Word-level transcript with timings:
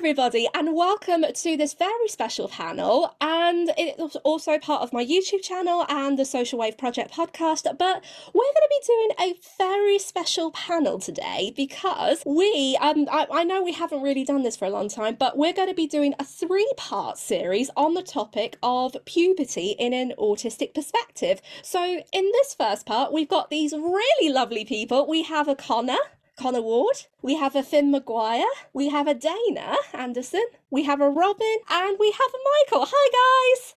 everybody, 0.00 0.48
and 0.54 0.74
welcome 0.74 1.26
to 1.30 1.56
this 1.58 1.74
very 1.74 2.08
special 2.08 2.48
panel. 2.48 3.14
And 3.20 3.70
it's 3.76 4.16
also 4.24 4.58
part 4.58 4.80
of 4.80 4.94
my 4.94 5.04
YouTube 5.04 5.42
channel 5.42 5.84
and 5.90 6.18
the 6.18 6.24
Social 6.24 6.58
Wave 6.58 6.78
Project 6.78 7.12
podcast. 7.12 7.64
But 7.64 8.02
we're 8.32 8.40
going 8.40 8.54
to 8.54 8.70
be 8.70 8.86
doing 8.86 9.10
a 9.20 9.38
very 9.58 9.98
special 9.98 10.52
panel 10.52 10.98
today 11.00 11.52
because 11.54 12.22
we, 12.24 12.78
um, 12.80 13.08
I, 13.12 13.26
I 13.30 13.44
know 13.44 13.62
we 13.62 13.72
haven't 13.72 14.00
really 14.00 14.24
done 14.24 14.42
this 14.42 14.56
for 14.56 14.64
a 14.64 14.70
long 14.70 14.88
time, 14.88 15.16
but 15.16 15.36
we're 15.36 15.52
going 15.52 15.68
to 15.68 15.74
be 15.74 15.86
doing 15.86 16.14
a 16.18 16.24
three 16.24 16.72
part 16.78 17.18
series 17.18 17.68
on 17.76 17.92
the 17.92 18.02
topic 18.02 18.56
of 18.62 18.96
puberty 19.04 19.72
in 19.78 19.92
an 19.92 20.14
autistic 20.18 20.72
perspective. 20.72 21.42
So, 21.60 22.02
in 22.10 22.24
this 22.32 22.54
first 22.54 22.86
part, 22.86 23.12
we've 23.12 23.28
got 23.28 23.50
these 23.50 23.74
really 23.74 24.32
lovely 24.32 24.64
people. 24.64 25.06
We 25.06 25.24
have 25.24 25.46
a 25.46 25.54
Connor. 25.54 25.98
Connor 26.40 26.62
Ward, 26.62 27.04
we 27.20 27.36
have 27.36 27.54
a 27.54 27.62
Finn 27.62 27.92
McGwyre, 27.92 28.46
we 28.72 28.88
have 28.88 29.06
a 29.06 29.12
Dana 29.12 29.76
Anderson, 29.92 30.46
we 30.70 30.84
have 30.84 31.02
a 31.02 31.10
Robin, 31.10 31.56
and 31.68 31.98
we 32.00 32.12
have 32.12 32.30
a 32.32 32.38
Michael. 32.72 32.88
Hi, 32.90 33.52
guys! 33.52 33.74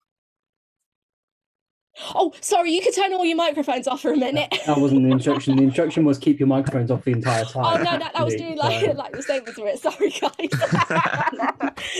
Oh, 2.15 2.31
sorry, 2.39 2.71
you 2.71 2.81
could 2.81 2.95
turn 2.95 3.11
all 3.11 3.25
your 3.25 3.35
microphones 3.35 3.85
off 3.85 4.01
for 4.01 4.13
a 4.13 4.17
minute. 4.17 4.47
That 4.65 4.77
wasn't 4.77 5.03
the 5.03 5.11
instruction. 5.11 5.57
The 5.57 5.63
instruction 5.63 6.05
was 6.05 6.17
keep 6.17 6.39
your 6.39 6.47
microphones 6.47 6.89
off 6.89 7.03
the 7.03 7.11
entire 7.11 7.43
time. 7.43 7.65
Oh 7.65 7.75
no, 7.83 7.99
that, 7.99 8.13
that 8.13 8.23
was 8.23 8.35
doing 8.35 8.55
like 8.55 8.95
like 8.95 9.11
the 9.11 9.21
statement 9.21 9.57
to 9.57 9.65
it. 9.65 9.79
Sorry, 9.79 10.09
guys. 10.09 10.49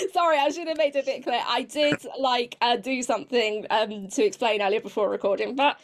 sorry, 0.14 0.38
I 0.38 0.50
should 0.50 0.70
have 0.70 0.77
made 0.77 0.95
it 0.95 1.03
a 1.03 1.05
bit 1.05 1.23
clear. 1.23 1.44
I 1.45 1.64
did 1.64 2.05
like 2.17 2.55
uh, 2.61 2.77
do 2.77 3.03
something 3.03 3.67
um, 3.70 4.08
to 4.08 4.23
explain 4.23 4.61
earlier 4.61 4.80
before 4.80 5.09
recording, 5.09 5.58
but 5.58 5.77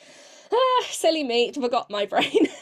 uh, 0.53 0.83
silly 0.85 1.25
me, 1.25 1.51
forgot 1.51 1.89
my 1.89 2.05
brain. 2.05 2.47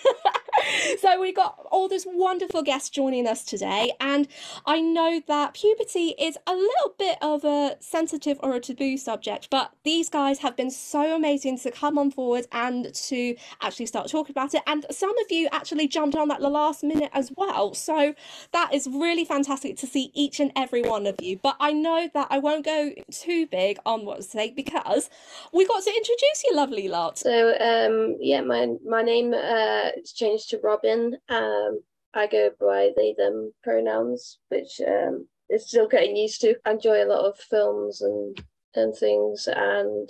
so 1.00 1.20
we 1.20 1.32
got 1.32 1.66
all 1.72 1.88
these 1.88 2.06
wonderful 2.08 2.64
guests 2.64 2.90
joining 2.90 3.28
us 3.28 3.44
today, 3.44 3.92
and 4.00 4.28
I 4.66 4.82
know 4.82 5.22
that 5.28 5.54
puberty 5.54 6.16
is 6.20 6.38
a 6.48 6.54
little 6.54 6.94
bit 6.98 7.18
of 7.22 7.44
a 7.44 7.78
sensitive 7.80 8.40
or 8.42 8.54
a 8.56 8.60
taboo 8.60 8.98
subject, 8.98 9.50
but 9.50 9.72
these 9.84 10.10
guys 10.10 10.40
have 10.40 10.56
been 10.56 10.72
so 10.72 11.16
amazing 11.16 11.60
to 11.60 11.72
come 11.72 11.98
on 11.98 12.12
forward 12.12 12.48
and 12.52 12.94
to 12.94 13.36
actually 13.62 13.86
start 13.86 14.10
talking 14.10 14.34
about 14.34 14.54
it. 14.54 14.64
And 14.68 14.86
some 14.92 15.18
of 15.18 15.32
you 15.32 15.48
actually 15.52 15.88
jumped 15.88 16.16
on 16.16 16.32
at 16.32 16.40
the 16.40 16.50
last 16.50 16.84
minute 16.84 17.12
as 17.14 17.32
well. 17.36 17.74
So 17.74 18.14
that 18.52 18.74
is 18.74 18.88
really 18.88 19.26
fantastic 19.26 19.78
to 19.78 19.88
see 19.88 20.12
each 20.14 20.40
and 20.40 20.52
every 20.56 20.82
one 20.82 21.08
of 21.08 21.16
you. 21.22 21.38
But 21.38 21.56
I 21.60 21.74
know 21.74 22.10
that 22.14 22.28
I 22.30 22.40
won't 22.40 22.66
go 22.66 22.92
too 23.12 23.48
big 23.48 23.78
on 23.86 24.06
what 24.06 24.18
to 24.18 24.24
say 24.24 24.52
because 24.52 25.10
we 25.54 25.66
got 25.66 25.84
to 25.84 25.90
introduce 25.90 26.44
you 26.46 26.56
lovely 26.56 26.88
lot. 26.88 27.18
So 27.18 27.56
um 27.60 28.18
yeah, 28.20 28.42
my 28.42 28.76
my 28.86 29.02
name 29.02 29.34
uh 29.34 29.92
changed 30.14 30.50
to 30.50 30.57
Robin. 30.64 31.18
Um 31.30 31.82
I 32.14 32.28
go 32.28 32.52
by 32.60 32.92
they 32.96 33.14
them 33.18 33.54
pronouns, 33.64 34.40
which 34.50 34.82
um 34.86 35.28
is 35.50 35.68
still 35.68 35.88
getting 35.88 36.16
used 36.16 36.42
to. 36.42 36.56
I 36.66 36.72
enjoy 36.72 37.04
a 37.04 37.12
lot 37.12 37.26
of 37.26 37.38
films 37.38 38.02
and 38.02 38.38
and 38.76 38.96
things 38.96 39.48
and 39.48 40.10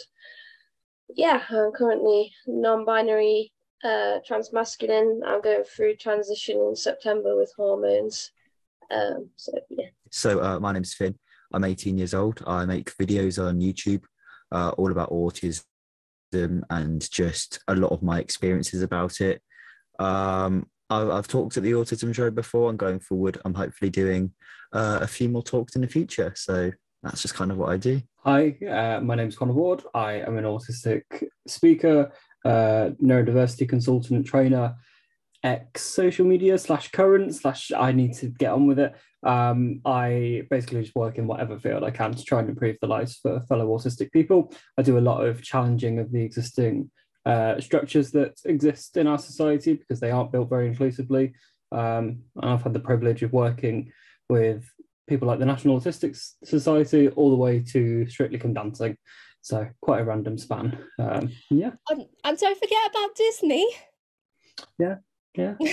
yeah, 1.15 1.41
I'm 1.49 1.71
currently 1.71 2.33
non-binary 2.45 3.51
uh 3.83 4.19
transmasculine. 4.29 5.19
I'm 5.25 5.41
going 5.41 5.63
through 5.63 5.97
transition 5.97 6.57
in 6.57 6.75
September 6.75 7.35
with 7.35 7.53
hormones. 7.55 8.31
Um 8.91 9.29
so 9.35 9.51
yeah. 9.69 9.89
So 10.11 10.41
uh, 10.41 10.59
my 10.59 10.71
name's 10.71 10.93
Finn. 10.93 11.15
I'm 11.53 11.63
18 11.63 11.97
years 11.97 12.13
old. 12.13 12.43
I 12.45 12.65
make 12.65 12.95
videos 12.97 13.41
on 13.41 13.59
YouTube, 13.59 14.03
uh, 14.51 14.71
all 14.77 14.91
about 14.91 15.11
autism 15.11 15.63
and 16.33 17.09
just 17.11 17.59
a 17.67 17.75
lot 17.75 17.91
of 17.91 18.03
my 18.03 18.19
experiences 18.19 18.81
about 18.81 19.21
it. 19.21 19.41
Um, 19.99 20.67
I've, 20.89 21.09
I've 21.09 21.27
talked 21.27 21.57
at 21.57 21.63
the 21.63 21.73
autism 21.73 22.13
show 22.13 22.29
before, 22.29 22.69
and 22.69 22.79
going 22.79 22.99
forward, 22.99 23.39
I'm 23.45 23.53
hopefully 23.53 23.89
doing 23.89 24.31
uh, 24.73 24.99
a 25.01 25.07
few 25.07 25.29
more 25.29 25.43
talks 25.43 25.75
in 25.75 25.81
the 25.81 25.87
future. 25.87 26.33
So 26.35 26.71
that's 27.03 27.21
just 27.21 27.35
kind 27.35 27.51
of 27.51 27.57
what 27.57 27.69
I 27.69 27.77
do. 27.77 28.01
Hi, 28.23 28.57
uh, 28.69 29.01
my 29.01 29.15
name 29.15 29.29
is 29.29 29.37
Connor 29.37 29.53
Ward. 29.53 29.83
I 29.93 30.13
am 30.13 30.37
an 30.37 30.43
autistic 30.43 31.03
speaker, 31.47 32.11
uh, 32.45 32.91
neurodiversity 33.01 33.67
consultant, 33.67 34.25
trainer, 34.25 34.75
ex 35.43 35.83
social 35.83 36.25
media 36.25 36.57
slash 36.57 36.89
current 36.91 37.33
slash 37.35 37.71
I 37.71 37.91
need 37.91 38.13
to 38.15 38.27
get 38.27 38.51
on 38.51 38.67
with 38.67 38.79
it. 38.79 38.95
Um, 39.23 39.81
I 39.85 40.43
basically 40.49 40.81
just 40.81 40.95
work 40.95 41.17
in 41.17 41.27
whatever 41.27 41.59
field 41.59 41.83
I 41.83 41.91
can 41.91 42.13
to 42.13 42.23
try 42.23 42.39
and 42.39 42.49
improve 42.49 42.77
the 42.81 42.87
lives 42.87 43.17
for 43.21 43.41
fellow 43.41 43.67
autistic 43.67 44.11
people. 44.11 44.53
I 44.77 44.81
do 44.81 44.97
a 44.97 44.99
lot 44.99 45.25
of 45.25 45.43
challenging 45.43 45.99
of 45.99 46.11
the 46.11 46.21
existing 46.21 46.91
uh, 47.27 47.59
structures 47.59 48.09
that 48.11 48.39
exist 48.45 48.95
in 48.95 49.05
our 49.05 49.17
society 49.17 49.73
because 49.73 49.99
they 49.99 50.11
aren't 50.11 50.31
built 50.31 50.49
very 50.49 50.65
inclusively. 50.65 51.33
Um, 51.73 52.21
and 52.37 52.51
I've 52.51 52.63
had 52.63 52.73
the 52.73 52.79
privilege 52.79 53.21
of 53.21 53.33
working 53.33 53.91
with 54.29 54.65
people 55.09 55.27
like 55.27 55.39
the 55.39 55.45
National 55.45 55.77
Autistic 55.77 56.17
Society 56.45 57.09
all 57.09 57.29
the 57.29 57.35
way 57.35 57.59
to 57.73 58.07
Strictly 58.07 58.39
Come 58.39 58.53
Dancing. 58.53 58.97
So 59.41 59.67
quite 59.81 59.99
a 60.01 60.05
random 60.05 60.37
span. 60.37 60.77
Um, 60.99 61.31
yeah. 61.49 61.71
And, 61.89 62.05
and 62.23 62.37
don't 62.37 62.59
forget 62.59 62.89
about 62.89 63.15
Disney. 63.15 63.67
Yeah, 64.79 64.95
yeah. 65.35 65.55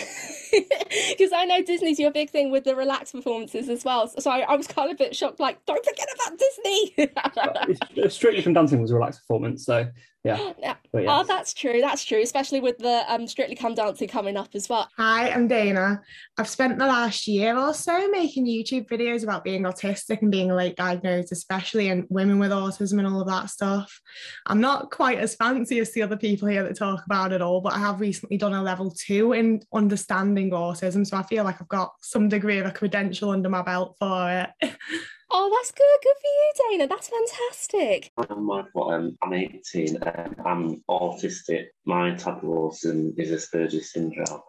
Because 1.10 1.32
I 1.32 1.44
know 1.44 1.62
Disney's 1.62 1.98
your 1.98 2.12
big 2.12 2.30
thing 2.30 2.52
with 2.52 2.62
the 2.62 2.76
relaxed 2.76 3.14
performances 3.14 3.68
as 3.68 3.84
well. 3.84 4.06
So 4.06 4.30
I, 4.30 4.40
I 4.40 4.56
was 4.56 4.68
kind 4.68 4.90
of 4.90 4.94
a 4.94 4.98
bit 4.98 5.16
shocked, 5.16 5.40
like, 5.40 5.64
don't 5.66 5.84
forget 5.84 6.06
about 6.14 6.38
Disney. 6.38 8.08
Strictly 8.08 8.42
Come 8.42 8.52
Dancing 8.52 8.80
was 8.80 8.92
a 8.92 8.94
relaxed 8.94 9.20
performance. 9.20 9.64
So 9.64 9.88
yeah. 10.24 10.52
yeah. 10.58 10.74
Oh, 10.94 11.22
that's 11.22 11.52
true. 11.52 11.80
That's 11.80 12.04
true. 12.04 12.22
Especially 12.22 12.60
with 12.60 12.78
the 12.78 13.04
um, 13.08 13.26
Strictly 13.26 13.56
Come 13.56 13.74
Dancing 13.74 14.08
coming 14.08 14.36
up 14.36 14.48
as 14.54 14.68
well. 14.68 14.88
Hi, 14.96 15.30
I'm 15.30 15.48
Dana. 15.48 16.00
I've 16.38 16.48
spent 16.48 16.78
the 16.78 16.86
last 16.86 17.28
year 17.28 17.58
or 17.58 17.74
so 17.74 18.08
making 18.08 18.46
YouTube 18.46 18.88
videos 18.88 19.22
about 19.22 19.44
being 19.44 19.64
autistic 19.64 20.22
and 20.22 20.30
being 20.30 20.48
late 20.48 20.76
diagnosed, 20.76 21.32
especially 21.32 21.88
in 21.88 22.06
women 22.08 22.38
with 22.38 22.52
autism 22.52 22.98
and 22.98 23.06
all 23.06 23.20
of 23.20 23.28
that 23.28 23.50
stuff. 23.50 24.00
I'm 24.46 24.60
not 24.60 24.90
quite 24.90 25.18
as 25.18 25.34
fancy 25.34 25.78
as 25.78 25.92
the 25.92 26.02
other 26.02 26.16
people 26.16 26.48
here 26.48 26.62
that 26.62 26.78
talk 26.78 27.04
about 27.04 27.32
it 27.32 27.42
all, 27.42 27.60
but 27.60 27.74
I 27.74 27.78
have 27.78 28.00
recently 28.00 28.38
done 28.38 28.54
a 28.54 28.62
level 28.62 28.90
two 28.90 29.32
in 29.32 29.60
understanding 29.74 30.50
autism. 30.52 31.06
So 31.06 31.18
I 31.18 31.22
feel 31.24 31.44
like 31.44 31.60
I've 31.60 31.68
got 31.68 31.92
some 32.00 32.28
degree 32.28 32.58
of 32.58 32.66
a 32.66 32.72
credential 32.72 33.30
under 33.30 33.50
my 33.50 33.62
belt 33.62 33.96
for 33.98 34.48
it. 34.62 34.76
Oh, 35.30 35.50
that's 35.56 35.72
good. 35.72 35.84
Good 36.02 36.16
for 36.20 36.72
you, 36.72 36.78
Dana. 36.78 36.88
That's 36.88 37.08
fantastic. 37.08 38.10
I'm 38.16 38.44
Michael. 38.44 38.90
Um, 38.90 39.18
I'm 39.22 39.32
18 39.32 39.96
and 40.02 40.36
I'm 40.44 40.82
autistic. 40.88 41.66
My 41.84 42.14
type 42.14 42.38
of 42.38 42.44
autism 42.44 43.12
is 43.18 43.30
Asperger's 43.30 43.92
syndrome. 43.92 44.40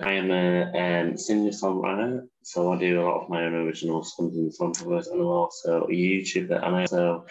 I 0.00 0.12
am 0.14 0.30
a 0.30 1.02
um, 1.02 1.16
singer 1.16 1.50
songwriter, 1.50 2.22
so 2.42 2.72
I 2.72 2.78
do 2.78 3.00
a 3.00 3.04
lot 3.04 3.22
of 3.22 3.28
my 3.30 3.44
own 3.44 3.54
original 3.54 4.02
songs 4.02 4.36
and 4.36 4.52
song 4.52 4.74
covers, 4.74 5.06
and 5.06 5.20
I'm 5.20 5.26
also 5.26 5.84
a 5.84 5.92
YouTuber, 5.92 6.66
and 6.66 6.76
I 6.76 6.80
also 6.80 7.24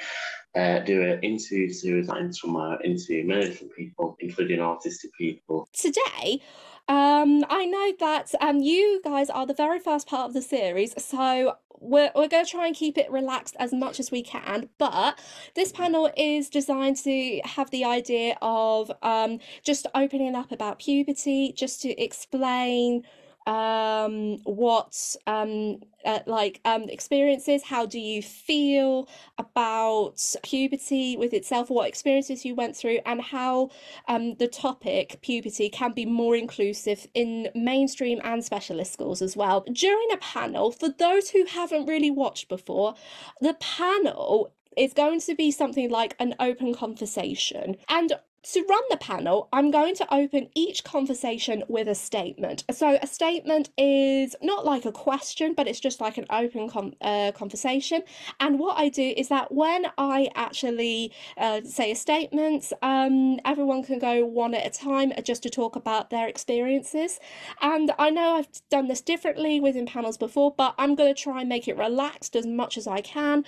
uh, 0.56 0.80
do 0.80 1.02
it 1.02 1.24
into 1.24 1.56
interview, 1.56 2.04
my, 2.46 2.78
interview 2.84 3.26
many 3.26 3.46
different 3.46 3.74
people, 3.76 4.18
including 4.20 4.60
autistic 4.60 5.12
people. 5.18 5.68
Today, 5.74 6.42
um, 6.88 7.46
I 7.50 7.66
know 7.66 7.94
that 8.00 8.34
um, 8.42 8.60
you 8.60 9.02
guys 9.04 9.30
are 9.30 9.46
the 9.46 9.54
very 9.54 9.80
first 9.80 10.08
part 10.08 10.28
of 10.28 10.34
the 10.34 10.42
series, 10.42 10.94
so 11.04 11.56
we're, 11.80 12.12
we're 12.16 12.28
going 12.28 12.46
to 12.46 12.52
try 12.52 12.68
and 12.68 12.76
keep 12.76 12.98
it 12.98 13.12
relaxed 13.12 13.56
as 13.60 13.74
much 13.74 14.00
as 14.00 14.12
we 14.12 14.24
can. 14.24 14.70
But 14.78 15.20
this 15.56 15.72
panel 15.72 16.12
is 16.18 16.50
designed 16.50 16.98
to 16.98 17.42
have 17.46 17.70
the 17.70 17.86
idea 17.86 18.38
of 18.42 18.92
um, 19.02 19.40
just 19.64 19.86
opening 19.94 20.36
up 20.36 20.52
about 20.52 20.80
puberty, 20.80 21.54
just 21.56 21.82
to 21.84 21.90
explain 22.02 23.04
um 23.50 24.38
what 24.44 25.16
um 25.26 25.80
uh, 26.06 26.20
like 26.28 26.62
um 26.66 26.84
experiences 26.84 27.64
how 27.64 27.86
do 27.86 28.00
you 28.00 28.22
feel 28.22 29.10
about 29.38 30.22
puberty 30.44 31.18
with 31.18 31.34
itself 31.34 31.70
what 31.70 31.88
experiences 31.88 32.46
you 32.46 32.54
went 32.54 32.76
through 32.76 33.00
and 33.06 33.22
how 33.22 33.70
um 34.08 34.36
the 34.36 34.48
topic 34.48 35.18
puberty 35.22 35.68
can 35.68 35.92
be 35.94 36.06
more 36.06 36.36
inclusive 36.36 37.08
in 37.14 37.50
mainstream 37.56 38.20
and 38.24 38.44
specialist 38.44 38.94
schools 38.94 39.22
as 39.22 39.36
well. 39.36 39.66
During 39.72 40.08
a 40.14 40.18
panel 40.18 40.72
for 40.72 40.90
those 40.90 41.30
who 41.30 41.46
haven't 41.46 41.88
really 41.88 42.12
watched 42.12 42.50
before 42.50 42.94
the 43.42 43.56
panel 43.56 44.54
is 44.78 44.94
going 44.94 45.20
to 45.22 45.36
be 45.36 45.52
something 45.52 45.90
like 45.90 46.16
an 46.20 46.36
open 46.40 46.74
conversation. 46.74 47.76
And 47.90 48.14
to 48.42 48.66
run 48.70 48.84
the 48.90 48.98
panel, 48.98 49.50
I'm 49.52 49.72
going 49.72 49.96
to 49.96 50.14
open 50.14 50.50
each 50.56 50.84
conversation 50.84 51.64
with 51.68 51.88
a 51.88 51.96
statement. 51.96 52.64
So, 52.72 52.98
a 53.02 53.08
statement 53.08 53.70
is 53.78 54.36
not 54.42 54.66
like 54.66 54.86
a 54.86 54.92
question, 54.92 55.54
but 55.54 55.68
it's 55.68 55.80
just 55.80 56.00
like 56.00 56.18
an 56.18 56.26
open 56.30 56.96
uh, 57.02 57.32
conversation. 57.34 58.04
And 58.40 58.60
what 58.60 58.78
I 58.78 58.90
do 58.90 59.14
is 59.18 59.28
that 59.28 59.52
when 59.52 59.88
I 59.98 60.30
actually 60.36 61.12
uh, 61.38 61.62
say 61.64 61.92
a 61.92 61.96
statement, 61.96 62.72
um, 62.82 63.40
everyone 63.46 63.84
can 63.84 64.00
go 64.00 64.26
one 64.26 64.54
at 64.54 64.66
a 64.66 64.70
time 64.70 65.12
just 65.24 65.44
to 65.44 65.50
talk 65.50 65.76
about 65.76 66.10
their 66.10 66.28
experiences. 66.28 67.20
And 67.62 67.92
I 68.00 68.10
know 68.10 68.36
I've 68.36 68.48
done 68.70 68.88
this 68.88 69.02
differently 69.02 69.60
within 69.60 69.86
panels 69.86 70.18
before, 70.18 70.54
but 70.56 70.76
I'm 70.78 70.96
going 70.96 71.14
to 71.14 71.22
try 71.22 71.42
and 71.42 71.50
make 71.50 71.68
it 71.68 71.78
relaxed 71.78 72.36
as 72.36 72.46
much 72.46 72.78
as 72.78 72.88
I 72.88 73.02
can. 73.02 73.44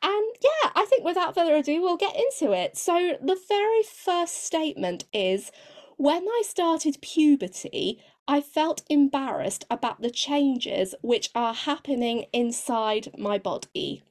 And 0.00 0.32
yeah, 0.40 0.70
I 0.76 0.84
think 0.88 1.04
without 1.04 1.34
further 1.34 1.56
ado, 1.56 1.82
we'll 1.82 1.96
get 1.96 2.14
into 2.14 2.52
it. 2.52 2.76
So, 2.76 3.16
the 3.20 3.36
very 3.48 3.82
first 3.82 4.27
statement 4.28 5.04
is 5.12 5.50
when 5.96 6.22
I 6.22 6.42
started 6.46 6.98
puberty, 7.00 8.00
I 8.28 8.40
felt 8.40 8.82
embarrassed 8.88 9.64
about 9.70 10.00
the 10.00 10.10
changes 10.10 10.94
which 11.02 11.30
are 11.34 11.54
happening 11.54 12.26
inside 12.32 13.08
my 13.18 13.38
body. 13.38 14.04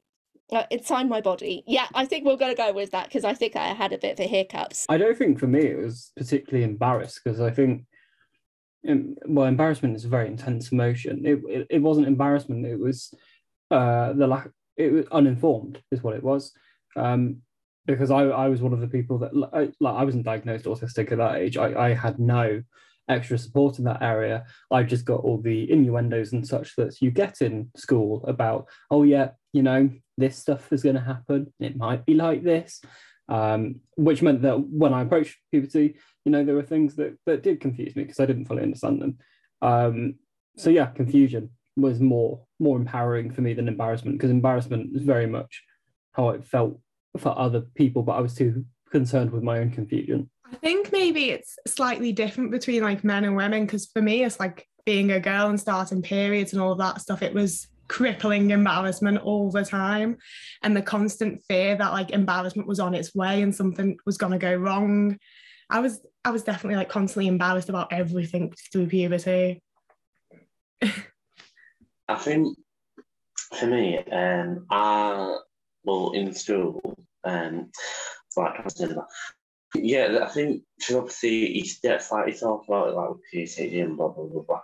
Uh, 0.50 0.64
inside 0.70 1.08
my 1.08 1.20
body. 1.20 1.62
Yeah, 1.66 1.86
I 1.94 2.06
think 2.06 2.24
we're 2.24 2.36
going 2.36 2.54
to 2.54 2.62
go 2.62 2.72
with 2.72 2.90
that 2.92 3.04
because 3.04 3.24
I 3.24 3.34
think 3.34 3.54
I 3.54 3.68
had 3.68 3.92
a 3.92 3.98
bit 3.98 4.18
of 4.18 4.20
a 4.20 4.26
hiccups. 4.26 4.86
I 4.88 4.96
don't 4.96 5.16
think 5.16 5.38
for 5.38 5.46
me 5.46 5.60
it 5.60 5.78
was 5.78 6.10
particularly 6.16 6.64
embarrassed 6.64 7.20
because 7.22 7.38
I 7.40 7.50
think, 7.50 7.84
well, 8.82 9.46
embarrassment 9.46 9.94
is 9.94 10.06
a 10.06 10.08
very 10.08 10.26
intense 10.26 10.72
emotion. 10.72 11.26
It, 11.26 11.40
it, 11.48 11.66
it 11.68 11.82
wasn't 11.82 12.06
embarrassment, 12.06 12.64
it 12.64 12.78
was 12.78 13.12
uh, 13.70 14.14
the 14.14 14.26
lack, 14.26 14.48
it 14.78 14.90
was 14.90 15.06
uninformed, 15.12 15.82
is 15.90 16.02
what 16.02 16.16
it 16.16 16.22
was. 16.22 16.52
Um, 16.96 17.42
because 17.88 18.10
I, 18.10 18.24
I 18.24 18.48
was 18.48 18.60
one 18.60 18.74
of 18.74 18.80
the 18.80 18.86
people 18.86 19.18
that 19.18 19.34
like 19.34 19.72
I 19.82 20.04
wasn't 20.04 20.26
diagnosed 20.26 20.66
autistic 20.66 21.10
at 21.10 21.18
that 21.18 21.36
age. 21.36 21.56
I, 21.56 21.88
I 21.88 21.94
had 21.94 22.18
no 22.18 22.62
extra 23.08 23.38
support 23.38 23.78
in 23.78 23.84
that 23.86 24.02
area. 24.02 24.44
I 24.70 24.82
just 24.82 25.06
got 25.06 25.20
all 25.20 25.40
the 25.40 25.70
innuendos 25.72 26.32
and 26.32 26.46
such 26.46 26.76
that 26.76 27.00
you 27.00 27.10
get 27.10 27.40
in 27.40 27.70
school 27.76 28.24
about, 28.28 28.66
oh 28.90 29.04
yeah, 29.04 29.30
you 29.54 29.62
know, 29.62 29.88
this 30.18 30.36
stuff 30.36 30.70
is 30.70 30.82
going 30.82 30.96
to 30.96 31.00
happen. 31.00 31.52
It 31.58 31.78
might 31.78 32.04
be 32.04 32.12
like 32.12 32.42
this, 32.42 32.82
um, 33.30 33.76
which 33.96 34.20
meant 34.20 34.42
that 34.42 34.60
when 34.60 34.92
I 34.92 35.02
approached 35.02 35.38
puberty, 35.50 35.96
you 36.26 36.32
know, 36.32 36.44
there 36.44 36.54
were 36.54 36.62
things 36.62 36.94
that 36.96 37.16
that 37.24 37.42
did 37.42 37.60
confuse 37.60 37.96
me 37.96 38.02
because 38.02 38.20
I 38.20 38.26
didn't 38.26 38.44
fully 38.44 38.62
understand 38.62 39.00
them. 39.00 39.18
Um, 39.62 40.16
so 40.58 40.68
yeah, 40.68 40.86
confusion 40.86 41.50
was 41.76 42.00
more 42.00 42.44
more 42.60 42.76
empowering 42.76 43.30
for 43.30 43.40
me 43.40 43.54
than 43.54 43.68
embarrassment 43.68 44.18
because 44.18 44.30
embarrassment 44.30 44.94
is 44.94 45.04
very 45.04 45.26
much 45.26 45.62
how 46.12 46.30
it 46.30 46.44
felt 46.44 46.78
for 47.16 47.36
other 47.38 47.62
people, 47.74 48.02
but 48.02 48.12
I 48.12 48.20
was 48.20 48.34
too 48.34 48.64
concerned 48.90 49.30
with 49.30 49.42
my 49.42 49.58
own 49.58 49.70
confusion. 49.70 50.30
I 50.50 50.56
think 50.56 50.92
maybe 50.92 51.30
it's 51.30 51.58
slightly 51.66 52.12
different 52.12 52.50
between 52.50 52.82
like 52.82 53.04
men 53.04 53.24
and 53.24 53.36
women 53.36 53.64
because 53.66 53.86
for 53.86 54.00
me, 54.00 54.24
it's 54.24 54.40
like 54.40 54.66
being 54.86 55.12
a 55.12 55.20
girl 55.20 55.48
and 55.48 55.60
starting 55.60 56.02
periods 56.02 56.52
and 56.52 56.62
all 56.62 56.72
of 56.72 56.78
that 56.78 57.00
stuff. 57.00 57.22
It 57.22 57.34
was 57.34 57.68
crippling 57.88 58.50
embarrassment 58.50 59.18
all 59.18 59.50
the 59.50 59.64
time 59.64 60.18
and 60.62 60.76
the 60.76 60.82
constant 60.82 61.42
fear 61.48 61.74
that 61.76 61.92
like 61.92 62.10
embarrassment 62.10 62.68
was 62.68 62.80
on 62.80 62.94
its 62.94 63.14
way 63.14 63.42
and 63.42 63.54
something 63.54 63.96
was 64.06 64.18
going 64.18 64.32
to 64.32 64.38
go 64.38 64.54
wrong. 64.54 65.18
I 65.70 65.80
was 65.80 66.00
I 66.24 66.30
was 66.30 66.42
definitely 66.42 66.76
like 66.76 66.88
constantly 66.88 67.26
embarrassed 67.26 67.68
about 67.68 67.92
everything 67.92 68.52
through 68.72 68.88
puberty. 68.88 69.62
I 72.08 72.16
think 72.16 72.56
for 73.54 73.66
me, 73.66 73.98
um, 73.98 74.66
I 74.70 75.38
well 75.84 76.12
in 76.12 76.34
school, 76.34 76.80
um, 77.24 77.70
like 78.36 78.54
yeah, 79.74 80.20
I 80.22 80.28
think 80.28 80.62
obviously 80.94 81.52
he's 81.52 81.78
that's 81.80 82.10
like 82.10 82.26
about 82.66 82.94
like 82.94 83.10
with 83.32 83.80
and 83.80 83.96
blah 83.96 84.08
blah 84.08 84.24
blah 84.24 84.42
blah. 84.42 84.60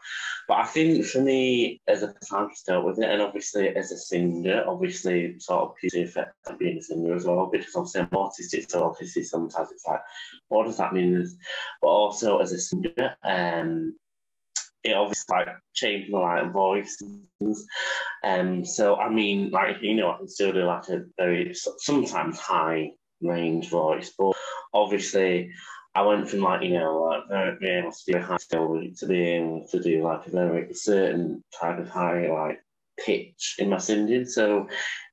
But 0.48 0.54
I 0.54 0.64
think 0.64 1.04
for 1.04 1.20
me 1.20 1.80
as 1.86 2.02
a 2.02 2.08
person 2.08 2.48
dealt 2.66 2.86
with 2.86 2.98
it, 2.98 3.10
and 3.10 3.20
obviously 3.20 3.68
as 3.68 3.92
a 3.92 3.98
singer, 3.98 4.64
obviously 4.66 5.38
sort 5.38 5.62
of 5.62 5.74
PhD 5.82 6.04
effect 6.04 6.34
of 6.46 6.58
being 6.58 6.78
a 6.78 6.82
singer 6.82 7.14
as 7.14 7.26
well, 7.26 7.50
because 7.52 7.74
obviously 7.76 8.00
I'm 8.00 8.08
autistic, 8.08 8.70
so 8.70 8.84
obviously 8.84 9.24
sometimes 9.24 9.68
it's 9.72 9.86
like, 9.86 10.00
what 10.48 10.66
does 10.66 10.78
that 10.78 10.94
mean? 10.94 11.26
But 11.82 11.88
also 11.88 12.38
as 12.38 12.52
a 12.52 12.58
singer, 12.58 13.16
um, 13.24 13.94
it 14.84 14.94
obviously 14.94 15.36
like 15.36 15.48
changed 15.72 16.12
my 16.12 16.42
like 16.42 16.52
voice 16.52 17.02
Um, 18.22 18.64
so 18.64 18.96
I 18.96 19.08
mean, 19.08 19.50
like 19.50 19.76
you 19.80 19.94
know, 19.94 20.10
I 20.12 20.18
can 20.18 20.28
still 20.28 20.52
do 20.52 20.64
like 20.64 20.88
a 20.88 21.04
very 21.18 21.54
sometimes 21.54 22.38
high 22.38 22.90
range 23.22 23.70
voice, 23.70 24.12
but 24.18 24.32
obviously 24.72 25.50
I 25.94 26.02
went 26.02 26.28
from 26.28 26.40
like 26.40 26.62
you 26.62 26.78
know 26.78 27.02
like 27.02 27.22
very 27.28 27.56
being 27.60 27.78
able 27.78 27.92
to 27.92 28.12
do 28.12 28.18
a 28.18 28.22
high 28.22 28.36
skill 28.36 28.80
to 28.98 29.06
being 29.06 29.56
able 29.56 29.68
to 29.68 29.82
do 29.82 30.02
like 30.02 30.26
a 30.26 30.30
very 30.30 30.74
certain 30.74 31.42
type 31.58 31.78
of 31.78 31.88
high 31.88 32.30
like 32.30 32.60
pitch 32.98 33.56
in 33.58 33.70
my 33.70 33.78
singing. 33.78 34.26
So 34.26 34.68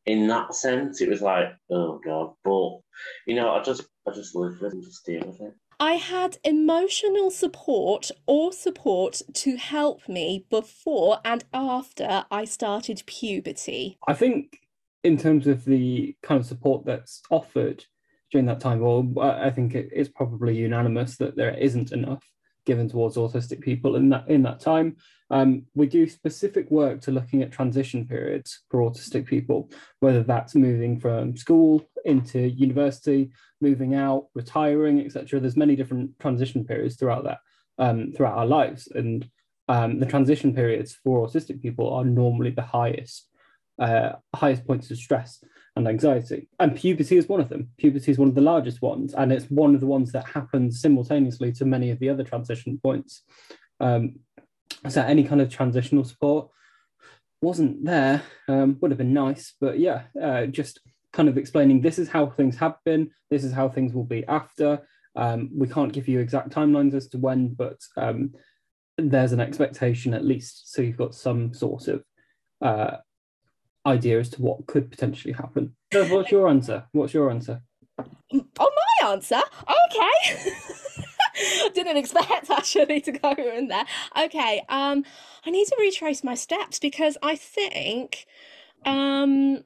in 0.05 0.27
that 0.27 0.53
sense, 0.53 1.01
it 1.01 1.09
was 1.09 1.21
like 1.21 1.53
oh 1.69 1.99
god, 2.03 2.33
but 2.43 2.79
you 3.27 3.35
know 3.35 3.51
I 3.51 3.63
just 3.63 3.83
I 4.07 4.11
just 4.11 4.35
live 4.35 4.59
with 4.61 4.71
it 4.71 4.73
and 4.73 4.83
just 4.83 5.05
deal 5.05 5.23
with 5.25 5.41
it. 5.41 5.53
I 5.81 5.93
had 5.93 6.37
emotional 6.43 7.31
support 7.31 8.11
or 8.27 8.53
support 8.53 9.23
to 9.33 9.55
help 9.57 10.07
me 10.07 10.45
before 10.51 11.17
and 11.25 11.43
after 11.55 12.23
I 12.29 12.45
started 12.45 13.01
puberty. 13.07 13.97
I 14.07 14.13
think, 14.13 14.59
in 15.03 15.17
terms 15.17 15.47
of 15.47 15.65
the 15.65 16.15
kind 16.21 16.39
of 16.39 16.45
support 16.45 16.85
that's 16.85 17.23
offered 17.31 17.83
during 18.31 18.45
that 18.45 18.59
time, 18.59 18.79
well, 18.79 19.11
I 19.19 19.49
think 19.49 19.73
it's 19.73 20.07
probably 20.07 20.55
unanimous 20.55 21.17
that 21.17 21.35
there 21.35 21.57
isn't 21.57 21.91
enough 21.91 22.23
given 22.67 22.87
towards 22.87 23.17
autistic 23.17 23.61
people 23.61 23.95
in 23.95 24.09
that 24.09 24.29
in 24.29 24.43
that 24.43 24.59
time. 24.59 24.97
Um, 25.31 25.63
we 25.73 25.87
do 25.87 26.07
specific 26.07 26.69
work 26.69 27.01
to 27.01 27.11
looking 27.11 27.41
at 27.41 27.51
transition 27.51 28.07
periods 28.07 28.61
for 28.69 28.81
autistic 28.81 29.25
people, 29.25 29.71
whether 29.99 30.21
that's 30.21 30.53
moving 30.53 30.99
from 30.99 31.35
school 31.37 31.89
into 32.05 32.39
university, 32.39 33.31
moving 33.59 33.95
out, 33.95 34.27
retiring, 34.33 35.01
etc. 35.01 35.39
There's 35.39 35.57
many 35.57 35.75
different 35.75 36.19
transition 36.19 36.65
periods 36.65 36.95
throughout 36.95 37.23
that 37.25 37.39
um, 37.77 38.11
throughout 38.13 38.37
our 38.37 38.45
lives, 38.45 38.87
and 38.87 39.27
um, 39.67 39.99
the 39.99 40.05
transition 40.05 40.53
periods 40.53 40.97
for 41.03 41.27
autistic 41.27 41.61
people 41.61 41.93
are 41.93 42.05
normally 42.05 42.51
the 42.51 42.61
highest 42.61 43.27
uh, 43.79 44.13
highest 44.35 44.65
points 44.65 44.91
of 44.91 44.97
stress 44.97 45.43
and 45.75 45.87
anxiety. 45.87 46.49
And 46.59 46.75
puberty 46.75 47.17
is 47.17 47.27
one 47.27 47.39
of 47.39 47.49
them. 47.49 47.69
Puberty 47.77 48.11
is 48.11 48.17
one 48.17 48.29
of 48.29 48.35
the 48.35 48.41
largest 48.41 48.81
ones, 48.81 49.13
and 49.13 49.31
it's 49.31 49.45
one 49.45 49.73
of 49.73 49.81
the 49.81 49.87
ones 49.87 50.11
that 50.11 50.25
happens 50.25 50.81
simultaneously 50.81 51.51
to 51.53 51.65
many 51.65 51.89
of 51.89 51.99
the 51.99 52.09
other 52.09 52.23
transition 52.23 52.79
points. 52.83 53.23
Um, 53.79 54.19
so 54.89 55.01
any 55.01 55.23
kind 55.23 55.41
of 55.41 55.49
transitional 55.49 56.03
support 56.03 56.49
wasn't 57.41 57.83
there. 57.83 58.21
Um, 58.47 58.77
would 58.81 58.91
have 58.91 58.97
been 58.97 59.13
nice, 59.13 59.53
but 59.59 59.79
yeah, 59.79 60.03
uh, 60.21 60.45
just 60.45 60.79
kind 61.13 61.29
of 61.29 61.37
explaining 61.37 61.81
this 61.81 61.99
is 61.99 62.09
how 62.09 62.27
things 62.27 62.55
have 62.57 62.75
been, 62.85 63.11
this 63.29 63.43
is 63.43 63.53
how 63.53 63.69
things 63.69 63.93
will 63.93 64.05
be 64.05 64.25
after. 64.27 64.87
Um, 65.15 65.49
we 65.55 65.67
can't 65.67 65.91
give 65.91 66.07
you 66.07 66.19
exact 66.19 66.49
timelines 66.49 66.93
as 66.93 67.07
to 67.09 67.17
when, 67.17 67.49
but 67.49 67.79
um, 67.97 68.33
there's 68.97 69.33
an 69.33 69.39
expectation 69.39 70.13
at 70.13 70.25
least, 70.25 70.73
so 70.73 70.81
you've 70.81 70.97
got 70.97 71.15
some 71.15 71.53
sort 71.53 71.87
of 71.87 72.03
uh, 72.61 72.97
idea 73.85 74.19
as 74.19 74.29
to 74.29 74.41
what 74.41 74.65
could 74.67 74.89
potentially 74.89 75.33
happen. 75.33 75.75
So 75.91 76.05
what's 76.05 76.31
your 76.31 76.47
answer? 76.47 76.85
What's 76.91 77.13
your 77.13 77.29
answer? 77.29 77.61
Oh, 77.99 78.05
my 79.01 79.09
answer? 79.09 79.41
Okay. 79.85 80.51
Didn't 81.73 81.97
expect 81.97 82.49
actually 82.49 83.01
to 83.01 83.11
go 83.11 83.31
in 83.31 83.67
there. 83.67 83.85
Okay, 84.25 84.63
um, 84.69 85.03
I 85.45 85.49
need 85.49 85.65
to 85.67 85.75
retrace 85.79 86.23
my 86.23 86.35
steps 86.35 86.79
because 86.79 87.17
I 87.21 87.35
think 87.35 88.25
um 88.85 89.63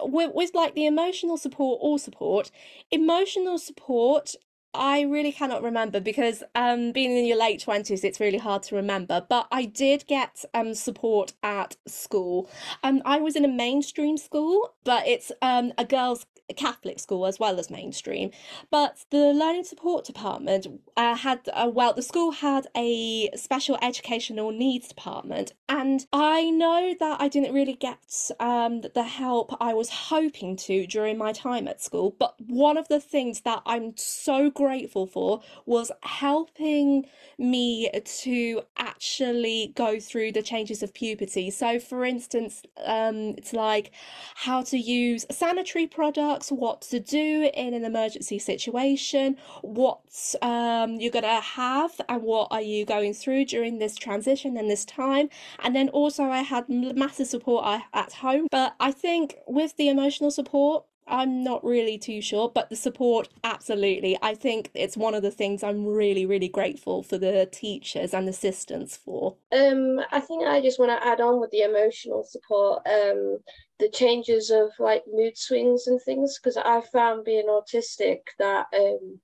with, 0.00 0.32
with 0.34 0.54
like 0.54 0.74
the 0.74 0.86
emotional 0.86 1.36
support 1.36 1.78
or 1.82 1.98
support, 1.98 2.50
emotional 2.90 3.58
support 3.58 4.34
I 4.74 5.02
really 5.02 5.30
cannot 5.30 5.62
remember 5.62 6.00
because 6.00 6.42
um, 6.56 6.90
being 6.90 7.16
in 7.16 7.26
your 7.26 7.38
late 7.38 7.64
20s, 7.64 8.02
it's 8.02 8.18
really 8.18 8.38
hard 8.38 8.64
to 8.64 8.74
remember. 8.74 9.24
But 9.26 9.46
I 9.52 9.66
did 9.66 10.04
get 10.08 10.44
um, 10.52 10.74
support 10.74 11.32
at 11.44 11.76
school. 11.86 12.50
Um, 12.82 13.00
I 13.04 13.18
was 13.18 13.36
in 13.36 13.44
a 13.44 13.48
mainstream 13.48 14.16
school, 14.16 14.74
but 14.82 15.06
it's 15.06 15.30
um, 15.40 15.72
a 15.78 15.84
girls' 15.84 16.26
Catholic 16.56 16.98
school 17.00 17.26
as 17.26 17.38
well 17.38 17.58
as 17.58 17.70
mainstream. 17.70 18.30
But 18.70 19.04
the 19.10 19.32
learning 19.32 19.64
support 19.64 20.04
department 20.04 20.66
uh, 20.96 21.16
had, 21.16 21.40
uh, 21.52 21.70
well, 21.72 21.94
the 21.94 22.02
school 22.02 22.32
had 22.32 22.66
a 22.76 23.30
special 23.34 23.78
educational 23.80 24.50
needs 24.52 24.88
department. 24.88 25.54
And 25.68 26.06
I 26.12 26.50
know 26.50 26.94
that 27.00 27.20
I 27.20 27.28
didn't 27.28 27.54
really 27.54 27.74
get 27.74 28.30
um, 28.40 28.82
the 28.94 29.04
help 29.04 29.56
I 29.60 29.74
was 29.74 29.88
hoping 29.88 30.56
to 30.56 30.86
during 30.86 31.16
my 31.16 31.32
time 31.32 31.66
at 31.68 31.82
school. 31.82 32.14
But 32.18 32.34
one 32.46 32.76
of 32.76 32.88
the 32.88 33.00
things 33.00 33.42
that 33.42 33.62
I'm 33.64 33.96
so 33.96 34.50
grateful 34.50 35.06
for 35.06 35.40
was 35.66 35.90
helping 36.02 37.06
me 37.38 37.90
to 38.22 38.62
actually 38.76 39.72
go 39.74 39.98
through 39.98 40.32
the 40.32 40.42
changes 40.42 40.82
of 40.82 40.92
puberty. 40.94 41.50
So, 41.50 41.78
for 41.78 42.04
instance, 42.04 42.62
um, 42.84 43.34
it's 43.38 43.52
like 43.52 43.90
how 44.34 44.62
to 44.62 44.78
use 44.78 45.26
sanitary 45.30 45.86
products, 45.86 46.33
what 46.50 46.82
to 46.82 47.00
do 47.00 47.50
in 47.54 47.74
an 47.74 47.84
emergency 47.84 48.38
situation, 48.38 49.36
what 49.62 50.00
um, 50.42 50.96
you're 50.96 51.12
going 51.12 51.24
to 51.24 51.40
have, 51.40 52.00
and 52.08 52.22
what 52.22 52.48
are 52.50 52.62
you 52.62 52.84
going 52.84 53.14
through 53.14 53.44
during 53.46 53.78
this 53.78 53.94
transition 53.94 54.56
and 54.56 54.70
this 54.70 54.84
time. 54.84 55.28
And 55.62 55.74
then 55.74 55.88
also, 55.90 56.24
I 56.24 56.42
had 56.42 56.68
massive 56.68 57.26
support 57.26 57.82
at 57.92 58.12
home. 58.12 58.46
But 58.50 58.74
I 58.80 58.92
think 58.92 59.36
with 59.46 59.76
the 59.76 59.88
emotional 59.88 60.30
support, 60.30 60.84
I'm 61.06 61.44
not 61.44 61.62
really 61.64 61.98
too 61.98 62.20
sure, 62.20 62.48
but 62.48 62.70
the 62.70 62.76
support, 62.76 63.28
absolutely. 63.42 64.16
I 64.22 64.34
think 64.34 64.70
it's 64.74 64.96
one 64.96 65.14
of 65.14 65.22
the 65.22 65.30
things 65.30 65.62
I'm 65.62 65.86
really, 65.86 66.24
really 66.24 66.48
grateful 66.48 67.02
for 67.02 67.18
the 67.18 67.46
teachers 67.46 68.14
and 68.14 68.28
assistants 68.28 68.96
for. 68.96 69.36
Um, 69.52 70.00
I 70.12 70.20
think 70.20 70.46
I 70.46 70.60
just 70.62 70.78
want 70.78 70.90
to 70.90 71.06
add 71.06 71.20
on 71.20 71.40
with 71.40 71.50
the 71.50 71.62
emotional 71.62 72.24
support, 72.24 72.86
um, 72.86 73.38
the 73.78 73.90
changes 73.90 74.50
of 74.50 74.70
like 74.78 75.04
mood 75.12 75.36
swings 75.36 75.86
and 75.88 76.00
things, 76.00 76.38
because 76.38 76.56
I 76.56 76.80
found 76.80 77.24
being 77.24 77.48
autistic 77.48 78.20
that 78.38 78.66
um, 78.74 79.20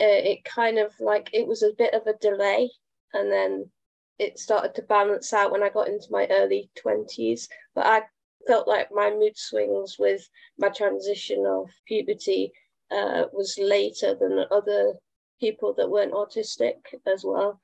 uh, 0.00 0.20
it 0.24 0.44
kind 0.44 0.78
of 0.78 0.92
like 1.00 1.28
it 1.34 1.46
was 1.46 1.62
a 1.62 1.74
bit 1.76 1.92
of 1.92 2.06
a 2.06 2.16
delay, 2.18 2.70
and 3.12 3.30
then 3.30 3.70
it 4.18 4.38
started 4.38 4.74
to 4.74 4.82
balance 4.82 5.32
out 5.32 5.52
when 5.52 5.62
I 5.62 5.68
got 5.68 5.88
into 5.88 6.06
my 6.10 6.26
early 6.30 6.70
20s. 6.82 7.48
But 7.74 7.86
I 7.86 8.02
felt 8.46 8.68
like 8.68 8.88
my 8.92 9.10
mood 9.10 9.36
swings 9.36 9.96
with 9.98 10.28
my 10.58 10.68
transition 10.68 11.44
of 11.46 11.70
puberty 11.86 12.52
uh, 12.90 13.24
was 13.32 13.58
later 13.60 14.14
than 14.14 14.44
other 14.50 14.94
people 15.38 15.74
that 15.74 15.90
weren't 15.90 16.12
autistic 16.12 16.76
as 17.06 17.24
well. 17.24 17.60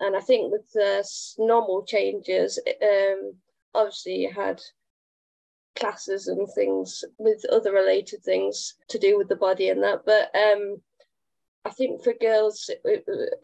And 0.00 0.16
I 0.16 0.20
think 0.20 0.52
with 0.52 0.70
the 0.72 1.08
normal 1.38 1.84
changes, 1.84 2.58
um, 2.82 3.34
obviously 3.74 4.16
you 4.16 4.32
had 4.32 4.60
classes 5.76 6.28
and 6.28 6.46
things 6.54 7.04
with 7.18 7.44
other 7.50 7.72
related 7.72 8.22
things 8.22 8.74
to 8.88 8.98
do 8.98 9.16
with 9.16 9.28
the 9.28 9.36
body 9.36 9.68
and 9.68 9.82
that. 9.82 10.04
But 10.04 10.34
um, 10.34 10.80
I 11.64 11.70
think 11.70 12.02
for 12.02 12.14
girls 12.20 12.70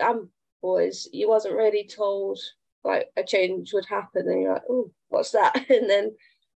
and 0.00 0.28
boys, 0.62 1.08
you 1.12 1.28
wasn't 1.28 1.56
really 1.56 1.86
told 1.86 2.38
like 2.84 3.08
a 3.16 3.24
change 3.24 3.72
would 3.72 3.86
happen, 3.86 4.28
and 4.28 4.42
you're 4.42 4.52
like, 4.52 4.62
oh, 4.68 4.90
what's 5.08 5.30
that? 5.30 5.54
And 5.70 5.88
then 5.88 6.14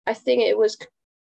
I 0.07 0.15
think 0.15 0.43
it 0.43 0.57
was 0.57 0.77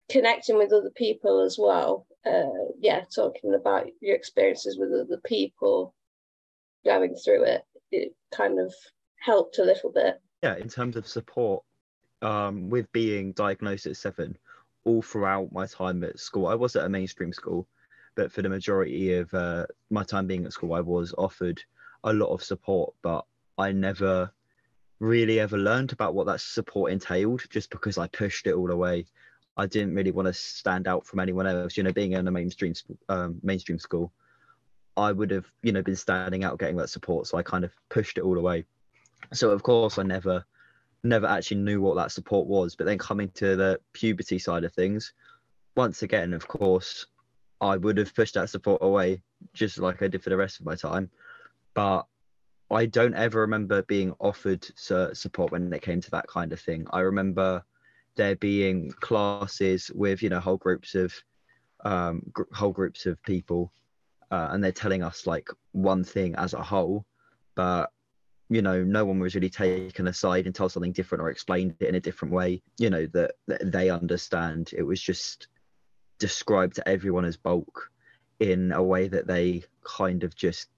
connecting 0.10 0.58
with 0.58 0.74
other 0.74 0.92
people 0.96 1.42
as 1.42 1.58
well. 1.58 2.06
Uh, 2.26 2.72
yeah, 2.80 3.04
talking 3.14 3.54
about 3.54 3.88
your 4.02 4.16
experiences 4.16 4.78
with 4.78 4.92
other 4.94 5.22
people 5.26 5.94
going 6.86 7.16
through 7.16 7.44
it, 7.44 7.64
it 7.92 8.14
kind 8.34 8.60
of 8.60 8.74
helped 9.20 9.60
a 9.60 9.64
little 9.64 9.92
bit. 9.92 10.22
Yeah, 10.42 10.58
in 10.58 10.68
terms 10.68 10.96
of 10.96 11.08
support, 11.08 11.64
um, 12.22 12.70
with 12.70 12.92
being 12.92 13.34
diagnosed 13.34 13.86
at 13.86 13.98
seven, 13.98 14.38
all 14.86 15.02
throughout 15.02 15.52
my 15.52 15.66
time 15.66 16.04
at 16.04 16.20
school, 16.20 16.48
I 16.48 16.56
was 16.56 16.76
at 16.76 16.86
a 16.86 16.90
mainstream 16.90 17.34
school, 17.34 17.68
but 18.16 18.32
for 18.32 18.42
the 18.42 18.50
majority 18.50 19.14
of 19.14 19.34
uh, 19.34 19.66
my 19.90 20.04
time 20.04 20.28
being 20.28 20.46
at 20.46 20.54
school, 20.54 20.74
I 20.74 20.82
was 20.82 21.14
offered 21.18 21.62
a 22.04 22.14
lot 22.14 22.34
of 22.34 22.44
support, 22.44 22.94
but 23.02 23.26
I 23.58 23.72
never 23.72 24.32
really 25.00 25.40
ever 25.40 25.58
learned 25.58 25.92
about 25.92 26.14
what 26.14 26.28
that 26.28 26.42
support 26.42 26.92
entailed 26.92 27.44
just 27.50 27.70
because 27.70 27.98
I 27.98 28.08
pushed 28.08 28.48
it 28.48 28.54
all 28.54 28.72
away. 28.72 29.06
I 29.58 29.68
didn't 29.68 29.94
really 29.94 30.12
want 30.12 30.28
to 30.28 30.34
stand 30.34 30.88
out 30.88 31.06
from 31.06 31.20
anyone 31.20 31.46
else. 31.46 31.78
You 31.78 31.84
know, 31.84 31.92
being 31.92 32.14
in 32.14 32.28
a 32.28 32.32
mainstream 32.32 32.74
um, 33.10 33.40
mainstream 33.44 33.80
school, 33.80 34.12
I 34.98 35.12
would 35.12 35.32
have 35.32 35.46
you 35.62 35.72
know 35.72 35.84
been 35.84 35.96
standing 35.96 36.44
out, 36.44 36.60
getting 36.60 36.78
that 36.78 36.90
support. 36.90 37.28
So 37.28 37.38
I 37.38 37.44
kind 37.44 37.64
of 37.64 37.72
pushed 37.90 38.18
it 38.18 38.24
all 38.24 38.38
away. 38.38 38.66
So 39.34 39.52
of 39.52 39.64
course, 39.64 40.00
I 40.00 40.04
never 40.04 40.46
never 41.04 41.28
actually 41.28 41.58
knew 41.58 41.82
what 41.82 41.96
that 41.96 42.12
support 42.12 42.48
was. 42.48 42.76
But 42.76 42.86
then 42.86 42.98
coming 42.98 43.30
to 43.36 43.56
the 43.56 43.80
puberty 43.94 44.40
side 44.40 44.64
of 44.64 44.74
things, 44.74 45.14
once 45.76 46.02
again, 46.02 46.34
of 46.34 46.48
course, 46.48 47.06
I 47.62 47.78
would 47.78 47.98
have 47.98 48.16
pushed 48.16 48.36
that 48.36 48.50
support 48.50 48.82
away 48.82 49.22
just 49.54 49.78
like 49.78 50.02
I 50.02 50.08
did 50.08 50.24
for 50.24 50.30
the 50.30 50.38
rest 50.38 50.60
of 50.60 50.66
my 50.66 50.76
time. 50.76 51.10
But 51.74 52.06
I 52.74 52.86
don't 52.86 53.16
ever 53.16 53.42
remember 53.42 53.82
being 53.84 54.14
offered 54.20 54.66
support 54.76 55.52
when 55.52 55.72
it 55.72 55.82
came 55.82 56.02
to 56.02 56.12
that 56.12 56.28
kind 56.28 56.52
of 56.54 56.60
thing. 56.60 56.88
I 56.92 57.02
remember 57.02 57.64
there 58.16 58.36
being 58.36 58.92
classes 59.00 59.92
with 59.94 60.22
you 60.22 60.30
know 60.30 60.40
whole 60.40 60.58
groups 60.58 60.96
of 60.96 61.14
um, 61.84 62.22
gr- 62.32 62.44
whole 62.54 62.72
groups 62.72 63.06
of 63.06 63.22
people, 63.24 63.72
uh, 64.32 64.50
and 64.52 64.64
they're 64.64 64.72
telling 64.72 65.04
us 65.04 65.28
like 65.28 65.50
one 65.72 66.04
thing 66.04 66.36
as 66.36 66.54
a 66.54 66.62
whole, 66.62 67.06
but 67.56 67.92
you 68.50 68.62
know 68.62 68.84
no 68.84 69.06
one 69.06 69.20
was 69.20 69.36
really 69.36 69.50
taken 69.50 70.08
aside 70.08 70.46
and 70.46 70.56
told 70.56 70.72
something 70.72 70.92
different 70.92 71.22
or 71.22 71.30
explained 71.30 71.76
it 71.80 71.90
in 71.90 71.96
a 71.96 72.00
different 72.00 72.34
way. 72.34 72.62
You 72.78 72.90
know 72.90 73.08
that, 73.08 73.34
that 73.48 73.72
they 73.72 73.90
understand. 73.90 74.72
It 74.76 74.84
was 74.84 75.02
just 75.02 75.48
described 76.20 76.76
to 76.76 76.88
everyone 76.88 77.26
as 77.26 77.38
bulk 77.38 77.90
in 78.40 78.72
a 78.72 78.84
way 78.84 79.08
that 79.08 79.28
they 79.28 79.64
kind 79.84 80.24
of 80.24 80.36
just 80.36 80.70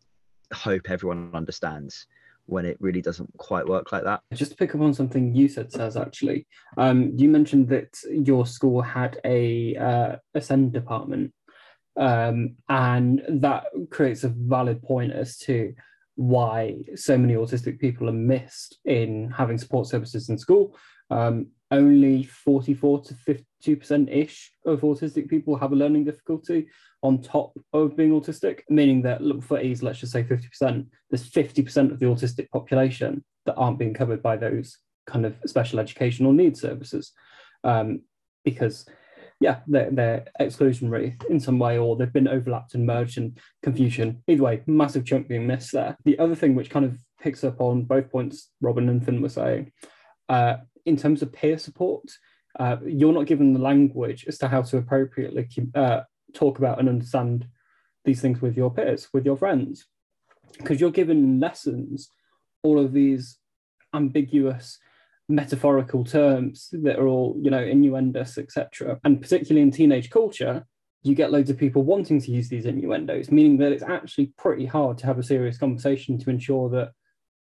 hope 0.53 0.89
everyone 0.89 1.31
understands 1.33 2.07
when 2.47 2.65
it 2.65 2.77
really 2.79 3.01
doesn't 3.01 3.31
quite 3.37 3.65
work 3.65 3.91
like 3.91 4.03
that. 4.03 4.21
Just 4.33 4.51
to 4.51 4.57
pick 4.57 4.75
up 4.75 4.81
on 4.81 4.93
something 4.93 5.33
you 5.35 5.47
said, 5.47 5.71
Saz, 5.71 5.99
actually, 5.99 6.45
um, 6.77 7.11
you 7.15 7.27
mentioned 7.27 7.67
that 7.69 7.97
your 8.09 8.45
school 8.45 8.81
had 8.81 9.19
a 9.25 9.75
uh, 9.75 10.39
SEND 10.39 10.71
department, 10.71 11.33
um, 11.97 12.55
and 12.69 13.23
that 13.27 13.65
creates 13.89 14.23
a 14.23 14.29
valid 14.29 14.81
point 14.83 15.11
as 15.11 15.37
to 15.39 15.73
why 16.15 16.77
so 16.95 17.17
many 17.17 17.33
autistic 17.33 17.79
people 17.79 18.07
are 18.07 18.13
missed 18.13 18.77
in 18.85 19.31
having 19.31 19.57
support 19.57 19.87
services 19.87 20.29
in 20.29 20.37
school. 20.37 20.77
Um, 21.09 21.47
only 21.71 22.23
44 22.23 23.03
to 23.03 23.13
52% 23.63 24.15
ish 24.15 24.51
of 24.65 24.81
autistic 24.81 25.29
people 25.29 25.57
have 25.57 25.71
a 25.71 25.75
learning 25.75 26.05
difficulty 26.05 26.67
on 27.01 27.21
top 27.21 27.57
of 27.73 27.95
being 27.95 28.11
autistic, 28.11 28.61
meaning 28.69 29.01
that 29.03 29.21
for 29.43 29.59
ease, 29.59 29.83
let's 29.83 29.99
just 29.99 30.11
say 30.11 30.23
50%, 30.23 30.87
there's 31.09 31.29
50% 31.29 31.91
of 31.91 31.99
the 31.99 32.05
autistic 32.05 32.49
population 32.49 33.23
that 33.45 33.55
aren't 33.55 33.79
being 33.79 33.93
covered 33.93 34.23
by 34.23 34.37
those 34.37 34.77
kind 35.05 35.25
of 35.25 35.35
special 35.45 35.79
educational 35.79 36.33
needs 36.33 36.61
services. 36.61 37.11
Um, 37.63 38.01
because 38.43 38.85
yeah, 39.39 39.59
they're, 39.67 39.91
they're 39.91 40.25
exclusionary 40.39 41.21
in 41.29 41.39
some 41.39 41.59
way, 41.59 41.77
or 41.77 41.95
they've 41.95 42.13
been 42.13 42.27
overlapped 42.27 42.73
and 42.75 42.85
merged 42.85 43.17
and 43.17 43.37
confusion. 43.61 44.23
Either 44.27 44.43
way, 44.43 44.61
massive 44.65 45.05
chunk 45.05 45.27
being 45.27 45.45
missed 45.45 45.73
there. 45.73 45.97
The 46.05 46.17
other 46.19 46.35
thing 46.35 46.55
which 46.55 46.69
kind 46.69 46.85
of 46.85 46.97
picks 47.19 47.43
up 47.43 47.59
on 47.59 47.83
both 47.83 48.11
points 48.11 48.51
Robin 48.61 48.87
and 48.87 49.03
Finn 49.03 49.21
were 49.21 49.29
saying, 49.29 49.71
uh, 50.29 50.57
in 50.85 50.97
terms 50.97 51.21
of 51.21 51.33
peer 51.33 51.57
support, 51.57 52.03
uh, 52.59 52.77
you're 52.85 53.13
not 53.13 53.25
given 53.25 53.53
the 53.53 53.59
language 53.59 54.25
as 54.27 54.37
to 54.39 54.47
how 54.47 54.61
to 54.61 54.77
appropriately 54.77 55.47
uh, 55.73 56.01
talk 56.33 56.57
about 56.57 56.79
and 56.79 56.87
understand 56.87 57.47
these 58.05 58.21
things 58.21 58.41
with 58.41 58.55
your 58.55 58.71
peers, 58.71 59.09
with 59.13 59.25
your 59.25 59.37
friends, 59.37 59.85
because 60.57 60.79
you're 60.79 60.91
given 60.91 61.39
lessons, 61.39 62.09
all 62.63 62.79
of 62.79 62.93
these 62.93 63.37
ambiguous 63.93 64.79
metaphorical 65.27 66.03
terms 66.03 66.69
that 66.71 66.99
are 66.99 67.07
all 67.07 67.35
you 67.41 67.49
know 67.49 67.63
innuendous 67.63 68.37
etc 68.37 68.99
and 69.03 69.21
particularly 69.21 69.61
in 69.61 69.71
teenage 69.71 70.11
culture 70.11 70.63
you 71.01 71.15
get 71.15 71.31
loads 71.31 71.49
of 71.49 71.57
people 71.57 71.81
wanting 71.81 72.21
to 72.21 72.31
use 72.31 72.47
these 72.47 72.65
innuendos 72.65 73.31
meaning 73.31 73.57
that 73.57 73.71
it's 73.71 73.83
actually 73.83 74.31
pretty 74.37 74.67
hard 74.67 74.99
to 74.99 75.07
have 75.07 75.17
a 75.17 75.23
serious 75.23 75.57
conversation 75.57 76.19
to 76.19 76.29
ensure 76.29 76.69
that 76.69 76.91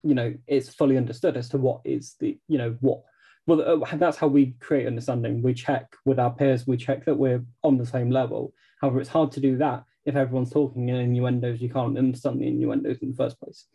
you 0.02 0.16
know 0.16 0.34
it's 0.48 0.74
fully 0.74 0.98
understood 0.98 1.38
as 1.38 1.48
to 1.48 1.60
what 1.60 1.82
is 1.86 2.16
the 2.20 2.40
you 2.48 2.58
know 2.58 2.76
what 2.80 3.04
well 3.48 3.84
uh, 3.84 3.96
that's 3.98 4.18
how 4.18 4.28
we 4.28 4.56
create 4.60 4.88
understanding. 4.88 5.42
We 5.42 5.54
check 5.54 5.96
with 6.06 6.20
our 6.20 6.32
peers. 6.32 6.68
We 6.68 6.78
check 6.78 7.06
that 7.06 7.16
we're 7.16 7.44
on 7.64 7.78
the 7.78 7.86
same 7.86 8.10
level. 8.10 8.54
However 8.82 9.00
it's 9.00 9.10
hard 9.10 9.32
to 9.34 9.40
do 9.40 9.58
that 9.58 9.84
if 10.06 10.16
everyone's 10.16 10.52
talking 10.52 10.90
in 10.90 10.96
innuendos. 10.96 11.62
You 11.62 11.70
can't 11.70 11.98
understand 11.98 12.42
the 12.42 12.48
innuendos 12.48 12.98
in 13.00 13.12
the 13.12 13.16
first 13.16 13.40
place 13.40 13.66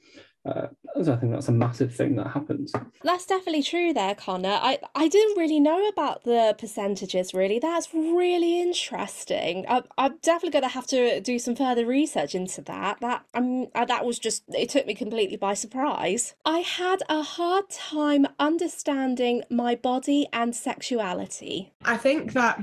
uh, 0.46 0.66
so 1.02 1.12
I 1.12 1.16
think 1.16 1.32
that's 1.32 1.48
a 1.48 1.52
massive 1.52 1.94
thing 1.94 2.16
that 2.16 2.28
happens. 2.28 2.72
That's 3.02 3.24
definitely 3.24 3.62
true 3.62 3.94
there, 3.94 4.14
Connor. 4.14 4.58
I, 4.60 4.78
I 4.94 5.08
didn't 5.08 5.38
really 5.38 5.58
know 5.58 5.88
about 5.88 6.24
the 6.24 6.54
percentages, 6.58 7.32
really. 7.32 7.58
That's 7.58 7.94
really 7.94 8.60
interesting. 8.60 9.64
I, 9.68 9.82
I'm 9.96 10.18
definitely 10.22 10.50
going 10.50 10.64
to 10.64 10.68
have 10.68 10.86
to 10.88 11.20
do 11.20 11.38
some 11.38 11.56
further 11.56 11.86
research 11.86 12.34
into 12.34 12.60
that. 12.62 13.00
That 13.00 13.24
um, 13.32 13.68
that 13.74 14.04
was 14.04 14.18
just, 14.18 14.44
it 14.48 14.68
took 14.68 14.86
me 14.86 14.94
completely 14.94 15.38
by 15.38 15.54
surprise. 15.54 16.34
I 16.44 16.58
had 16.58 17.02
a 17.08 17.22
hard 17.22 17.70
time 17.70 18.26
understanding 18.38 19.44
my 19.50 19.74
body 19.74 20.28
and 20.32 20.54
sexuality. 20.54 21.72
I 21.84 21.96
think 21.96 22.34
that 22.34 22.62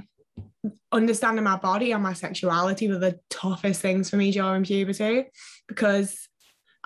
understanding 0.91 1.43
my 1.43 1.57
body 1.57 1.91
and 1.91 2.03
my 2.03 2.13
sexuality 2.13 2.87
were 2.87 2.99
the 2.99 3.19
toughest 3.29 3.81
things 3.81 4.09
for 4.09 4.17
me 4.17 4.31
during 4.31 4.63
puberty 4.63 5.25
because 5.67 6.27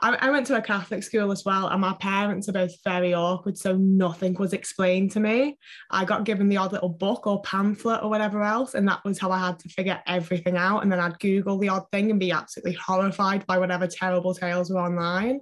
I, 0.01 0.15
I 0.19 0.29
went 0.29 0.45
to 0.47 0.57
a 0.57 0.61
Catholic 0.61 1.03
school 1.03 1.31
as 1.31 1.45
well, 1.45 1.67
and 1.67 1.79
my 1.79 1.93
parents 1.93 2.49
are 2.49 2.53
both 2.53 2.73
very 2.83 3.13
awkward, 3.13 3.57
so 3.57 3.75
nothing 3.77 4.33
was 4.33 4.53
explained 4.53 5.11
to 5.11 5.19
me. 5.19 5.57
I 5.89 6.03
got 6.03 6.25
given 6.25 6.49
the 6.49 6.57
odd 6.57 6.73
little 6.73 6.89
book 6.89 7.27
or 7.27 7.41
pamphlet 7.43 8.03
or 8.03 8.09
whatever 8.09 8.43
else, 8.43 8.73
and 8.73 8.87
that 8.87 9.03
was 9.05 9.19
how 9.19 9.31
I 9.31 9.39
had 9.39 9.59
to 9.59 9.69
figure 9.69 10.01
everything 10.05 10.57
out. 10.57 10.83
And 10.83 10.91
then 10.91 10.99
I'd 10.99 11.19
Google 11.19 11.57
the 11.57 11.69
odd 11.69 11.89
thing 11.91 12.11
and 12.11 12.19
be 12.19 12.31
absolutely 12.31 12.73
horrified 12.73 13.45
by 13.47 13.57
whatever 13.57 13.87
terrible 13.87 14.33
tales 14.33 14.69
were 14.69 14.81
online. 14.81 15.39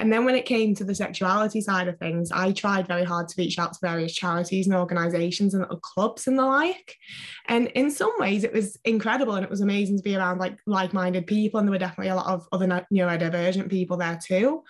And 0.00 0.10
then 0.10 0.24
when 0.24 0.34
it 0.34 0.46
came 0.46 0.74
to 0.74 0.84
the 0.84 0.94
sexuality 0.94 1.60
side 1.60 1.86
of 1.86 1.98
things, 1.98 2.32
I 2.32 2.52
tried 2.52 2.88
very 2.88 3.04
hard 3.04 3.28
to 3.28 3.34
reach 3.36 3.58
out 3.58 3.74
to 3.74 3.78
various 3.82 4.14
charities 4.14 4.66
and 4.66 4.74
organizations 4.74 5.52
and 5.52 5.62
little 5.62 5.78
clubs 5.78 6.26
and 6.26 6.38
the 6.38 6.46
like. 6.46 6.96
And 7.46 7.68
in 7.68 7.90
some 7.90 8.12
ways, 8.18 8.42
it 8.42 8.52
was 8.52 8.78
incredible 8.84 9.34
and 9.34 9.44
it 9.44 9.50
was 9.50 9.60
amazing 9.60 9.98
to 9.98 10.02
be 10.02 10.16
around 10.16 10.38
like 10.38 10.56
like 10.66 10.94
minded 10.94 11.26
people. 11.26 11.60
And 11.60 11.68
there 11.68 11.72
were 11.72 11.78
definitely 11.78 12.10
a 12.10 12.16
lot 12.16 12.32
of 12.32 12.48
other 12.50 12.66
neurodivergent 12.66 13.68
people 13.68 13.98
there 13.98 14.18
too. 14.26 14.64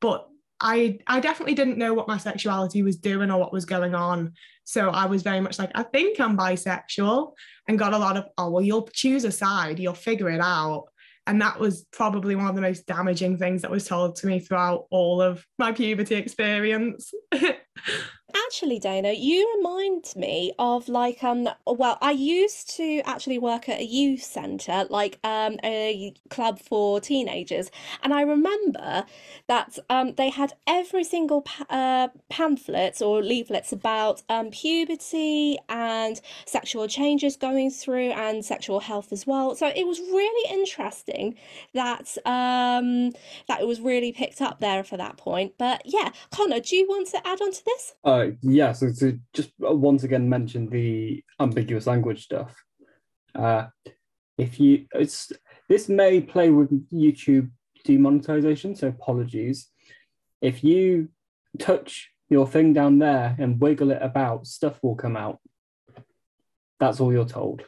But 0.00 0.26
I, 0.58 0.98
I 1.06 1.20
definitely 1.20 1.54
didn't 1.54 1.78
know 1.78 1.94
what 1.94 2.08
my 2.08 2.18
sexuality 2.18 2.82
was 2.82 2.96
doing 2.96 3.30
or 3.30 3.38
what 3.38 3.52
was 3.52 3.64
going 3.64 3.94
on. 3.94 4.32
So 4.64 4.90
I 4.90 5.06
was 5.06 5.22
very 5.22 5.40
much 5.40 5.58
like, 5.58 5.70
I 5.74 5.82
think 5.82 6.20
I'm 6.20 6.36
bisexual 6.36 7.32
and 7.68 7.78
got 7.78 7.92
a 7.92 7.98
lot 7.98 8.16
of, 8.16 8.26
oh, 8.38 8.50
well, 8.50 8.62
you'll 8.62 8.88
choose 8.92 9.24
a 9.24 9.32
side, 9.32 9.80
you'll 9.80 9.94
figure 9.94 10.30
it 10.30 10.40
out. 10.40 10.86
And 11.26 11.40
that 11.40 11.60
was 11.60 11.86
probably 11.92 12.34
one 12.34 12.46
of 12.46 12.56
the 12.56 12.60
most 12.60 12.86
damaging 12.86 13.38
things 13.38 13.62
that 13.62 13.70
was 13.70 13.86
told 13.86 14.16
to 14.16 14.26
me 14.26 14.40
throughout 14.40 14.86
all 14.90 15.22
of 15.22 15.46
my 15.58 15.72
puberty 15.72 16.16
experience. 16.16 17.12
Actually, 18.34 18.78
Dana, 18.78 19.12
you 19.12 19.50
remind 19.56 20.14
me 20.16 20.52
of 20.58 20.88
like 20.88 21.22
um 21.22 21.48
well, 21.66 21.98
I 22.00 22.12
used 22.12 22.70
to 22.76 23.00
actually 23.04 23.38
work 23.38 23.68
at 23.68 23.80
a 23.80 23.84
youth 23.84 24.22
centre, 24.22 24.84
like 24.88 25.18
um 25.24 25.58
a 25.64 26.14
club 26.30 26.58
for 26.58 27.00
teenagers, 27.00 27.70
and 28.02 28.14
I 28.14 28.22
remember 28.22 29.04
that 29.48 29.78
um 29.90 30.14
they 30.14 30.30
had 30.30 30.54
every 30.66 31.04
single 31.04 31.42
pa 31.42 31.64
uh, 31.68 32.08
pamphlets 32.30 33.02
or 33.02 33.22
leaflets 33.22 33.72
about 33.72 34.22
um 34.28 34.50
puberty 34.50 35.58
and 35.68 36.20
sexual 36.46 36.88
changes 36.88 37.36
going 37.36 37.70
through 37.70 38.10
and 38.12 38.44
sexual 38.44 38.80
health 38.80 39.12
as 39.12 39.26
well. 39.26 39.54
So 39.54 39.66
it 39.68 39.86
was 39.86 39.98
really 40.00 40.50
interesting 40.52 41.36
that 41.74 42.16
um 42.26 43.12
that 43.48 43.60
it 43.60 43.66
was 43.66 43.80
really 43.80 44.12
picked 44.12 44.40
up 44.40 44.60
there 44.60 44.84
for 44.84 44.96
that 44.96 45.16
point. 45.18 45.54
But 45.58 45.82
yeah, 45.84 46.10
Connor, 46.30 46.60
do 46.60 46.76
you 46.76 46.86
want 46.88 47.08
to 47.08 47.26
add 47.26 47.40
on 47.42 47.52
to 47.52 47.61
this? 47.64 47.92
Uh, 48.04 48.26
yeah, 48.40 48.72
so 48.72 48.92
to 48.92 49.18
just 49.32 49.50
once 49.58 50.04
again 50.04 50.28
mention 50.28 50.68
the 50.68 51.22
ambiguous 51.40 51.86
language 51.86 52.24
stuff. 52.24 52.54
Uh, 53.34 53.66
if 54.38 54.58
you, 54.60 54.86
it's 54.94 55.32
this 55.68 55.88
may 55.88 56.20
play 56.20 56.50
with 56.50 56.70
YouTube 56.90 57.50
demonetization, 57.84 58.76
so 58.76 58.88
apologies. 58.88 59.68
If 60.40 60.64
you 60.64 61.08
touch 61.58 62.10
your 62.28 62.46
thing 62.46 62.72
down 62.72 62.98
there 62.98 63.36
and 63.38 63.60
wiggle 63.60 63.90
it 63.90 64.02
about, 64.02 64.46
stuff 64.46 64.78
will 64.82 64.96
come 64.96 65.16
out. 65.16 65.38
That's 66.80 67.00
all 67.00 67.12
you're 67.12 67.24
told. 67.24 67.62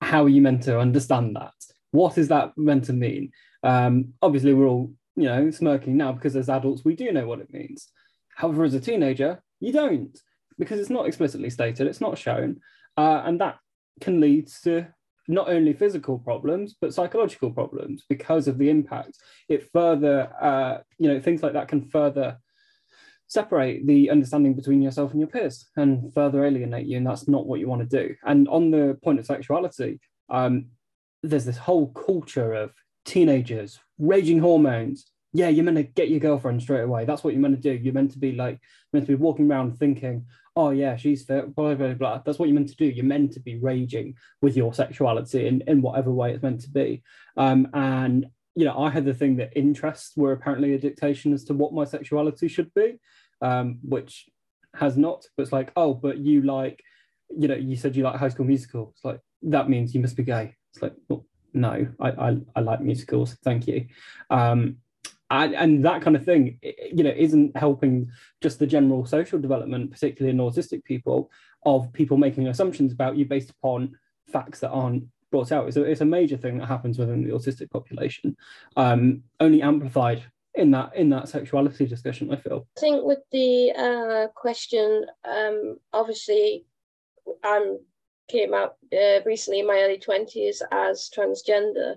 How 0.00 0.24
are 0.24 0.28
you 0.28 0.42
meant 0.42 0.62
to 0.64 0.78
understand 0.78 1.36
that? 1.36 1.54
What 1.90 2.18
is 2.18 2.28
that 2.28 2.56
meant 2.56 2.84
to 2.84 2.92
mean? 2.92 3.32
Um, 3.62 4.12
obviously, 4.22 4.54
we're 4.54 4.68
all 4.68 4.92
you 5.16 5.24
know 5.24 5.50
smirking 5.50 5.96
now 5.96 6.12
because 6.12 6.36
as 6.36 6.50
adults 6.50 6.84
we 6.84 6.94
do 6.94 7.10
know 7.10 7.26
what 7.26 7.40
it 7.40 7.52
means. 7.52 7.90
However, 8.36 8.64
as 8.64 8.74
a 8.74 8.80
teenager, 8.80 9.42
you 9.60 9.72
don't 9.72 10.16
because 10.58 10.78
it's 10.78 10.90
not 10.90 11.06
explicitly 11.06 11.50
stated, 11.50 11.86
it's 11.86 12.00
not 12.00 12.18
shown. 12.18 12.60
Uh, 12.96 13.22
and 13.24 13.40
that 13.40 13.58
can 14.00 14.20
lead 14.20 14.48
to 14.64 14.86
not 15.28 15.48
only 15.48 15.72
physical 15.72 16.18
problems, 16.18 16.76
but 16.80 16.94
psychological 16.94 17.50
problems 17.50 18.04
because 18.08 18.46
of 18.46 18.58
the 18.58 18.70
impact. 18.70 19.18
It 19.48 19.70
further, 19.72 20.32
uh, 20.40 20.78
you 20.98 21.08
know, 21.08 21.20
things 21.20 21.42
like 21.42 21.54
that 21.54 21.68
can 21.68 21.82
further 21.82 22.38
separate 23.26 23.86
the 23.86 24.10
understanding 24.10 24.54
between 24.54 24.80
yourself 24.80 25.10
and 25.10 25.20
your 25.20 25.28
peers 25.28 25.66
and 25.76 26.14
further 26.14 26.44
alienate 26.44 26.86
you. 26.86 26.98
And 26.98 27.06
that's 27.06 27.26
not 27.26 27.46
what 27.46 27.58
you 27.58 27.68
want 27.68 27.88
to 27.88 28.06
do. 28.06 28.14
And 28.24 28.46
on 28.48 28.70
the 28.70 28.98
point 29.02 29.18
of 29.18 29.26
sexuality, 29.26 30.00
um, 30.28 30.66
there's 31.22 31.44
this 31.44 31.58
whole 31.58 31.88
culture 31.88 32.52
of 32.52 32.72
teenagers, 33.04 33.80
raging 33.98 34.38
hormones, 34.38 35.06
yeah, 35.36 35.50
you're 35.50 35.64
meant 35.64 35.76
to 35.76 35.82
get 35.82 36.08
your 36.08 36.18
girlfriend 36.18 36.62
straight 36.62 36.80
away. 36.80 37.04
That's 37.04 37.22
what 37.22 37.34
you're 37.34 37.42
meant 37.42 37.62
to 37.62 37.76
do. 37.76 37.82
You're 37.82 37.92
meant 37.92 38.12
to 38.12 38.18
be 38.18 38.32
like 38.32 38.58
meant 38.92 39.06
to 39.06 39.16
be 39.16 39.22
walking 39.22 39.50
around 39.50 39.78
thinking, 39.78 40.24
oh 40.56 40.70
yeah, 40.70 40.96
she's 40.96 41.24
fit, 41.24 41.54
blah 41.54 41.74
blah 41.74 41.92
blah. 41.92 42.22
That's 42.24 42.38
what 42.38 42.48
you're 42.48 42.54
meant 42.54 42.70
to 42.70 42.76
do. 42.76 42.86
You're 42.86 43.04
meant 43.04 43.32
to 43.32 43.40
be 43.40 43.56
raging 43.56 44.14
with 44.40 44.56
your 44.56 44.72
sexuality 44.72 45.46
in, 45.46 45.62
in 45.66 45.82
whatever 45.82 46.10
way 46.10 46.32
it's 46.32 46.42
meant 46.42 46.62
to 46.62 46.70
be. 46.70 47.02
Um, 47.36 47.68
and 47.74 48.26
you 48.54 48.64
know, 48.64 48.78
I 48.78 48.88
had 48.88 49.04
the 49.04 49.12
thing 49.12 49.36
that 49.36 49.52
interests 49.54 50.16
were 50.16 50.32
apparently 50.32 50.72
a 50.72 50.78
dictation 50.78 51.34
as 51.34 51.44
to 51.44 51.54
what 51.54 51.74
my 51.74 51.84
sexuality 51.84 52.48
should 52.48 52.72
be, 52.72 52.98
um, 53.42 53.78
which 53.82 54.30
has 54.74 54.96
not. 54.96 55.26
But 55.36 55.42
it's 55.42 55.52
like, 55.52 55.70
oh, 55.76 55.92
but 55.92 56.16
you 56.16 56.40
like, 56.40 56.82
you 57.36 57.46
know, 57.46 57.56
you 57.56 57.76
said 57.76 57.94
you 57.94 58.04
like 58.04 58.16
High 58.16 58.30
School 58.30 58.46
Musical. 58.46 58.94
It's 58.94 59.04
like 59.04 59.20
that 59.42 59.68
means 59.68 59.94
you 59.94 60.00
must 60.00 60.16
be 60.16 60.22
gay. 60.22 60.54
It's 60.72 60.80
like, 60.80 60.94
well, 61.10 61.26
no, 61.52 61.86
I, 62.00 62.08
I, 62.10 62.36
I 62.54 62.60
like 62.60 62.80
musicals. 62.80 63.36
Thank 63.44 63.66
you. 63.66 63.86
Um, 64.30 64.78
and, 65.30 65.54
and 65.54 65.84
that 65.84 66.02
kind 66.02 66.16
of 66.16 66.24
thing 66.24 66.58
you 66.62 67.02
know 67.02 67.14
isn't 67.16 67.56
helping 67.56 68.10
just 68.40 68.58
the 68.58 68.66
general 68.66 69.04
social 69.04 69.38
development 69.38 69.90
particularly 69.90 70.36
in 70.36 70.44
autistic 70.44 70.84
people 70.84 71.30
of 71.64 71.92
people 71.92 72.16
making 72.16 72.48
assumptions 72.48 72.92
about 72.92 73.16
you 73.16 73.24
based 73.24 73.50
upon 73.50 73.96
facts 74.30 74.60
that 74.60 74.70
aren't 74.70 75.04
brought 75.32 75.50
out. 75.50 75.72
So 75.74 75.82
it's 75.82 76.00
a 76.00 76.04
major 76.04 76.36
thing 76.36 76.58
that 76.58 76.66
happens 76.66 76.98
within 76.98 77.24
the 77.24 77.30
autistic 77.30 77.70
population 77.70 78.36
um, 78.76 79.24
only 79.40 79.62
amplified 79.62 80.22
in 80.54 80.70
that 80.70 80.94
in 80.96 81.10
that 81.10 81.28
sexuality 81.28 81.86
discussion 81.86 82.32
i 82.32 82.36
feel. 82.36 82.66
I 82.78 82.80
think 82.80 83.04
with 83.04 83.18
the 83.30 83.72
uh, 83.72 84.28
question 84.34 85.04
um, 85.24 85.76
obviously 85.92 86.64
i'm 87.44 87.78
came 88.28 88.54
out 88.54 88.76
uh, 88.92 89.20
recently 89.24 89.60
in 89.60 89.66
my 89.66 89.80
early 89.80 89.98
20s 89.98 90.62
as 90.72 91.10
transgender. 91.14 91.94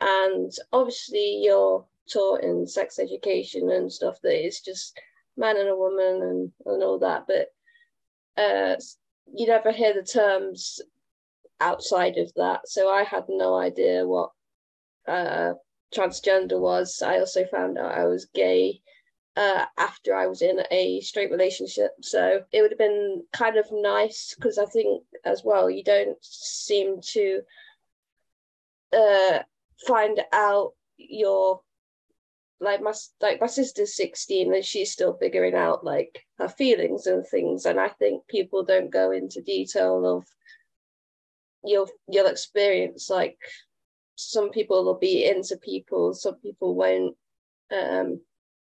And 0.00 0.52
obviously 0.72 1.40
you're 1.42 1.84
taught 2.12 2.42
in 2.42 2.66
sex 2.66 2.98
education 2.98 3.70
and 3.70 3.92
stuff 3.92 4.16
that 4.22 4.44
it's 4.44 4.60
just 4.60 4.98
man 5.36 5.56
and 5.56 5.68
a 5.68 5.76
woman 5.76 6.22
and, 6.22 6.52
and 6.66 6.82
all 6.82 6.98
that 6.98 7.24
but 7.26 7.48
uh, 8.42 8.76
you 9.32 9.46
never 9.46 9.72
hear 9.72 9.94
the 9.94 10.02
terms 10.02 10.80
outside 11.60 12.16
of 12.18 12.32
that 12.34 12.60
so 12.66 12.90
i 12.90 13.02
had 13.02 13.24
no 13.28 13.56
idea 13.56 14.06
what 14.06 14.30
uh, 15.08 15.52
transgender 15.94 16.60
was 16.60 17.02
i 17.02 17.18
also 17.18 17.44
found 17.46 17.78
out 17.78 17.92
i 17.92 18.04
was 18.04 18.26
gay 18.34 18.80
uh, 19.36 19.64
after 19.78 20.14
I 20.14 20.26
was 20.26 20.42
in 20.42 20.60
a 20.70 21.00
straight 21.00 21.30
relationship. 21.30 21.92
So 22.02 22.42
it 22.52 22.62
would 22.62 22.70
have 22.70 22.78
been 22.78 23.24
kind 23.32 23.56
of 23.56 23.66
nice 23.72 24.34
because 24.34 24.58
I 24.58 24.66
think 24.66 25.02
as 25.24 25.42
well, 25.44 25.70
you 25.70 25.82
don't 25.82 26.16
seem 26.20 27.00
to 27.12 27.40
uh, 28.92 29.38
find 29.86 30.20
out 30.32 30.72
your 30.96 31.60
like 32.60 32.80
my 32.80 32.92
like 33.20 33.40
my 33.40 33.46
sister's 33.46 33.96
16 33.96 34.54
and 34.54 34.64
she's 34.64 34.92
still 34.92 35.14
figuring 35.14 35.54
out 35.54 35.84
like 35.84 36.24
her 36.38 36.48
feelings 36.48 37.06
and 37.06 37.26
things. 37.26 37.66
And 37.66 37.78
i 37.80 37.88
think 37.88 38.26
people 38.28 38.64
don't 38.64 38.90
go 38.90 39.10
into 39.10 39.42
detail 39.42 40.06
of 40.06 40.24
your 41.64 41.86
your 42.08 42.28
experience. 42.28 43.10
Like 43.10 43.38
some 44.16 44.50
people 44.50 44.84
will 44.84 44.98
be 44.98 45.28
into 45.28 45.56
people 45.56 46.14
some 46.14 46.36
people 46.36 46.74
won't. 46.74 47.16
Um 47.74 48.20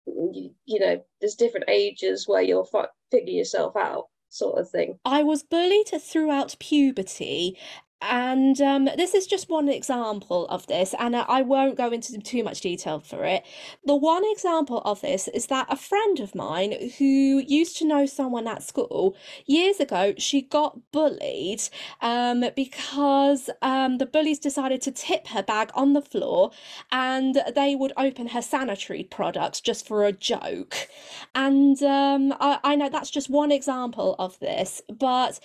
you, 0.06 0.54
you 0.66 0.80
know 0.80 1.02
there's 1.20 1.34
different 1.34 1.68
ages 1.68 2.28
where 2.28 2.42
you'll 2.42 2.68
figure 3.10 3.32
yourself 3.32 3.76
out 3.76 4.08
sort 4.28 4.58
of 4.58 4.68
thing. 4.68 4.98
I 5.04 5.22
was 5.22 5.42
bullied 5.42 5.88
throughout 5.88 6.56
puberty 6.58 7.56
and 8.02 8.60
um, 8.60 8.84
this 8.96 9.14
is 9.14 9.26
just 9.26 9.48
one 9.48 9.68
example 9.68 10.46
of 10.48 10.66
this, 10.66 10.94
and 10.98 11.16
I 11.16 11.42
won't 11.42 11.76
go 11.76 11.90
into 11.90 12.18
too 12.18 12.44
much 12.44 12.60
detail 12.60 13.00
for 13.00 13.24
it. 13.24 13.44
The 13.84 13.96
one 13.96 14.24
example 14.26 14.82
of 14.84 15.00
this 15.00 15.28
is 15.28 15.46
that 15.46 15.66
a 15.70 15.76
friend 15.76 16.20
of 16.20 16.34
mine 16.34 16.90
who 16.98 17.42
used 17.46 17.78
to 17.78 17.86
know 17.86 18.04
someone 18.04 18.46
at 18.46 18.62
school 18.62 19.16
years 19.46 19.80
ago, 19.80 20.14
she 20.18 20.42
got 20.42 20.78
bullied 20.92 21.62
um, 22.02 22.44
because 22.54 23.48
um, 23.62 23.98
the 23.98 24.06
bullies 24.06 24.38
decided 24.38 24.82
to 24.82 24.90
tip 24.90 25.28
her 25.28 25.42
bag 25.42 25.70
on 25.74 25.94
the 25.94 26.02
floor 26.02 26.50
and 26.92 27.40
they 27.54 27.74
would 27.74 27.92
open 27.96 28.28
her 28.28 28.42
sanitary 28.42 29.04
products 29.04 29.60
just 29.60 29.86
for 29.86 30.04
a 30.04 30.12
joke. 30.12 30.88
And 31.34 31.82
um, 31.82 32.34
I, 32.38 32.58
I 32.62 32.76
know 32.76 32.88
that's 32.88 33.10
just 33.10 33.30
one 33.30 33.50
example 33.50 34.14
of 34.18 34.38
this, 34.40 34.82
but 34.88 35.40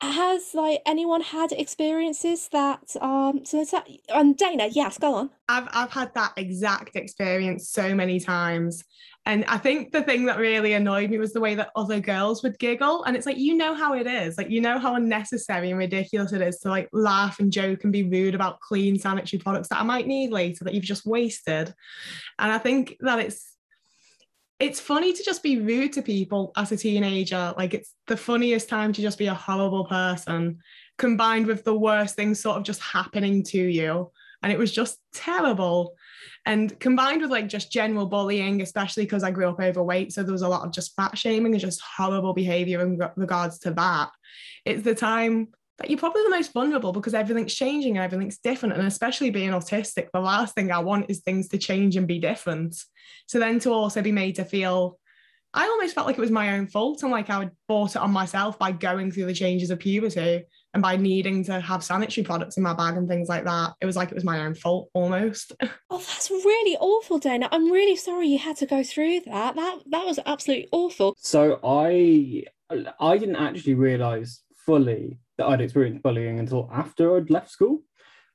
has 0.00 0.54
like 0.54 0.80
anyone 0.86 1.20
had 1.20 1.50
experiences 1.50 2.48
that 2.52 2.94
um 3.00 3.44
so 3.44 3.64
that 3.64 3.88
and 4.10 4.36
Dana 4.36 4.68
yes 4.70 4.98
go 4.98 5.14
on. 5.14 5.30
I've 5.48 5.68
I've 5.72 5.90
had 5.90 6.14
that 6.14 6.32
exact 6.36 6.96
experience 6.96 7.70
so 7.70 7.94
many 7.94 8.20
times. 8.20 8.84
And 9.26 9.44
I 9.44 9.58
think 9.58 9.92
the 9.92 10.02
thing 10.02 10.24
that 10.24 10.38
really 10.38 10.72
annoyed 10.72 11.10
me 11.10 11.18
was 11.18 11.34
the 11.34 11.40
way 11.40 11.54
that 11.56 11.70
other 11.76 12.00
girls 12.00 12.42
would 12.42 12.58
giggle. 12.58 13.04
And 13.04 13.14
it's 13.14 13.26
like 13.26 13.36
you 13.36 13.54
know 13.54 13.74
how 13.74 13.92
it 13.92 14.06
is. 14.06 14.38
Like 14.38 14.48
you 14.48 14.60
know 14.60 14.78
how 14.78 14.94
unnecessary 14.94 15.70
and 15.70 15.78
ridiculous 15.78 16.32
it 16.32 16.40
is 16.40 16.58
to 16.60 16.70
like 16.70 16.88
laugh 16.92 17.38
and 17.38 17.52
joke 17.52 17.84
and 17.84 17.92
be 17.92 18.04
rude 18.04 18.34
about 18.34 18.60
clean 18.60 18.98
sanitary 18.98 19.40
products 19.40 19.68
that 19.68 19.80
I 19.80 19.84
might 19.84 20.06
need 20.06 20.30
later 20.30 20.64
that 20.64 20.72
you've 20.74 20.84
just 20.84 21.04
wasted. 21.04 21.74
And 22.38 22.52
I 22.52 22.58
think 22.58 22.96
that 23.00 23.18
it's 23.18 23.57
it's 24.58 24.80
funny 24.80 25.12
to 25.12 25.22
just 25.22 25.42
be 25.42 25.60
rude 25.60 25.92
to 25.92 26.02
people 26.02 26.52
as 26.56 26.72
a 26.72 26.76
teenager. 26.76 27.54
Like 27.56 27.74
it's 27.74 27.94
the 28.06 28.16
funniest 28.16 28.68
time 28.68 28.92
to 28.92 29.02
just 29.02 29.18
be 29.18 29.28
a 29.28 29.34
horrible 29.34 29.84
person, 29.84 30.58
combined 30.96 31.46
with 31.46 31.64
the 31.64 31.78
worst 31.78 32.16
things 32.16 32.40
sort 32.40 32.56
of 32.56 32.64
just 32.64 32.82
happening 32.82 33.44
to 33.44 33.58
you. 33.58 34.10
And 34.42 34.52
it 34.52 34.58
was 34.58 34.72
just 34.72 34.98
terrible. 35.12 35.94
And 36.44 36.78
combined 36.80 37.20
with 37.20 37.30
like 37.30 37.48
just 37.48 37.70
general 37.70 38.06
bullying, 38.06 38.62
especially 38.62 39.04
because 39.04 39.22
I 39.22 39.30
grew 39.30 39.48
up 39.48 39.60
overweight. 39.60 40.12
So 40.12 40.22
there 40.22 40.32
was 40.32 40.42
a 40.42 40.48
lot 40.48 40.64
of 40.64 40.72
just 40.72 40.94
fat 40.96 41.16
shaming 41.16 41.52
and 41.52 41.60
just 41.60 41.80
horrible 41.80 42.34
behavior 42.34 42.80
in 42.80 43.00
regards 43.16 43.58
to 43.60 43.72
that. 43.74 44.10
It's 44.64 44.82
the 44.82 44.94
time 44.94 45.48
that 45.78 45.90
you're 45.90 45.98
probably 45.98 46.22
the 46.24 46.30
most 46.30 46.52
vulnerable 46.52 46.92
because 46.92 47.14
everything's 47.14 47.54
changing 47.54 47.96
and 47.96 48.04
everything's 48.04 48.38
different. 48.38 48.76
And 48.76 48.86
especially 48.86 49.30
being 49.30 49.50
autistic, 49.50 50.08
the 50.12 50.20
last 50.20 50.54
thing 50.54 50.72
I 50.72 50.80
want 50.80 51.06
is 51.08 51.20
things 51.20 51.48
to 51.48 51.58
change 51.58 51.96
and 51.96 52.06
be 52.06 52.18
different. 52.18 52.76
So 53.26 53.38
then 53.38 53.58
to 53.60 53.70
also 53.70 54.02
be 54.02 54.12
made 54.12 54.36
to 54.36 54.44
feel 54.44 54.98
I 55.54 55.64
almost 55.64 55.94
felt 55.94 56.06
like 56.06 56.18
it 56.18 56.20
was 56.20 56.30
my 56.30 56.56
own 56.56 56.66
fault 56.66 57.02
and 57.02 57.10
like 57.10 57.30
I 57.30 57.38
had 57.38 57.52
bought 57.68 57.96
it 57.96 58.02
on 58.02 58.10
myself 58.10 58.58
by 58.58 58.70
going 58.70 59.10
through 59.10 59.26
the 59.26 59.34
changes 59.34 59.70
of 59.70 59.78
puberty 59.78 60.44
and 60.74 60.82
by 60.82 60.96
needing 60.96 61.42
to 61.44 61.58
have 61.58 61.82
sanitary 61.82 62.24
products 62.24 62.58
in 62.58 62.62
my 62.62 62.74
bag 62.74 62.96
and 62.98 63.08
things 63.08 63.30
like 63.30 63.44
that. 63.44 63.72
It 63.80 63.86
was 63.86 63.96
like 63.96 64.10
it 64.10 64.14
was 64.14 64.24
my 64.24 64.40
own 64.40 64.54
fault 64.54 64.90
almost. 64.94 65.52
Oh, 65.90 65.96
that's 65.96 66.30
really 66.30 66.76
awful, 66.76 67.18
Dana. 67.18 67.48
I'm 67.50 67.72
really 67.72 67.96
sorry 67.96 68.28
you 68.28 68.38
had 68.38 68.58
to 68.58 68.66
go 68.66 68.82
through 68.82 69.20
that. 69.20 69.56
That 69.56 69.78
that 69.86 70.04
was 70.04 70.20
absolutely 70.26 70.68
awful. 70.70 71.14
So 71.18 71.58
I 71.64 72.44
I 73.00 73.16
didn't 73.16 73.36
actually 73.36 73.72
realise 73.72 74.42
fully 74.66 75.18
that 75.38 75.46
I'd 75.46 75.60
experienced 75.60 76.02
bullying 76.02 76.38
until 76.38 76.68
after 76.72 77.16
I'd 77.16 77.30
left 77.30 77.50
school. 77.50 77.82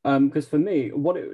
Because 0.04 0.46
um, 0.46 0.50
for 0.50 0.58
me, 0.58 0.92
what 0.92 1.16
it 1.16 1.30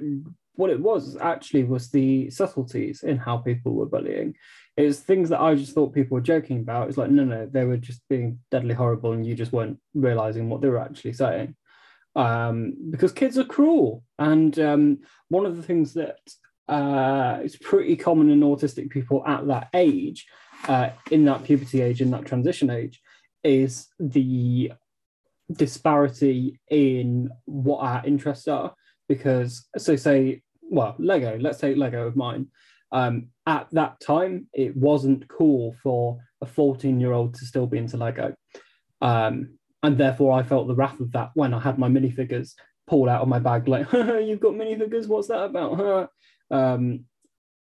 what 0.54 0.70
it 0.70 0.80
was 0.80 1.16
actually 1.16 1.64
was 1.64 1.90
the 1.90 2.30
subtleties 2.30 3.02
in 3.02 3.16
how 3.16 3.38
people 3.38 3.72
were 3.72 3.86
bullying. 3.86 4.34
It 4.76 4.84
was 4.84 5.00
things 5.00 5.30
that 5.30 5.40
I 5.40 5.54
just 5.54 5.72
thought 5.72 5.94
people 5.94 6.16
were 6.16 6.20
joking 6.20 6.60
about. 6.60 6.88
It's 6.88 6.98
like, 6.98 7.10
no, 7.10 7.24
no, 7.24 7.46
they 7.46 7.64
were 7.64 7.78
just 7.78 8.02
being 8.10 8.40
deadly 8.50 8.74
horrible 8.74 9.12
and 9.12 9.26
you 9.26 9.34
just 9.34 9.52
weren't 9.52 9.78
realizing 9.94 10.48
what 10.48 10.60
they 10.60 10.68
were 10.68 10.78
actually 10.78 11.14
saying. 11.14 11.56
Um, 12.14 12.74
because 12.90 13.12
kids 13.12 13.38
are 13.38 13.44
cruel. 13.44 14.04
And 14.18 14.58
um, 14.58 14.98
one 15.28 15.46
of 15.46 15.56
the 15.56 15.62
things 15.62 15.94
that 15.94 16.18
uh, 16.68 17.40
is 17.42 17.56
pretty 17.56 17.96
common 17.96 18.30
in 18.30 18.40
autistic 18.40 18.90
people 18.90 19.24
at 19.26 19.46
that 19.46 19.68
age, 19.74 20.26
uh, 20.68 20.90
in 21.10 21.24
that 21.24 21.44
puberty 21.44 21.80
age, 21.80 22.02
in 22.02 22.10
that 22.10 22.26
transition 22.26 22.70
age, 22.70 23.00
is 23.42 23.88
the 23.98 24.72
disparity 25.52 26.60
in 26.68 27.30
what 27.44 27.78
our 27.78 28.04
interests 28.06 28.48
are. 28.48 28.74
Because, 29.08 29.66
so 29.76 29.96
say, 29.96 30.42
well, 30.62 30.94
Lego, 30.98 31.38
let's 31.38 31.58
take 31.58 31.76
Lego 31.76 32.06
of 32.06 32.16
mine. 32.16 32.46
Um, 32.92 33.28
at 33.46 33.68
that 33.72 34.00
time, 34.00 34.46
it 34.52 34.76
wasn't 34.76 35.28
cool 35.28 35.74
for 35.82 36.18
a 36.40 36.46
14 36.46 37.00
year 37.00 37.12
old 37.12 37.34
to 37.34 37.46
still 37.46 37.66
be 37.66 37.78
into 37.78 37.96
Lego. 37.96 38.34
Um, 39.00 39.58
and 39.82 39.96
therefore, 39.96 40.38
I 40.38 40.42
felt 40.42 40.68
the 40.68 40.74
wrath 40.74 41.00
of 41.00 41.12
that 41.12 41.30
when 41.34 41.54
I 41.54 41.60
had 41.60 41.78
my 41.78 41.88
minifigures 41.88 42.54
pulled 42.86 43.08
out 43.08 43.22
of 43.22 43.28
my 43.28 43.38
bag, 43.38 43.68
like, 43.68 43.90
you've 43.92 44.40
got 44.40 44.54
minifigures, 44.54 45.06
what's 45.06 45.28
that 45.28 45.44
about? 45.44 46.10
um, 46.50 47.04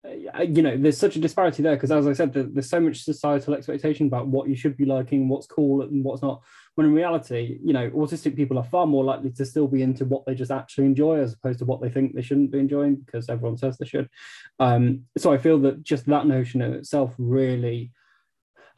you 0.04 0.62
know, 0.62 0.76
there's 0.76 0.98
such 0.98 1.16
a 1.16 1.20
disparity 1.20 1.62
there 1.62 1.74
because, 1.74 1.90
as 1.90 2.06
I 2.06 2.12
said, 2.12 2.32
there's 2.32 2.70
so 2.70 2.80
much 2.80 3.02
societal 3.02 3.54
expectation 3.54 4.06
about 4.06 4.28
what 4.28 4.48
you 4.48 4.54
should 4.54 4.76
be 4.76 4.84
liking, 4.84 5.28
what's 5.28 5.46
cool, 5.46 5.82
and 5.82 6.04
what's 6.04 6.22
not. 6.22 6.42
When 6.76 6.86
in 6.86 6.94
reality, 6.94 7.58
you 7.62 7.72
know, 7.72 7.90
autistic 7.90 8.36
people 8.36 8.58
are 8.58 8.64
far 8.64 8.86
more 8.86 9.02
likely 9.02 9.30
to 9.30 9.44
still 9.44 9.66
be 9.66 9.82
into 9.82 10.04
what 10.04 10.24
they 10.24 10.34
just 10.34 10.52
actually 10.52 10.84
enjoy 10.84 11.18
as 11.18 11.34
opposed 11.34 11.58
to 11.58 11.64
what 11.64 11.80
they 11.80 11.90
think 11.90 12.14
they 12.14 12.22
shouldn't 12.22 12.52
be 12.52 12.60
enjoying 12.60 12.96
because 12.96 13.28
everyone 13.28 13.56
says 13.56 13.76
they 13.76 13.86
should. 13.86 14.08
Um, 14.60 15.06
so 15.16 15.32
I 15.32 15.38
feel 15.38 15.58
that 15.60 15.82
just 15.82 16.06
that 16.06 16.26
notion 16.26 16.62
in 16.62 16.74
itself 16.74 17.14
really, 17.18 17.90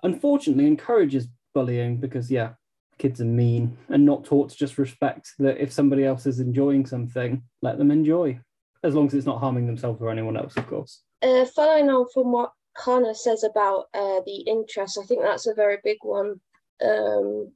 unfortunately, 0.02 0.66
encourages 0.66 1.28
bullying 1.52 1.98
because, 1.98 2.30
yeah, 2.30 2.52
kids 2.96 3.20
are 3.20 3.26
mean 3.26 3.76
and 3.90 4.06
not 4.06 4.24
taught 4.24 4.50
to 4.50 4.56
just 4.56 4.78
respect 4.78 5.32
that 5.38 5.58
if 5.58 5.70
somebody 5.70 6.04
else 6.04 6.24
is 6.24 6.40
enjoying 6.40 6.86
something, 6.86 7.42
let 7.60 7.76
them 7.76 7.90
enjoy, 7.90 8.40
as 8.82 8.94
long 8.94 9.06
as 9.06 9.14
it's 9.14 9.26
not 9.26 9.40
harming 9.40 9.66
themselves 9.66 10.00
or 10.00 10.10
anyone 10.10 10.38
else, 10.38 10.56
of 10.56 10.66
course. 10.66 11.02
Uh, 11.22 11.44
following 11.44 11.90
on 11.90 12.06
from 12.14 12.32
what 12.32 12.52
Connor 12.76 13.14
says 13.14 13.44
about 13.44 13.86
uh, 13.94 14.20
the 14.24 14.42
interest, 14.46 14.98
I 14.98 15.04
think 15.04 15.22
that's 15.22 15.46
a 15.46 15.54
very 15.54 15.78
big 15.84 15.98
one. 16.02 16.40
Um, 16.82 17.52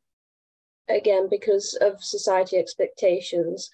again, 0.88 1.28
because 1.30 1.74
of 1.80 2.02
society 2.02 2.58
expectations, 2.58 3.70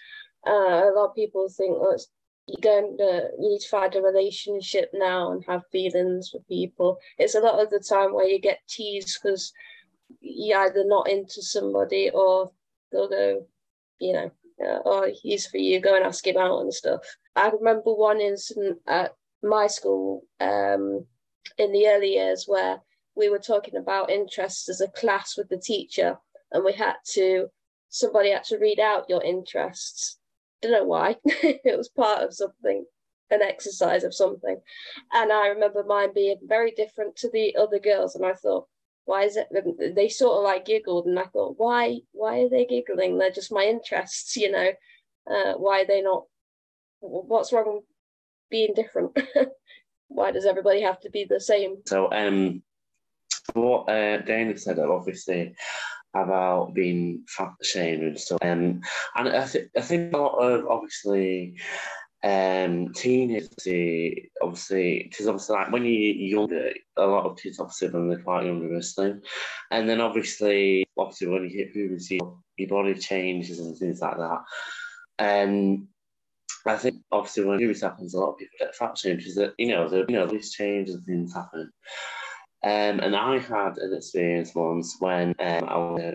uh, 0.46 0.50
a 0.50 0.92
lot 0.94 1.10
of 1.10 1.14
people 1.14 1.48
think 1.48 1.80
well, 1.80 1.98
you're 2.46 2.60
going 2.62 2.96
to 2.98 3.30
you 3.38 3.50
need 3.50 3.60
to 3.60 3.68
find 3.68 3.94
a 3.94 4.02
relationship 4.02 4.90
now 4.94 5.32
and 5.32 5.44
have 5.46 5.62
feelings 5.72 6.30
for 6.30 6.40
people. 6.48 6.98
It's 7.18 7.34
a 7.34 7.40
lot 7.40 7.60
of 7.60 7.70
the 7.70 7.80
time 7.80 8.14
where 8.14 8.26
you 8.26 8.40
get 8.40 8.60
teased 8.68 9.18
because 9.22 9.52
you're 10.20 10.58
either 10.58 10.84
not 10.86 11.08
into 11.08 11.42
somebody 11.42 12.10
or 12.10 12.52
they'll 12.92 13.08
go, 13.08 13.46
you 13.98 14.12
know, 14.12 14.30
uh, 14.64 14.78
oh, 14.84 15.12
he's 15.22 15.46
for 15.46 15.58
you, 15.58 15.80
go 15.80 15.96
and 15.96 16.04
ask 16.04 16.26
him 16.26 16.36
out 16.36 16.60
and 16.60 16.72
stuff. 16.72 17.00
I 17.36 17.48
remember 17.48 17.94
one 17.94 18.20
incident 18.20 18.78
at 18.86 19.14
my 19.42 19.66
school 19.66 20.22
um, 20.40 21.06
in 21.58 21.72
the 21.72 21.88
early 21.88 22.14
years 22.14 22.44
where 22.46 22.80
we 23.16 23.28
were 23.28 23.38
talking 23.38 23.76
about 23.76 24.10
interests 24.10 24.68
as 24.68 24.80
a 24.80 24.88
class 24.88 25.36
with 25.36 25.48
the 25.48 25.58
teacher, 25.58 26.18
and 26.52 26.64
we 26.64 26.72
had 26.72 26.96
to 27.12 27.48
somebody 27.88 28.30
had 28.30 28.44
to 28.44 28.58
read 28.58 28.78
out 28.78 29.08
your 29.08 29.22
interests. 29.22 30.18
Don't 30.62 30.72
know 30.72 30.84
why. 30.84 31.16
it 31.24 31.76
was 31.76 31.88
part 31.88 32.22
of 32.22 32.34
something, 32.34 32.84
an 33.30 33.42
exercise 33.42 34.04
of 34.04 34.14
something, 34.14 34.58
and 35.12 35.32
I 35.32 35.48
remember 35.48 35.82
mine 35.84 36.10
being 36.14 36.36
very 36.42 36.70
different 36.72 37.16
to 37.16 37.30
the 37.30 37.56
other 37.56 37.78
girls, 37.78 38.14
and 38.14 38.24
I 38.24 38.34
thought, 38.34 38.66
why 39.06 39.24
is 39.24 39.36
it? 39.36 39.48
They 39.94 40.08
sort 40.08 40.38
of 40.38 40.44
like 40.44 40.66
giggled, 40.66 41.06
and 41.06 41.18
I 41.18 41.24
thought, 41.24 41.54
why? 41.56 42.00
Why 42.12 42.40
are 42.40 42.48
they 42.48 42.66
giggling? 42.66 43.18
They're 43.18 43.30
just 43.30 43.52
my 43.52 43.64
interests, 43.64 44.36
you 44.36 44.50
know. 44.50 44.70
Uh, 45.30 45.54
why 45.54 45.82
are 45.82 45.86
they 45.86 46.02
not? 46.02 46.24
What's 47.00 47.52
wrong 47.52 47.80
being 48.50 48.74
different? 48.74 49.16
Why 50.08 50.32
does 50.32 50.46
everybody 50.46 50.82
have 50.82 51.00
to 51.00 51.10
be 51.10 51.24
the 51.24 51.40
same? 51.40 51.76
So, 51.86 52.12
um, 52.12 52.62
what 53.54 53.88
uh, 53.88 54.18
Dana 54.18 54.56
said, 54.58 54.78
obviously, 54.78 55.54
about 56.14 56.74
being 56.74 57.24
fat 57.28 57.52
shamed 57.62 58.02
and 58.02 58.18
stuff, 58.18 58.38
um, 58.42 58.80
and 59.16 59.28
I, 59.28 59.46
th- 59.46 59.70
I 59.76 59.80
think 59.80 60.12
a 60.14 60.18
lot 60.18 60.36
of 60.38 60.66
obviously 60.66 61.56
um 62.22 62.92
teenagers 62.92 63.48
obviously 64.42 65.06
because 65.08 65.26
obviously 65.26 65.56
like 65.56 65.72
when 65.72 65.86
you're 65.86 66.14
younger 66.14 66.70
a 66.98 67.06
lot 67.06 67.24
of 67.24 67.38
kids 67.38 67.58
obviously 67.58 67.88
when 67.88 68.10
they're 68.10 68.18
quite 68.18 68.44
younger 68.44 68.82
slim 68.82 69.22
and 69.70 69.88
then 69.88 70.02
obviously 70.02 70.84
obviously 70.98 71.28
when 71.28 71.44
you 71.44 71.48
hit 71.48 71.72
puberty 71.72 72.20
your 72.58 72.68
body 72.68 72.94
changes 72.94 73.58
and 73.58 73.74
things 73.78 74.02
like 74.02 74.18
that 74.18 74.42
and 75.18 75.86
I 76.66 76.76
think 76.76 77.02
obviously 77.10 77.44
when 77.44 77.58
this 77.58 77.80
happens, 77.82 78.14
a 78.14 78.18
lot 78.18 78.32
of 78.32 78.38
people 78.38 78.56
get 78.58 78.74
fat 78.74 78.98
shamed 78.98 79.18
because 79.18 79.34
that 79.36 79.54
you 79.58 79.68
know 79.68 79.88
the 79.88 80.04
you 80.08 80.16
know 80.16 80.26
these 80.26 80.52
changes 80.52 80.94
and 80.94 81.04
things 81.04 81.34
happen. 81.34 81.72
Um, 82.62 83.00
and 83.00 83.16
I 83.16 83.38
had 83.38 83.78
an 83.78 83.94
experience 83.94 84.54
once 84.54 84.96
when 85.00 85.34
um, 85.38 85.64
I 85.68 85.76
was 85.76 86.14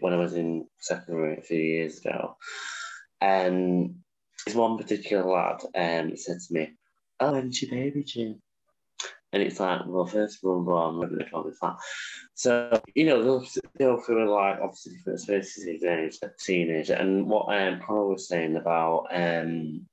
when 0.00 0.12
I 0.12 0.16
was 0.16 0.34
in 0.34 0.66
secondary 0.80 1.38
a 1.38 1.42
few 1.42 1.60
years 1.60 1.98
ago, 1.98 2.36
and 3.20 3.94
this 4.44 4.56
one 4.56 4.76
particular 4.76 5.24
lad 5.24 5.60
um, 5.74 6.16
said 6.16 6.38
to 6.40 6.54
me, 6.54 6.72
"Oh, 7.20 7.32
when's 7.32 7.62
your 7.62 7.70
baby 7.70 8.02
due?" 8.02 8.40
And 9.34 9.42
it's 9.42 9.58
like, 9.58 9.80
well, 9.84 10.06
first 10.06 10.38
of 10.38 10.48
all, 10.48 10.78
I'm 10.78 11.18
to 11.18 11.24
call 11.28 11.42
me 11.42 11.52
fat. 11.60 11.74
So, 12.34 12.80
you 12.94 13.04
know, 13.04 13.20
they'll, 13.20 13.46
they'll 13.76 14.00
feel 14.00 14.32
like 14.32 14.60
obviously 14.62 14.94
different 14.94 15.20
spaces 15.20 15.66
age, 15.82 16.20
teenage. 16.38 16.90
And 16.90 17.26
what 17.26 17.52
um, 17.52 17.80
Paul 17.80 18.10
was 18.10 18.28
saying 18.28 18.54
about, 18.54 19.08
um, 19.10 19.86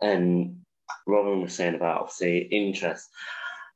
and 0.00 0.56
Robin 1.04 1.42
was 1.42 1.52
saying 1.52 1.74
about 1.74 2.02
obviously 2.02 2.42
interest. 2.42 3.08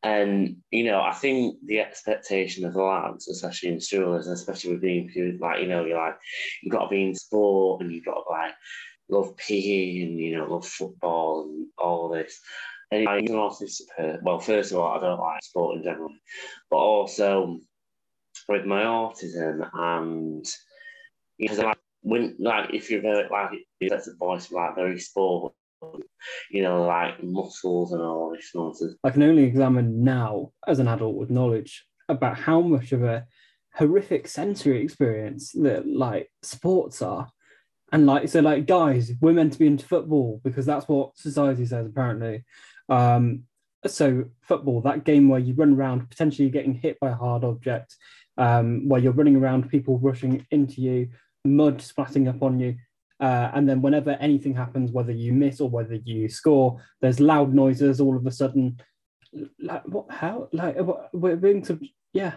And, 0.05 0.59
you 0.71 0.85
know, 0.85 1.01
I 1.01 1.13
think 1.13 1.57
the 1.67 1.81
expectation 1.81 2.65
of 2.65 2.75
the 2.75 2.83
lads, 2.83 3.27
especially 3.27 3.71
in 3.71 3.81
school, 3.81 4.15
especially 4.15 4.75
with 4.75 4.81
being 4.83 5.39
like, 5.41 5.61
you 5.61 5.67
know, 5.67 5.85
you're 5.85 5.99
like, 5.99 6.19
you've 6.63 6.73
got 6.73 6.85
to 6.85 6.91
be 6.91 7.03
in 7.03 7.17
sport 7.17 7.83
and 7.83 7.93
you've 7.93 8.05
got 8.05 8.23
to 8.23 8.31
like 8.31 8.53
love 9.09 9.37
PE 9.37 10.03
and, 10.03 10.21
you 10.21 10.39
know, 10.39 10.47
love 10.47 10.65
football 10.65 11.49
and 11.49 11.67
all 11.79 12.09
this. 12.09 12.41
And 12.93 13.09
I 13.09 13.21
can 13.23 13.35
also, 13.35 13.67
well, 14.23 14.39
first 14.39 14.73
of 14.73 14.79
all, 14.79 14.97
I 14.97 15.01
don't 15.01 15.19
like 15.19 15.43
sport 15.43 15.77
in 15.77 15.83
general, 15.83 16.11
but 16.71 16.77
also 16.77 17.59
with 18.49 18.65
my 18.65 18.83
autism 18.83 19.69
and 19.75 20.47
because 21.39 21.59
like 21.59 21.79
when 22.03 22.37
like 22.39 22.73
if 22.73 22.91
you're 22.91 23.03
very 23.03 23.29
like 23.29 23.51
that's 23.89 24.09
a 24.09 24.15
voice 24.15 24.53
like 24.53 24.77
very 24.77 24.99
sport, 24.99 25.53
you 26.51 26.63
know, 26.63 26.85
like 26.85 27.23
muscles 27.23 27.93
and 27.93 28.01
all 28.01 28.33
this 28.33 28.51
nonsense. 28.55 28.95
I 29.03 29.11
can 29.11 29.23
only 29.23 29.45
examine 29.45 30.05
now 30.05 30.53
as 30.67 30.79
an 30.79 30.89
adult 30.89 31.17
with 31.17 31.31
knowledge 31.31 31.85
about 32.09 32.39
how 32.39 32.61
much 32.61 32.93
of 32.93 33.03
a 33.03 33.27
horrific 33.75 34.29
sensory 34.29 34.83
experience 34.83 35.53
that 35.53 35.87
like 35.87 36.31
sports 36.43 37.03
are. 37.03 37.29
And 37.93 38.07
like 38.07 38.29
so 38.29 38.41
like 38.41 38.67
guys, 38.67 39.13
we're 39.21 39.33
meant 39.33 39.53
to 39.55 39.59
be 39.59 39.67
into 39.67 39.87
football 39.87 40.41
because 40.45 40.67
that's 40.67 40.89
what 40.89 41.17
society 41.19 41.67
says 41.67 41.87
apparently. 41.87 42.45
Um, 42.89 43.45
so 43.87 44.25
football, 44.43 44.81
that 44.83 45.05
game 45.05 45.29
where 45.29 45.41
you 45.41 45.55
run 45.55 45.75
around, 45.75 46.09
potentially 46.09 46.51
getting 46.51 46.75
hit 46.75 46.99
by 47.01 47.11
a 47.11 47.15
hard 47.15 47.45
object, 47.45 47.97
um, 48.39 48.89
where 48.89 49.01
you're 49.01 49.13
running 49.13 49.37
around, 49.37 49.71
people 49.71 49.99
rushing 49.99 50.47
into 50.51 50.81
you, 50.81 51.09
mud 51.45 51.79
splatting 51.79 52.29
up 52.29 52.43
on 52.43 52.59
you. 52.59 52.77
Uh, 53.19 53.51
and 53.55 53.69
then 53.69 53.81
whenever 53.81 54.11
anything 54.21 54.55
happens, 54.55 54.93
whether 54.93 55.13
you 55.13 55.33
miss 55.33 55.61
or 55.61 55.71
whether 55.71 55.95
you 55.95 56.29
score, 56.29 56.83
there's 57.01 57.21
loud 57.21 57.55
noises 57.55 58.01
all 58.01 58.17
of 58.17 58.27
a 58.27 58.31
sudden. 58.31 58.79
Like 59.59 59.85
what? 59.87 60.11
How? 60.11 60.49
Like 60.53 60.77
what, 60.79 61.09
we're 61.15 61.37
being 61.37 61.63
to 61.63 61.81
yeah. 62.13 62.35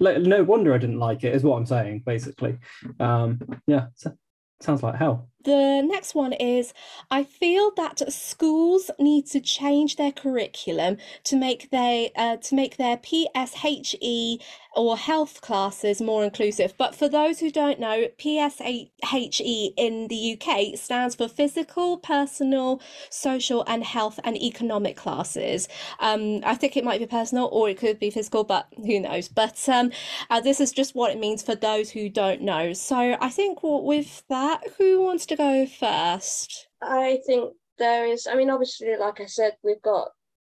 Like 0.00 0.22
no 0.22 0.42
wonder 0.42 0.74
I 0.74 0.78
didn't 0.78 0.98
like 0.98 1.24
it. 1.24 1.34
Is 1.34 1.42
what 1.42 1.56
I'm 1.56 1.66
saying 1.66 2.02
basically. 2.06 2.58
Um, 2.98 3.40
yeah, 3.66 3.86
so, 3.94 4.16
sounds 4.62 4.82
like 4.82 4.96
hell. 4.96 5.28
The 5.44 5.82
next 5.82 6.14
one 6.14 6.32
is 6.32 6.72
I 7.10 7.24
feel 7.24 7.70
that 7.76 8.12
schools 8.12 8.90
need 8.98 9.26
to 9.26 9.40
change 9.40 9.96
their 9.96 10.12
curriculum 10.12 10.96
to 11.24 11.36
make 11.36 11.70
they 11.70 12.12
uh, 12.16 12.36
to 12.38 12.54
make 12.54 12.76
their 12.76 12.96
PSHE 12.96 14.38
or 14.76 14.96
health 14.96 15.40
classes 15.40 16.00
more 16.00 16.24
inclusive. 16.24 16.74
But 16.76 16.94
for 16.94 17.08
those 17.08 17.40
who 17.40 17.50
don't 17.50 17.78
know, 17.78 18.08
PSHE 18.18 19.74
in 19.76 20.08
the 20.08 20.38
UK 20.38 20.76
stands 20.78 21.14
for 21.14 21.28
physical, 21.28 21.98
personal, 21.98 22.80
social, 23.10 23.64
and 23.66 23.84
health 23.84 24.18
and 24.24 24.36
economic 24.36 24.96
classes. 24.96 25.68
Um, 26.00 26.40
I 26.44 26.54
think 26.54 26.76
it 26.76 26.84
might 26.84 27.00
be 27.00 27.06
personal 27.06 27.48
or 27.52 27.68
it 27.68 27.78
could 27.78 27.98
be 27.98 28.10
physical, 28.10 28.44
but 28.44 28.66
who 28.76 29.00
knows? 29.00 29.28
But 29.28 29.68
um, 29.68 29.92
uh, 30.30 30.40
this 30.40 30.60
is 30.60 30.72
just 30.72 30.94
what 30.94 31.12
it 31.12 31.18
means 31.18 31.42
for 31.42 31.54
those 31.54 31.90
who 31.90 32.08
don't 32.08 32.42
know. 32.42 32.72
So 32.72 33.16
I 33.20 33.28
think 33.28 33.60
with 33.62 34.22
that, 34.28 34.62
who 34.78 35.02
wants 35.02 35.26
to 35.26 35.33
go 35.36 35.66
first? 35.66 36.68
I 36.82 37.20
think 37.26 37.54
there 37.78 38.06
is, 38.06 38.26
I 38.26 38.34
mean, 38.34 38.50
obviously, 38.50 38.96
like 38.96 39.20
I 39.20 39.26
said, 39.26 39.56
we've 39.62 39.82
got 39.82 40.08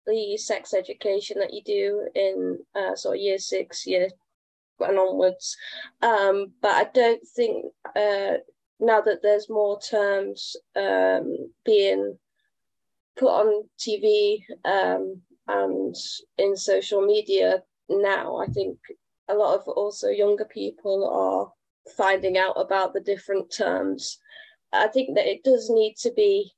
the 0.06 0.38
sex 0.38 0.74
education 0.74 1.40
that 1.40 1.54
you 1.54 1.62
do 1.64 2.08
in 2.14 2.60
uh, 2.76 2.96
sort 2.96 3.18
of 3.18 3.22
year 3.22 3.38
six, 3.38 3.88
year 3.88 4.10
and 4.80 5.00
onwards. 5.00 5.58
Um, 6.02 6.54
but 6.62 6.72
I 6.72 6.90
don't 6.94 7.26
think 7.36 7.66
uh, 7.96 8.38
now 8.80 9.02
that 9.02 9.20
there's 9.22 9.50
more 9.50 9.80
terms 9.80 10.56
um, 10.76 11.52
being 11.66 12.18
put 13.18 13.30
on 13.30 13.64
TV 13.80 14.44
um, 14.66 15.22
and 15.48 15.96
in 16.38 16.56
social 16.56 17.02
media 17.02 17.64
now, 17.90 18.38
I 18.38 18.48
think 18.48 18.78
a 19.28 19.34
lot 19.34 19.56
of 19.56 19.68
also 19.68 20.10
younger 20.10 20.46
people 20.46 21.08
are 21.10 21.52
finding 21.96 22.38
out 22.38 22.56
about 22.58 22.94
the 22.94 23.00
different 23.00 23.52
terms. 23.52 24.20
I 24.74 24.88
think 24.88 25.16
that 25.16 25.28
it 25.28 25.44
does 25.44 25.70
need 25.70 25.96
to 25.98 26.12
be 26.12 26.52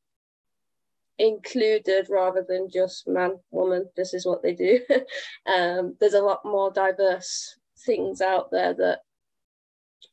included 1.19 2.07
rather 2.09 2.45
than 2.47 2.69
just 2.69 3.07
man, 3.07 3.39
woman, 3.51 3.89
this 3.95 4.13
is 4.13 4.25
what 4.25 4.43
they 4.43 4.53
do. 4.53 4.79
um, 5.45 5.95
there's 5.99 6.13
a 6.13 6.21
lot 6.21 6.45
more 6.45 6.71
diverse 6.71 7.57
things 7.79 8.21
out 8.21 8.51
there 8.51 8.73
that 8.73 8.99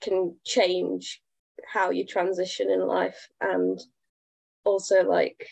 can 0.00 0.36
change 0.44 1.22
how 1.66 1.90
you 1.90 2.04
transition 2.04 2.70
in 2.70 2.86
life 2.86 3.28
and 3.40 3.80
also 4.64 5.02
like 5.02 5.46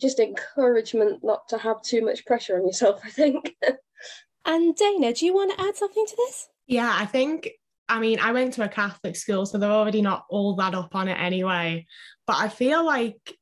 just 0.00 0.18
encouragement 0.18 1.20
not 1.22 1.48
to 1.48 1.58
have 1.58 1.82
too 1.82 2.04
much 2.04 2.26
pressure 2.26 2.56
on 2.56 2.66
yourself, 2.66 3.00
I 3.04 3.10
think. 3.10 3.56
and 4.44 4.76
Dana, 4.76 5.12
do 5.12 5.26
you 5.26 5.34
want 5.34 5.56
to 5.56 5.64
add 5.64 5.76
something 5.76 6.04
to 6.06 6.16
this? 6.16 6.48
Yeah, 6.66 6.94
I 6.94 7.06
think 7.06 7.50
I 7.88 8.00
mean, 8.00 8.18
I 8.18 8.32
went 8.32 8.54
to 8.54 8.64
a 8.64 8.68
Catholic 8.68 9.16
school, 9.16 9.46
so 9.46 9.58
they're 9.58 9.70
already 9.70 10.02
not 10.02 10.24
all 10.28 10.56
that 10.56 10.74
up 10.74 10.94
on 10.94 11.08
it 11.08 11.18
anyway. 11.18 11.86
But 12.26 12.36
I 12.36 12.48
feel 12.48 12.84
like 12.84 13.36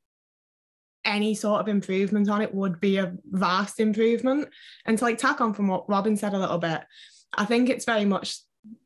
any 1.03 1.35
sort 1.35 1.61
of 1.61 1.67
improvement 1.67 2.29
on 2.29 2.41
it 2.41 2.53
would 2.53 2.79
be 2.79 2.97
a 2.97 3.13
vast 3.31 3.79
improvement. 3.79 4.49
And 4.85 4.97
to 4.97 5.03
like 5.03 5.17
tack 5.17 5.41
on 5.41 5.53
from 5.53 5.67
what 5.67 5.89
Robin 5.89 6.17
said 6.17 6.33
a 6.33 6.39
little 6.39 6.57
bit, 6.57 6.81
I 7.33 7.45
think 7.45 7.69
it's 7.69 7.85
very 7.85 8.05
much 8.05 8.39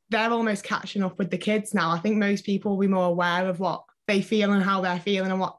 they're 0.10 0.32
almost 0.32 0.64
catching 0.64 1.04
up 1.04 1.18
with 1.18 1.30
the 1.30 1.38
kids 1.38 1.74
now. 1.74 1.92
I 1.92 2.00
think 2.00 2.18
most 2.18 2.46
people 2.46 2.72
will 2.72 2.82
be 2.82 2.88
more 2.88 3.06
aware 3.06 3.48
of 3.48 3.60
what 3.60 3.84
they 4.08 4.22
feel 4.22 4.52
and 4.52 4.64
how 4.64 4.82
they're 4.82 5.00
feeling 5.00 5.32
and 5.32 5.40
what 5.40 5.58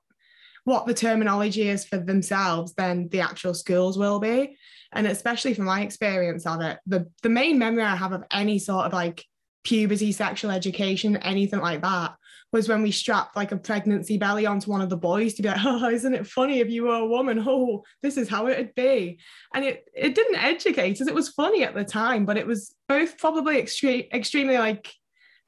what 0.64 0.86
the 0.86 0.94
terminology 0.94 1.68
is 1.68 1.86
for 1.86 1.96
themselves 1.96 2.74
than 2.74 3.08
the 3.08 3.20
actual 3.20 3.54
schools 3.54 3.96
will 3.96 4.20
be. 4.20 4.56
And 4.92 5.06
especially 5.06 5.54
from 5.54 5.64
my 5.64 5.80
experience 5.82 6.46
of 6.46 6.60
it, 6.60 6.78
the 6.86 7.06
the 7.22 7.28
main 7.28 7.58
memory 7.58 7.82
I 7.82 7.96
have 7.96 8.12
of 8.12 8.24
any 8.30 8.58
sort 8.58 8.86
of 8.86 8.92
like 8.92 9.24
puberty, 9.64 10.12
sexual 10.12 10.50
education, 10.50 11.16
anything 11.18 11.60
like 11.60 11.82
that, 11.82 12.14
was 12.52 12.68
when 12.68 12.82
we 12.82 12.90
strapped 12.90 13.36
like 13.36 13.52
a 13.52 13.56
pregnancy 13.56 14.18
belly 14.18 14.46
onto 14.46 14.70
one 14.70 14.80
of 14.80 14.90
the 14.90 14.96
boys 14.96 15.34
to 15.34 15.42
be 15.42 15.48
like, 15.48 15.64
oh, 15.64 15.88
isn't 15.88 16.14
it 16.14 16.26
funny 16.26 16.60
if 16.60 16.68
you 16.68 16.84
were 16.84 16.96
a 16.96 17.06
woman? 17.06 17.42
Oh, 17.46 17.84
this 18.02 18.16
is 18.16 18.28
how 18.28 18.48
it'd 18.48 18.74
be. 18.74 19.18
And 19.54 19.64
it 19.64 19.84
it 19.94 20.14
didn't 20.14 20.42
educate 20.42 21.00
us. 21.00 21.06
It 21.06 21.14
was 21.14 21.28
funny 21.28 21.62
at 21.62 21.74
the 21.74 21.84
time, 21.84 22.24
but 22.24 22.36
it 22.36 22.46
was 22.46 22.74
both 22.88 23.18
probably 23.18 23.58
extreme, 23.58 24.04
extremely 24.12 24.58
like 24.58 24.92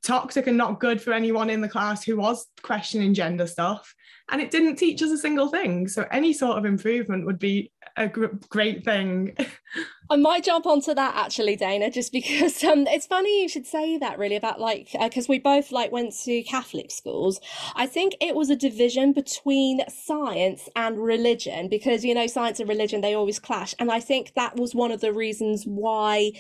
toxic 0.03 0.47
and 0.47 0.57
not 0.57 0.81
good 0.81 1.01
for 1.01 1.13
anyone 1.13 1.51
in 1.51 1.61
the 1.61 1.69
class 1.69 2.05
who 2.05 2.17
was 2.17 2.47
questioning 2.63 3.15
gender 3.15 3.47
stuff 3.47 3.95
and 4.31 4.41
it 4.41 4.51
didn't 4.51 4.77
teach 4.77 5.03
us 5.03 5.11
a 5.11 5.19
single 5.19 5.49
thing. 5.49 5.89
So 5.89 6.07
any 6.11 6.33
sort 6.33 6.57
of 6.57 6.65
improvement 6.65 7.27
would 7.27 7.39
be 7.39 7.71
a 7.97 8.09
gr- 8.09 8.27
great 8.49 8.85
thing. 8.85 9.37
I 10.11 10.17
might 10.17 10.45
jump 10.45 10.67
onto 10.67 10.95
that 10.95 11.15
actually, 11.17 11.57
Dana, 11.57 11.91
just 11.91 12.13
because 12.13 12.63
um, 12.65 12.87
it's 12.87 13.07
funny 13.07 13.43
you 13.43 13.49
should 13.49 13.67
say 13.67 13.99
that 13.99 14.19
really 14.19 14.37
about 14.37 14.61
like 14.61 14.89
because 14.99 15.27
uh, 15.27 15.31
we 15.31 15.39
both 15.39 15.73
like 15.73 15.93
went 15.93 16.15
to 16.25 16.43
Catholic 16.45 16.91
schools. 16.91 17.41
I 17.75 17.87
think 17.87 18.15
it 18.21 18.35
was 18.35 18.49
a 18.49 18.57
division 18.57 19.13
between 19.13 19.81
science 19.89 20.69
and 20.77 20.99
religion 20.99 21.69
because 21.69 22.05
you 22.05 22.15
know 22.15 22.27
science 22.27 22.61
and 22.61 22.69
religion 22.69 23.01
they 23.01 23.15
always 23.15 23.39
clash, 23.39 23.75
and 23.79 23.91
I 23.91 24.01
think 24.01 24.33
that 24.35 24.57
was 24.57 24.75
one 24.75 24.93
of 24.93 25.01
the 25.01 25.13
reasons 25.13 25.65
why 25.65 26.33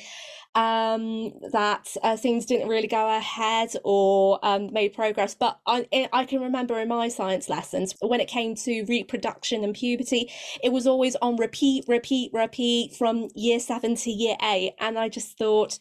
um, 0.54 1.32
that 1.52 1.88
uh, 2.02 2.16
things 2.16 2.46
didn't 2.46 2.68
really 2.68 2.86
go 2.86 3.16
ahead 3.16 3.74
or 3.84 4.38
um, 4.42 4.72
made 4.72 4.92
progress. 4.92 5.34
But 5.34 5.58
I, 5.66 5.86
I 6.12 6.24
can 6.24 6.40
remember 6.40 6.78
in 6.78 6.88
my 6.88 7.08
science 7.08 7.48
lessons 7.48 7.94
when 8.00 8.20
it 8.20 8.28
came 8.28 8.54
to 8.56 8.84
reproduction 8.88 9.64
and 9.64 9.74
puberty, 9.74 10.30
it 10.62 10.72
was 10.72 10.86
always 10.86 11.16
on 11.16 11.36
repeat, 11.36 11.84
repeat, 11.88 12.30
repeat 12.32 12.94
from 12.96 13.28
year 13.34 13.60
seven 13.60 13.94
to 13.96 14.10
year 14.10 14.36
eight. 14.42 14.74
And 14.78 14.98
I 14.98 15.08
just 15.08 15.38
thought, 15.38 15.78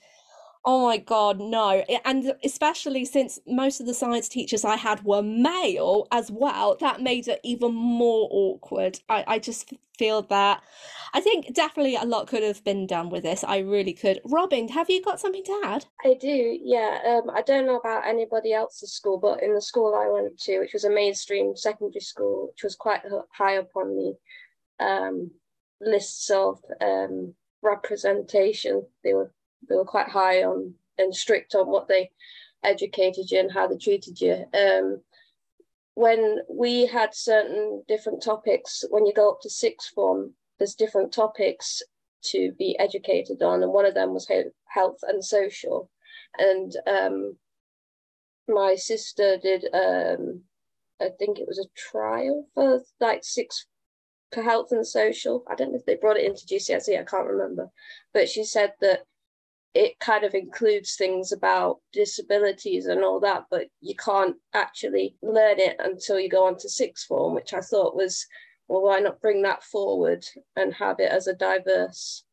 Oh 0.64 0.86
my 0.86 0.98
God, 0.98 1.40
no. 1.40 1.84
And 2.06 2.34
especially 2.44 3.04
since 3.06 3.40
most 3.48 3.80
of 3.80 3.88
the 3.88 3.96
science 3.96 4.30
teachers 4.30 4.64
I 4.64 4.76
had 4.76 5.04
were 5.04 5.24
male 5.24 6.08
as 6.12 6.30
well, 6.30 6.78
that 6.80 7.02
made 7.02 7.28
it 7.28 7.40
even 7.44 7.74
more 7.74 8.28
awkward. 8.32 9.00
I, 9.10 9.24
I 9.28 9.40
just 9.40 9.74
feel 9.98 10.22
that 10.24 10.62
I 11.14 11.22
think 11.22 11.54
definitely 11.54 11.96
a 11.96 12.06
lot 12.06 12.28
could 12.28 12.44
have 12.44 12.64
been 12.64 12.86
done 12.86 13.10
with 13.10 13.24
this. 13.24 13.44
I 13.44 13.60
really 13.60 13.94
could. 13.94 14.22
Robin, 14.24 14.68
have 14.68 14.90
you 14.90 15.02
got 15.02 15.20
something 15.20 15.44
to 15.44 15.62
add? 15.66 15.86
I 16.06 16.14
do, 16.14 16.60
yeah. 16.64 17.00
Um, 17.08 17.30
I 17.36 17.42
don't 17.42 17.66
know 17.66 17.78
about 17.78 18.06
anybody 18.06 18.54
else's 18.54 18.94
school, 18.94 19.18
but 19.18 19.42
in 19.42 19.56
the 19.56 19.62
school 19.62 19.96
I 19.96 20.10
went 20.12 20.40
to, 20.42 20.60
which 20.60 20.74
was 20.74 20.84
a 20.84 20.92
mainstream 20.92 21.56
secondary 21.56 22.02
school, 22.02 22.50
which 22.52 22.64
was 22.64 22.76
quite 22.76 23.02
high 23.32 23.58
up 23.58 23.70
on 23.76 23.96
the 23.96 24.86
um, 24.86 25.32
lists 25.82 26.30
of 26.30 26.60
um, 26.80 27.34
representation, 27.64 28.86
they 29.04 29.14
were 29.14 29.34
they 29.68 29.76
were 29.76 29.86
quite 29.86 30.10
high 30.10 30.44
on 30.44 30.74
and 30.98 31.16
strict 31.16 31.56
on 31.56 31.68
what 31.68 31.88
they 31.88 32.12
educated 32.64 33.32
you 33.32 33.40
and 33.40 33.52
how 33.52 33.68
they 33.68 33.78
treated 33.78 34.20
you. 34.22 34.46
Um, 34.54 35.02
when 35.96 36.40
we 36.50 36.86
had 36.86 37.14
certain 37.14 37.84
different 37.88 38.24
topics, 38.24 38.84
when 38.90 39.06
you 39.06 39.14
go 39.14 39.32
up 39.32 39.42
to 39.42 39.50
sixth 39.50 39.92
form, 39.94 40.34
there's 40.58 40.76
different 40.76 41.12
topics 41.12 41.82
to 42.24 42.52
be 42.58 42.78
educated 42.80 43.42
on, 43.42 43.64
and 43.64 43.74
one 43.74 43.86
of 43.86 43.96
them 43.96 44.14
was 44.14 44.30
health 44.68 45.00
and 45.04 45.24
social. 45.24 45.90
And 46.38 46.76
um, 46.88 47.38
my 48.48 48.76
sister 48.76 49.38
did, 49.42 49.66
um, 49.74 50.42
I 51.02 51.10
think 51.18 51.40
it 51.40 51.48
was 51.48 51.60
a 51.60 51.70
trial 51.76 52.48
for 52.54 52.82
like 53.00 53.24
six 53.24 53.66
for 54.32 54.44
health 54.44 54.72
and 54.72 54.86
social. 54.86 55.44
I 55.50 55.56
don't 55.56 55.72
know 55.72 55.78
if 55.78 55.86
they 55.86 55.96
brought 55.96 56.18
it 56.18 56.26
into 56.26 56.46
GCSE, 56.46 57.00
I 57.00 57.04
can't 57.04 57.28
remember. 57.28 57.70
But 58.14 58.30
she 58.30 58.44
said 58.44 58.74
that 58.82 59.06
it 59.74 60.00
kind 60.00 60.24
of 60.24 60.34
includes 60.34 60.96
things 60.96 61.32
about 61.32 61.80
disabilities 61.94 62.88
and 62.88 63.04
all 63.04 63.20
that, 63.22 63.46
but 63.50 63.68
you 63.80 63.96
can't 63.96 64.36
actually 64.54 65.16
learn 65.22 65.60
it 65.60 65.78
until 65.80 66.20
you 66.20 66.30
go 66.30 66.46
on 66.46 66.58
to 66.58 66.70
sixth 66.70 67.08
form, 67.08 67.34
which 67.34 67.54
I 67.54 67.62
thought 67.62 67.96
was, 67.96 68.26
well, 68.68 68.82
why 68.82 69.00
not 69.00 69.22
bring 69.22 69.42
that 69.44 69.64
forward 69.64 70.26
and 70.56 70.74
have 70.74 71.00
it 71.00 71.10
as 71.10 71.28
a 71.28 71.34
diverse 71.34 72.24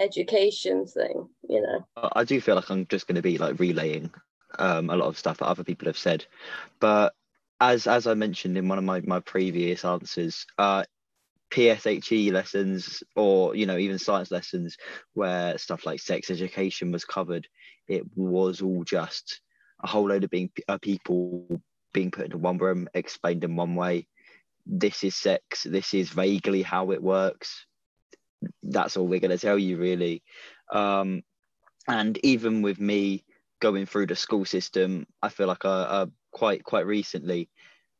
education 0.00 0.86
thing, 0.86 1.28
you 1.48 1.62
know? 1.62 1.86
I 2.14 2.24
do 2.24 2.40
feel 2.40 2.56
like 2.56 2.70
I'm 2.70 2.86
just 2.86 3.06
going 3.06 3.16
to 3.16 3.22
be 3.22 3.38
like 3.38 3.60
relaying 3.60 4.10
um, 4.58 4.90
a 4.90 4.96
lot 4.96 5.06
of 5.06 5.18
stuff 5.18 5.38
that 5.38 5.46
other 5.46 5.64
people 5.64 5.86
have 5.86 5.98
said, 5.98 6.24
but 6.80 7.14
as 7.60 7.86
as 7.86 8.08
I 8.08 8.14
mentioned 8.14 8.58
in 8.58 8.66
one 8.66 8.78
of 8.78 8.84
my, 8.84 9.00
my 9.02 9.20
previous 9.20 9.84
answers, 9.84 10.44
uh, 10.58 10.82
PSHE 11.52 12.32
lessons 12.32 13.02
or 13.14 13.54
you 13.54 13.66
know 13.66 13.76
even 13.76 13.98
science 13.98 14.30
lessons 14.30 14.76
where 15.14 15.58
stuff 15.58 15.84
like 15.86 16.00
sex 16.00 16.30
education 16.30 16.90
was 16.92 17.04
covered, 17.04 17.46
it 17.88 18.04
was 18.16 18.62
all 18.62 18.84
just 18.84 19.40
a 19.82 19.86
whole 19.86 20.08
load 20.08 20.24
of 20.24 20.30
being 20.30 20.50
uh, 20.68 20.78
people 20.78 21.60
being 21.92 22.10
put 22.10 22.24
into 22.26 22.38
one 22.38 22.58
room, 22.58 22.88
explained 22.94 23.44
in 23.44 23.56
one 23.56 23.74
way. 23.74 24.06
This 24.64 25.04
is 25.04 25.14
sex. 25.14 25.64
This 25.64 25.92
is 25.92 26.08
vaguely 26.08 26.62
how 26.62 26.92
it 26.92 27.02
works. 27.02 27.66
That's 28.62 28.96
all 28.96 29.06
we're 29.06 29.20
going 29.20 29.36
to 29.36 29.38
tell 29.38 29.58
you, 29.58 29.76
really. 29.76 30.22
Um, 30.72 31.22
and 31.86 32.18
even 32.24 32.62
with 32.62 32.80
me 32.80 33.24
going 33.60 33.86
through 33.86 34.06
the 34.06 34.16
school 34.16 34.44
system, 34.44 35.06
I 35.22 35.28
feel 35.28 35.48
like 35.48 35.64
uh, 35.64 35.68
uh, 35.68 36.06
quite 36.30 36.64
quite 36.64 36.86
recently, 36.86 37.50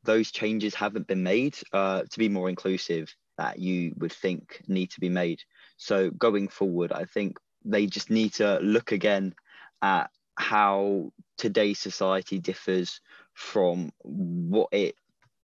those 0.05 0.31
changes 0.31 0.75
haven't 0.75 1.07
been 1.07 1.23
made 1.23 1.57
uh, 1.73 2.03
to 2.11 2.19
be 2.19 2.29
more 2.29 2.49
inclusive 2.49 3.15
that 3.43 3.59
you 3.59 3.93
would 3.99 4.13
think 4.13 4.63
need 4.69 4.91
to 4.93 5.01
be 5.01 5.09
made. 5.09 5.41
So 5.77 6.11
going 6.11 6.47
forward, 6.47 6.93
I 6.93 7.07
think 7.07 7.39
they 7.65 7.87
just 7.87 8.09
need 8.09 8.35
to 8.35 8.61
look 8.61 8.93
again 8.93 9.35
at 9.83 10.11
how 10.37 11.11
today's 11.39 11.81
society 11.81 12.39
differs 12.39 13.01
from 13.35 13.91
what 14.03 14.69
it 14.71 14.95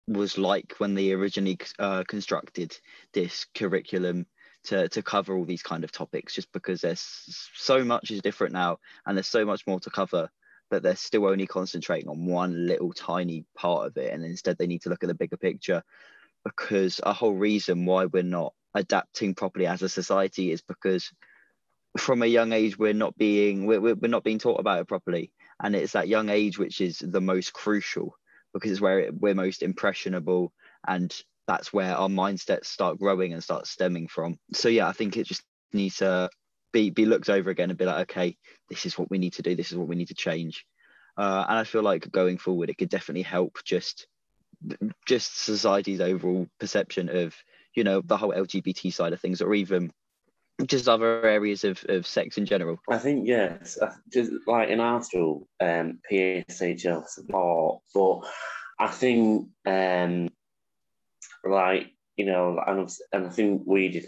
was 0.08 0.38
like 0.38 0.76
when 0.78 0.96
they 0.96 1.12
originally 1.12 1.58
uh, 1.78 2.04
constructed 2.08 2.78
this 3.14 3.46
curriculum 3.54 4.28
to, 4.64 4.88
to 4.88 5.04
cover 5.04 5.36
all 5.36 5.46
these 5.46 5.64
kind 5.64 5.84
of 5.84 5.92
topics 5.92 6.34
just 6.34 6.52
because 6.54 6.80
there's 6.82 7.02
so 7.54 7.84
much 7.84 8.12
is 8.12 8.22
different 8.22 8.54
now 8.54 8.78
and 9.06 9.18
there's 9.18 9.28
so 9.28 9.46
much 9.46 9.68
more 9.68 9.80
to 9.82 9.90
cover 9.90 10.30
that 10.72 10.84
they're 10.84 10.96
still 10.96 11.28
only 11.28 11.46
concentrating 11.46 12.10
on 12.10 12.26
one 12.26 12.66
little 12.66 12.94
tiny 12.94 13.46
part 13.56 13.88
of 13.88 13.98
it 13.98 14.14
and 14.14 14.24
instead 14.24 14.58
they 14.58 14.68
need 14.68 14.82
to 14.82 14.90
look 14.90 15.04
at 15.04 15.08
the 15.08 15.14
bigger 15.14 15.38
picture 15.38 15.84
because 16.44 17.00
a 17.04 17.14
whole 17.14 17.34
reason 17.34 17.86
why 17.86 18.06
we're 18.06 18.24
not 18.24 18.54
adapting 18.74 19.36
properly 19.36 19.68
as 19.68 19.82
a 19.82 19.90
society 19.90 20.52
is 20.52 20.62
because 20.62 21.12
from 21.98 22.24
a 22.24 22.28
young 22.28 22.54
age 22.54 22.78
we're 22.78 22.94
not 22.94 23.16
being 23.18 23.66
we're, 23.66 23.80
we're 23.80 24.08
not 24.08 24.24
being 24.24 24.40
taught 24.40 24.60
about 24.60 24.80
it 24.80 24.88
properly. 24.88 25.32
And 25.62 25.76
it's 25.76 25.94
that 25.94 26.08
young 26.08 26.30
age 26.30 26.58
which 26.58 26.82
is 26.82 26.98
the 27.00 27.22
most 27.22 27.54
crucial 27.54 28.16
because 28.54 28.72
it's 28.72 28.82
where 28.82 29.00
it, 29.00 29.14
we're 29.14 29.36
most 29.36 29.64
impressionable 29.64 30.52
and 30.88 31.14
that's 31.48 31.72
where 31.72 31.96
our 31.96 32.10
mindsets 32.10 32.66
start 32.66 33.00
growing 33.00 33.34
and 33.34 33.44
start 33.44 33.68
stemming 33.68 34.08
from. 34.08 34.38
So 34.54 34.70
yeah 34.70 34.88
i 34.88 34.92
think 34.92 35.18
it 35.18 35.28
just 35.28 35.44
needs 35.72 35.98
to 35.98 36.30
be 36.72 36.90
be 36.90 37.06
looked 37.06 37.30
over 37.30 37.50
again 37.50 37.70
and 37.70 37.78
be 37.78 37.86
like 37.86 38.10
okay 38.10 38.38
this 38.70 38.86
is 38.86 38.98
what 38.98 39.10
we 39.10 39.20
need 39.20 39.34
to 39.34 39.44
do. 39.44 39.56
This 39.56 39.72
is 39.72 39.78
what 39.78 39.88
we 39.88 39.96
need 39.96 40.08
to 40.08 40.16
change. 40.16 40.66
Uh, 41.16 41.46
and 41.48 41.60
i 41.60 41.64
feel 41.64 41.84
like 41.84 42.12
going 42.12 42.40
forward 42.40 42.72
it 42.72 42.78
could 42.80 42.90
definitely 42.90 43.22
help 43.22 43.60
just 43.64 44.08
just 45.06 45.44
society's 45.44 46.02
overall 46.02 46.48
perception 46.60 47.10
of 47.10 47.36
you 47.76 47.84
know 47.84 48.02
the 48.02 48.18
whole 48.18 48.32
lgbt 48.32 48.94
side 48.94 49.14
of 49.14 49.20
things 49.20 49.42
or 49.42 49.54
even 49.54 49.92
just 50.66 50.88
other 50.88 51.26
areas 51.26 51.64
of, 51.64 51.84
of 51.90 52.06
sex 52.06 52.38
in 52.38 52.46
general. 52.46 52.80
I 52.90 52.98
think 52.98 53.28
yes, 53.28 53.78
just 54.12 54.32
like 54.48 54.70
in 54.70 54.80
our 54.80 55.02
school, 55.02 55.48
um, 55.60 56.00
PSHE 56.12 57.08
support, 57.08 57.82
but 57.94 58.20
I 58.80 58.88
think 58.88 59.50
um, 59.66 60.30
like 61.44 61.92
you 62.16 62.26
know, 62.26 62.62
and, 62.66 62.90
and 63.12 63.28
I 63.28 63.30
think 63.30 63.64
we 63.66 63.90
did 63.90 64.06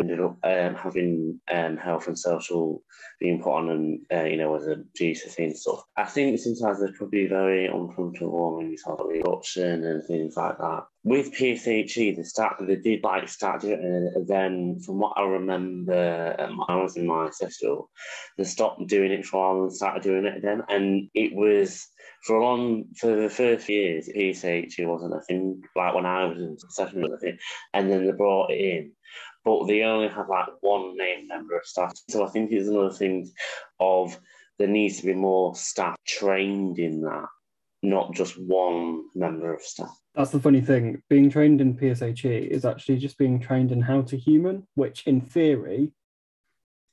ended 0.00 0.20
up 0.20 0.36
um, 0.44 0.74
having 0.74 1.40
um, 1.52 1.76
health 1.76 2.06
and 2.08 2.18
social 2.18 2.82
being 3.20 3.42
put 3.42 3.52
on 3.52 3.70
and 3.70 4.00
uh, 4.12 4.24
you 4.24 4.36
know 4.36 4.54
as 4.54 4.66
a 4.66 4.76
GCSE 4.98 5.38
and 5.38 5.56
stuff. 5.56 5.82
I 5.96 6.04
think 6.04 6.38
sometimes 6.38 6.82
it 6.82 6.96
could 6.98 7.10
be 7.10 7.26
very 7.26 7.66
uncomfortable 7.66 8.56
when 8.56 8.70
you 8.70 8.76
talk 8.76 9.00
about 9.00 9.08
reduction 9.08 9.84
and 9.84 10.04
things 10.04 10.36
like 10.36 10.58
that. 10.58 10.84
With 11.04 11.34
PSHE, 11.34 12.16
they 12.16 12.22
start 12.22 12.56
they 12.60 12.76
did 12.76 13.02
like 13.02 13.28
start 13.28 13.64
it, 13.64 13.80
and 13.80 14.26
then 14.26 14.80
from 14.80 14.98
what 15.00 15.14
I 15.16 15.22
remember, 15.22 16.36
um, 16.38 16.62
I 16.68 16.76
was 16.76 16.96
in 16.96 17.06
my 17.06 17.30
school, 17.30 17.90
they 18.36 18.44
stopped 18.44 18.86
doing 18.86 19.12
it 19.12 19.26
for 19.26 19.36
a 19.36 19.54
while 19.54 19.62
and 19.64 19.72
started 19.72 20.02
doing 20.02 20.26
it 20.26 20.36
again, 20.36 20.62
and 20.68 21.08
it 21.14 21.34
was 21.34 21.88
for 22.24 22.36
a 22.36 22.44
long 22.44 22.84
for 22.96 23.14
the 23.14 23.28
first 23.28 23.68
years 23.68 24.08
PSHE 24.14 24.86
wasn't 24.86 25.14
a 25.14 25.20
thing. 25.20 25.62
Like 25.74 25.94
when 25.94 26.06
I 26.06 26.24
was 26.26 26.38
in 26.38 26.56
session, 26.70 27.04
and 27.74 27.90
then 27.90 28.06
they 28.06 28.12
brought 28.12 28.50
it 28.50 28.60
in 28.60 28.92
but 29.48 29.66
they 29.66 29.82
only 29.82 30.08
have 30.08 30.28
like 30.28 30.48
one 30.60 30.94
named 30.94 31.26
member 31.26 31.56
of 31.56 31.64
staff. 31.64 31.94
So 32.10 32.22
I 32.26 32.28
think 32.28 32.52
it's 32.52 32.68
another 32.68 32.92
thing 32.92 33.30
of 33.80 34.18
there 34.58 34.68
needs 34.68 35.00
to 35.00 35.06
be 35.06 35.14
more 35.14 35.54
staff 35.56 35.96
trained 36.06 36.78
in 36.78 37.00
that, 37.02 37.28
not 37.82 38.12
just 38.12 38.38
one 38.38 39.04
member 39.14 39.54
of 39.54 39.62
staff. 39.62 39.96
That's 40.14 40.32
the 40.32 40.40
funny 40.40 40.60
thing. 40.60 41.02
Being 41.08 41.30
trained 41.30 41.62
in 41.62 41.78
PSHE 41.78 42.48
is 42.48 42.66
actually 42.66 42.98
just 42.98 43.16
being 43.16 43.40
trained 43.40 43.72
in 43.72 43.80
how 43.80 44.02
to 44.02 44.18
human, 44.18 44.66
which 44.74 45.06
in 45.06 45.22
theory 45.22 45.92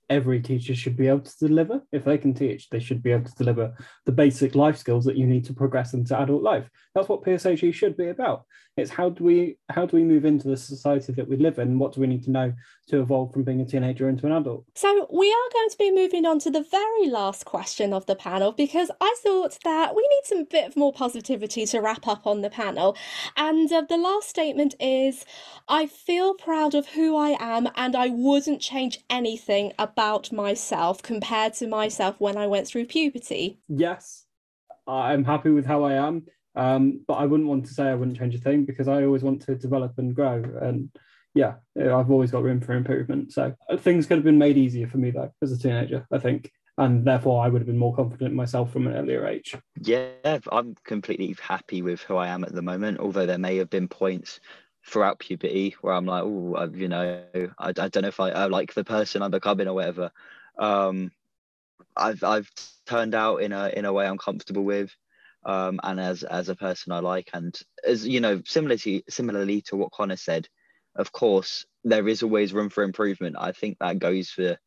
every 0.09 0.41
teacher 0.41 0.75
should 0.75 0.97
be 0.97 1.07
able 1.07 1.21
to 1.21 1.37
deliver. 1.39 1.81
If 1.91 2.05
they 2.05 2.17
can 2.17 2.33
teach, 2.33 2.69
they 2.69 2.79
should 2.79 3.01
be 3.01 3.11
able 3.11 3.25
to 3.25 3.35
deliver 3.35 3.75
the 4.05 4.11
basic 4.11 4.55
life 4.55 4.77
skills 4.77 5.05
that 5.05 5.17
you 5.17 5.25
need 5.25 5.45
to 5.45 5.53
progress 5.53 5.93
into 5.93 6.19
adult 6.19 6.43
life. 6.43 6.69
That's 6.93 7.09
what 7.09 7.23
PSHE 7.23 7.73
should 7.73 7.97
be 7.97 8.09
about. 8.09 8.45
It's 8.77 8.91
how 8.91 9.09
do 9.09 9.23
we 9.23 9.57
how 9.69 9.85
do 9.85 9.95
we 9.95 10.03
move 10.03 10.25
into 10.25 10.49
the 10.49 10.57
society 10.57 11.13
that 11.13 11.29
we 11.29 11.37
live 11.37 11.59
in? 11.59 11.79
What 11.79 11.93
do 11.93 12.01
we 12.01 12.07
need 12.07 12.23
to 12.23 12.31
know 12.31 12.53
to 12.87 12.99
evolve 12.99 13.31
from 13.31 13.43
being 13.43 13.61
a 13.61 13.65
teenager 13.65 14.09
into 14.09 14.25
an 14.25 14.33
adult? 14.33 14.65
So 14.75 15.07
we 15.11 15.27
are 15.31 15.53
going 15.53 15.69
to 15.69 15.77
be 15.77 15.91
moving 15.91 16.25
on 16.25 16.39
to 16.39 16.51
the 16.51 16.61
very 16.69 17.07
last 17.07 17.45
question 17.45 17.93
of 17.93 18.05
the 18.05 18.17
panel 18.17 18.51
because 18.51 18.91
I 18.99 19.15
thought 19.23 19.57
that 19.63 19.95
we 19.95 20.01
need 20.01 20.25
some 20.25 20.43
bit 20.43 20.75
more 20.75 20.91
positivity 20.91 21.65
to 21.67 21.79
wrap 21.79 22.05
up 22.05 22.27
on 22.27 22.41
the 22.41 22.49
panel. 22.49 22.97
And 23.37 23.71
uh, 23.71 23.83
the 23.87 23.97
last 23.97 24.27
statement 24.29 24.75
is 24.79 25.23
I 25.69 25.85
feel 25.87 26.33
proud 26.33 26.75
of 26.75 26.89
who 26.89 27.15
I 27.15 27.37
am 27.39 27.69
and 27.75 27.95
I 27.95 28.09
wouldn't 28.09 28.59
change 28.61 28.99
anything 29.09 29.71
myself 30.31 31.01
compared 31.01 31.53
to 31.55 31.67
myself 31.67 32.15
when 32.19 32.37
I 32.37 32.47
went 32.47 32.67
through 32.67 32.85
puberty. 32.85 33.59
Yes, 33.67 34.25
I'm 34.87 35.23
happy 35.23 35.49
with 35.49 35.65
how 35.65 35.83
I 35.83 35.93
am. 35.93 36.25
Um, 36.55 37.01
but 37.05 37.15
I 37.15 37.25
wouldn't 37.25 37.49
want 37.49 37.65
to 37.65 37.73
say 37.73 37.83
I 37.83 37.95
wouldn't 37.95 38.17
change 38.17 38.35
a 38.35 38.39
thing 38.39 38.65
because 38.65 38.87
I 38.87 39.03
always 39.03 39.23
want 39.23 39.41
to 39.41 39.55
develop 39.55 39.93
and 39.97 40.15
grow. 40.15 40.41
And 40.61 40.89
yeah, 41.33 41.55
I've 41.77 42.09
always 42.09 42.31
got 42.31 42.43
room 42.43 42.61
for 42.61 42.73
improvement. 42.73 43.33
So 43.33 43.53
things 43.79 44.05
could 44.05 44.17
have 44.17 44.23
been 44.23 44.37
made 44.37 44.57
easier 44.57 44.87
for 44.87 44.97
me 44.97 45.11
though 45.11 45.31
as 45.41 45.51
a 45.51 45.59
teenager, 45.59 46.07
I 46.11 46.17
think. 46.17 46.51
And 46.77 47.05
therefore, 47.05 47.43
I 47.43 47.47
would 47.47 47.61
have 47.61 47.67
been 47.67 47.77
more 47.77 47.95
confident 47.95 48.31
in 48.31 48.35
myself 48.35 48.71
from 48.73 48.87
an 48.87 48.95
earlier 48.95 49.25
age. 49.25 49.55
Yeah, 49.79 50.39
I'm 50.51 50.75
completely 50.83 51.33
happy 51.41 51.81
with 51.81 52.01
who 52.01 52.17
I 52.17 52.27
am 52.27 52.43
at 52.43 52.53
the 52.53 52.61
moment. 52.61 52.99
Although 52.99 53.25
there 53.25 53.37
may 53.37 53.55
have 53.57 53.69
been 53.69 53.87
points 53.87 54.41
throughout 54.85 55.19
puberty 55.19 55.75
where 55.81 55.93
I'm 55.93 56.05
like, 56.05 56.23
oh, 56.23 56.69
you 56.73 56.87
know, 56.87 57.23
I, 57.57 57.69
I 57.69 57.71
don't 57.71 58.01
know 58.03 58.07
if 58.07 58.19
I, 58.19 58.29
I 58.29 58.45
like 58.45 58.73
the 58.73 58.83
person 58.83 59.21
I'm 59.21 59.31
becoming 59.31 59.67
or 59.67 59.73
whatever. 59.73 60.11
Um, 60.57 61.11
I've 61.95 62.23
I've 62.23 62.49
turned 62.85 63.15
out 63.15 63.37
in 63.37 63.51
a 63.51 63.69
in 63.69 63.85
a 63.85 63.93
way 63.93 64.07
I'm 64.07 64.17
comfortable 64.17 64.63
with 64.63 64.91
um, 65.45 65.79
and 65.83 65.99
as 65.99 66.23
as 66.23 66.49
a 66.49 66.55
person 66.55 66.91
I 66.91 66.99
like. 66.99 67.29
And 67.33 67.57
as 67.85 68.07
you 68.07 68.19
know, 68.19 68.41
similarly 68.45 69.03
similarly 69.09 69.61
to 69.63 69.75
what 69.75 69.91
Connor 69.91 70.17
said, 70.17 70.47
of 70.95 71.11
course 71.11 71.65
there 71.83 72.07
is 72.07 72.23
always 72.23 72.53
room 72.53 72.69
for 72.69 72.83
improvement. 72.83 73.35
I 73.39 73.51
think 73.51 73.77
that 73.79 73.99
goes 73.99 74.29
for 74.29 74.57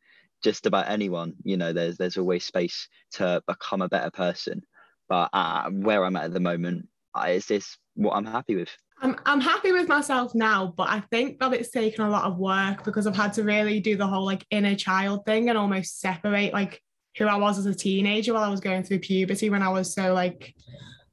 just 0.42 0.66
about 0.66 0.88
anyone. 0.88 1.34
You 1.42 1.56
know, 1.56 1.72
there's 1.72 1.96
there's 1.96 2.18
always 2.18 2.44
space 2.44 2.88
to 3.12 3.42
become 3.46 3.82
a 3.82 3.88
better 3.88 4.10
person. 4.10 4.62
But 5.08 5.30
uh, 5.32 5.70
where 5.70 6.04
I'm 6.04 6.16
at 6.16 6.24
at 6.24 6.34
the 6.34 6.40
moment, 6.40 6.88
is 7.26 7.46
this 7.46 7.76
what 7.94 8.14
I'm 8.14 8.26
happy 8.26 8.56
with? 8.56 8.70
I'm, 9.00 9.16
I'm 9.26 9.40
happy 9.40 9.72
with 9.72 9.88
myself 9.88 10.34
now, 10.34 10.74
but 10.76 10.88
I 10.88 11.00
think 11.10 11.38
that 11.38 11.52
it's 11.52 11.70
taken 11.70 12.04
a 12.04 12.10
lot 12.10 12.24
of 12.24 12.38
work 12.38 12.84
because 12.84 13.06
I've 13.06 13.16
had 13.16 13.32
to 13.34 13.44
really 13.44 13.80
do 13.80 13.96
the 13.96 14.06
whole 14.06 14.24
like 14.24 14.44
inner 14.50 14.74
child 14.74 15.24
thing 15.24 15.48
and 15.48 15.58
almost 15.58 16.00
separate 16.00 16.52
like 16.52 16.82
who 17.16 17.26
I 17.26 17.36
was 17.36 17.58
as 17.58 17.66
a 17.66 17.74
teenager 17.74 18.34
while 18.34 18.42
I 18.42 18.48
was 18.48 18.60
going 18.60 18.82
through 18.82 19.00
puberty 19.00 19.50
when 19.50 19.62
I 19.62 19.68
was 19.68 19.94
so 19.94 20.12
like 20.14 20.54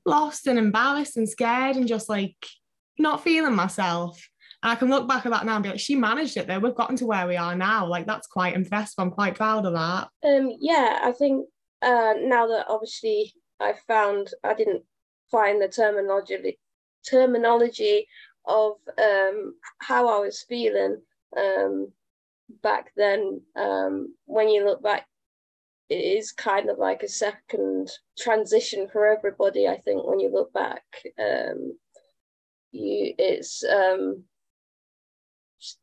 lost 0.06 0.48
and 0.48 0.58
embarrassed 0.58 1.18
and 1.18 1.28
scared 1.30 1.76
and 1.76 1.88
just 1.88 2.10
like 2.10 2.36
not 2.98 3.24
feeling 3.24 3.56
myself. 3.56 4.20
And 4.64 4.72
I 4.72 4.76
can 4.76 4.90
look 4.90 5.08
back 5.08 5.26
at 5.26 5.32
that 5.32 5.46
now 5.46 5.56
and 5.56 5.64
be 5.64 5.70
like, 5.70 5.80
she 5.80 5.96
managed 5.96 6.38
it 6.38 6.48
though. 6.48 6.60
We've 6.60 6.76
gotten 6.76 6.96
to 6.98 7.06
where 7.06 7.28
we 7.28 7.38
are 7.38 7.56
now. 7.56 7.86
Like 7.86 8.08
that's 8.08 8.28
quite 8.28 8.56
impressive. 8.56 8.96
I'm 8.98 9.12
quite 9.12 9.36
proud 9.36 9.66
of 9.66 9.74
that. 9.74 10.10
Um, 10.28 10.56
yeah, 10.60 11.00
I 11.04 11.12
think 11.12 11.48
uh, 11.84 12.14
now 12.20 12.48
that 12.48 12.66
obviously 12.68 13.34
I 13.60 13.74
found 13.88 14.30
I 14.44 14.54
didn't 14.54 14.84
find 15.32 15.62
the 15.62 15.68
terminology 15.68 16.58
terminology 17.10 18.08
of 18.46 18.74
um, 18.98 19.56
how 19.80 20.08
I 20.08 20.20
was 20.20 20.46
feeling 20.48 21.02
um, 21.38 21.92
back 22.64 22.92
then. 22.96 23.42
Um, 23.56 24.16
when 24.26 24.50
you 24.50 24.66
look 24.66 24.82
back 24.82 25.08
it 25.90 25.96
is 25.96 26.32
kind 26.32 26.70
of 26.70 26.78
like 26.78 27.04
a 27.04 27.08
second 27.08 27.92
transition 28.18 28.88
for 28.92 29.06
everybody. 29.06 29.68
I 29.68 29.78
think 29.78 30.06
when 30.06 30.20
you 30.20 30.30
look 30.32 30.52
back, 30.54 30.84
um, 31.20 31.78
you 32.72 33.14
it's 33.18 33.64
um, 33.64 34.24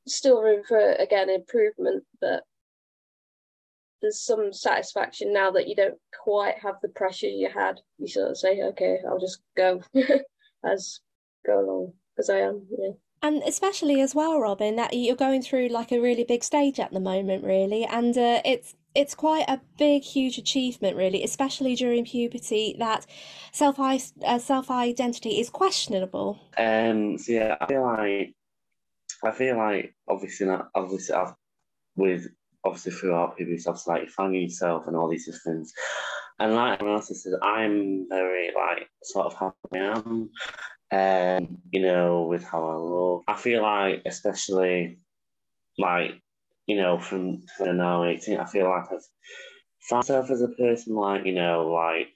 still 0.06 0.42
room 0.42 0.62
for 0.66 0.94
again 0.94 1.30
improvement, 1.30 2.04
but 2.20 2.42
there's 4.02 4.20
some 4.20 4.52
satisfaction 4.52 5.32
now 5.32 5.50
that 5.52 5.68
you 5.68 5.76
don't 5.76 5.98
quite 6.22 6.58
have 6.58 6.76
the 6.82 6.88
pressure 6.88 7.28
you 7.28 7.48
had. 7.48 7.80
You 7.98 8.08
sort 8.08 8.32
of 8.32 8.36
say, 8.36 8.60
okay, 8.60 8.98
I'll 9.08 9.20
just 9.20 9.40
go 9.56 9.80
as 10.64 11.00
go 11.46 11.60
along 11.60 11.92
as 12.18 12.28
I 12.28 12.38
am. 12.38 12.66
Yeah. 12.78 12.90
And 13.22 13.42
especially 13.44 14.00
as 14.00 14.16
well, 14.16 14.40
Robin, 14.40 14.74
that 14.76 14.94
you're 14.94 15.14
going 15.14 15.42
through 15.42 15.68
like 15.68 15.92
a 15.92 16.00
really 16.00 16.24
big 16.24 16.42
stage 16.42 16.80
at 16.80 16.92
the 16.92 16.98
moment, 16.98 17.44
really, 17.44 17.84
and 17.84 18.18
uh, 18.18 18.42
it's 18.44 18.74
it's 18.94 19.14
quite 19.14 19.48
a 19.48 19.60
big, 19.78 20.02
huge 20.02 20.38
achievement, 20.38 20.96
really, 20.96 21.22
especially 21.22 21.76
during 21.76 22.04
puberty. 22.04 22.74
That 22.80 23.06
self 23.52 23.78
uh, 23.78 24.38
self 24.38 24.70
identity 24.72 25.40
is 25.40 25.50
questionable. 25.50 26.40
Um. 26.58 27.16
So 27.16 27.32
yeah, 27.32 27.56
I 27.60 27.66
feel 27.66 27.82
like 27.82 28.34
I 29.24 29.30
feel 29.30 29.56
like 29.56 29.94
obviously 30.08 30.46
not 30.46 30.68
obviously 30.74 31.14
I've, 31.14 31.34
with 31.94 32.26
obviously 32.64 32.92
throughout 32.92 33.36
puberty, 33.36 33.62
obviously 33.66 33.94
like 33.94 34.10
finding 34.10 34.42
yourself 34.42 34.86
and 34.86 34.96
all 34.96 35.08
these 35.08 35.28
things. 35.44 35.72
And 36.38 36.54
like 36.54 36.74
everyone 36.74 36.96
else 36.96 37.08
says, 37.08 37.34
I'm 37.42 38.08
very 38.08 38.50
like 38.54 38.88
sort 39.02 39.26
of 39.26 39.34
happy 39.34 39.54
I 39.74 39.98
am. 39.98 40.30
Um, 40.90 41.58
you 41.70 41.80
know, 41.80 42.22
with 42.22 42.44
how 42.44 42.68
I 42.68 42.76
look. 42.76 43.24
I 43.26 43.34
feel 43.34 43.62
like 43.62 44.02
especially 44.04 44.98
like 45.78 46.22
you 46.66 46.76
know, 46.76 46.98
from, 46.98 47.42
from 47.56 47.76
now 47.76 48.04
18, 48.04 48.38
I 48.38 48.46
feel 48.46 48.68
like 48.68 48.84
I've 48.84 49.04
found 49.80 50.08
myself 50.08 50.30
as 50.30 50.42
a 50.42 50.48
person, 50.48 50.94
like, 50.94 51.26
you 51.26 51.32
know, 51.34 51.70
like, 51.70 52.08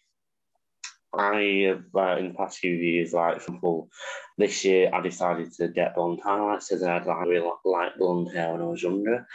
I 1.14 1.72
uh, 1.94 2.16
in 2.16 2.28
the 2.28 2.34
past 2.36 2.58
few 2.58 2.74
years, 2.74 3.14
like 3.14 3.40
for 3.40 3.44
example, 3.44 3.88
this 4.36 4.64
year 4.66 4.90
I 4.92 5.00
decided 5.00 5.50
to 5.54 5.68
get 5.68 5.94
blonde 5.94 6.20
highlights 6.22 6.68
because 6.68 6.82
I 6.82 6.92
had 6.92 7.06
like 7.06 7.26
really 7.26 7.48
light 7.64 7.96
blonde 7.96 8.36
hair 8.36 8.52
when 8.52 8.60
I 8.60 8.66
was 8.66 8.82
younger. 8.82 9.26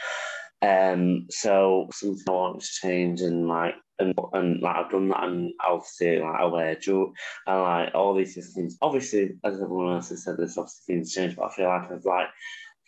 Um, 0.62 1.26
so 1.30 1.88
something 1.92 2.24
I 2.28 2.32
want 2.32 2.62
to 2.62 2.68
change 2.68 3.22
and 3.22 3.48
like 3.48 3.76
and 3.98 4.14
and 4.34 4.62
like 4.62 4.76
I've 4.76 4.92
done 4.92 5.10
that 5.10 5.24
and 5.24 5.52
obviously 5.66 6.20
like 6.20 6.40
I 6.40 6.46
wear 6.46 6.76
jewelry 6.76 7.14
and 7.48 7.62
like 7.62 7.96
all 7.96 8.14
these 8.14 8.36
things. 8.54 8.78
Obviously, 8.82 9.32
as 9.44 9.56
everyone 9.56 9.96
else 9.96 10.10
has 10.10 10.24
said, 10.24 10.36
there's 10.38 10.58
obviously 10.58 10.96
things 10.96 11.14
change, 11.14 11.36
but 11.36 11.46
I 11.46 11.54
feel 11.54 11.68
like 11.68 11.92
I've 11.92 12.06
like 12.06 12.28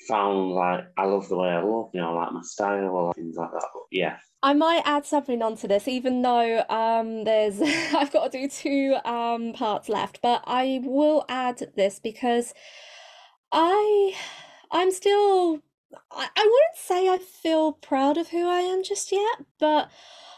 found 0.08 0.52
like 0.52 0.86
I 0.98 1.06
love 1.06 1.30
the 1.30 1.38
way 1.38 1.50
I 1.50 1.64
look, 1.64 1.92
you 1.94 2.02
know, 2.02 2.14
like 2.14 2.32
my 2.32 2.42
style 2.44 2.90
or 2.90 3.14
things 3.14 3.36
like 3.38 3.52
that. 3.52 3.68
But 3.74 3.84
yeah. 3.92 4.18
I 4.42 4.54
might 4.54 4.82
add 4.84 5.06
something 5.06 5.42
onto 5.42 5.70
this, 5.70 5.88
even 5.88 6.22
though 6.22 6.66
um, 6.70 7.24
there's 7.24 7.62
I've 7.96 8.12
got 8.12 8.32
to 8.32 8.42
do 8.42 8.50
two 8.50 8.98
um, 9.06 9.54
parts 9.54 9.90
left, 9.90 10.20
but 10.22 10.44
I 10.46 10.82
will 10.84 11.26
add 11.30 11.72
this 11.76 12.00
because 12.00 12.54
I 13.52 14.16
I'm 14.72 14.92
still 14.92 15.62
I, 16.12 16.28
wouldn't 16.38 16.76
say 16.76 17.08
I 17.10 17.18
feel 17.18 17.74
proud 17.74 18.18
of 18.18 18.30
who 18.30 18.48
I 18.48 18.60
am 18.60 18.84
just 18.84 19.12
yet, 19.12 19.46
but 19.60 19.90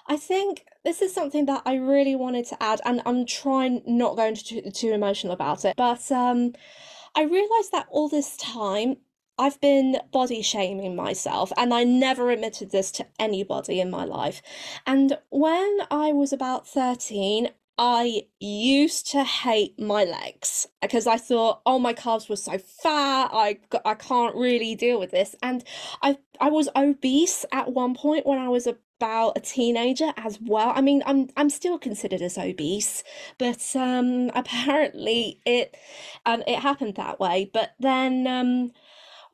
I 0.07 0.17
think 0.17 0.65
this 0.83 1.01
is 1.01 1.13
something 1.13 1.45
that 1.45 1.63
I 1.65 1.75
really 1.75 2.15
wanted 2.15 2.45
to 2.47 2.61
add, 2.61 2.81
and 2.85 3.01
I'm 3.05 3.25
trying 3.25 3.81
not 3.85 4.15
going 4.15 4.35
too 4.35 4.61
too 4.71 4.91
emotional 4.91 5.33
about 5.33 5.65
it. 5.65 5.75
But 5.75 6.11
um, 6.11 6.53
I 7.15 7.23
realized 7.23 7.71
that 7.71 7.87
all 7.89 8.07
this 8.09 8.37
time 8.37 8.97
I've 9.37 9.59
been 9.59 9.97
body 10.11 10.41
shaming 10.41 10.95
myself, 10.95 11.51
and 11.57 11.73
I 11.73 11.83
never 11.83 12.29
admitted 12.29 12.71
this 12.71 12.91
to 12.91 13.05
anybody 13.19 13.79
in 13.81 13.89
my 13.89 14.05
life. 14.05 14.41
And 14.85 15.17
when 15.29 15.79
I 15.91 16.13
was 16.13 16.31
about 16.31 16.67
13, 16.67 17.49
I 17.77 18.23
used 18.39 19.11
to 19.11 19.23
hate 19.23 19.79
my 19.79 20.05
legs 20.05 20.67
because 20.81 21.07
I 21.07 21.17
thought, 21.17 21.61
oh, 21.65 21.77
my 21.77 21.91
calves 21.93 22.29
were 22.29 22.37
so 22.37 22.57
fat. 22.57 23.29
I, 23.33 23.59
I 23.83 23.95
can't 23.95 24.35
really 24.35 24.75
deal 24.75 24.99
with 24.99 25.11
this. 25.11 25.35
And 25.43 25.63
I, 26.01 26.17
I 26.39 26.49
was 26.49 26.69
obese 26.75 27.45
at 27.51 27.73
one 27.73 27.93
point 27.93 28.25
when 28.25 28.39
I 28.39 28.47
was 28.47 28.65
about 28.67 29.37
a 29.37 29.41
teenager 29.41 30.13
as 30.17 30.39
well. 30.41 30.71
I 30.73 30.81
mean, 30.81 31.03
I'm 31.05 31.27
I'm 31.35 31.49
still 31.49 31.77
considered 31.77 32.21
as 32.21 32.37
obese, 32.37 33.03
but 33.37 33.75
um, 33.75 34.31
apparently 34.35 35.41
it 35.45 35.75
um, 36.25 36.43
it 36.47 36.59
happened 36.59 36.95
that 36.95 37.19
way. 37.19 37.49
But 37.53 37.75
then 37.79 38.25
um, 38.27 38.71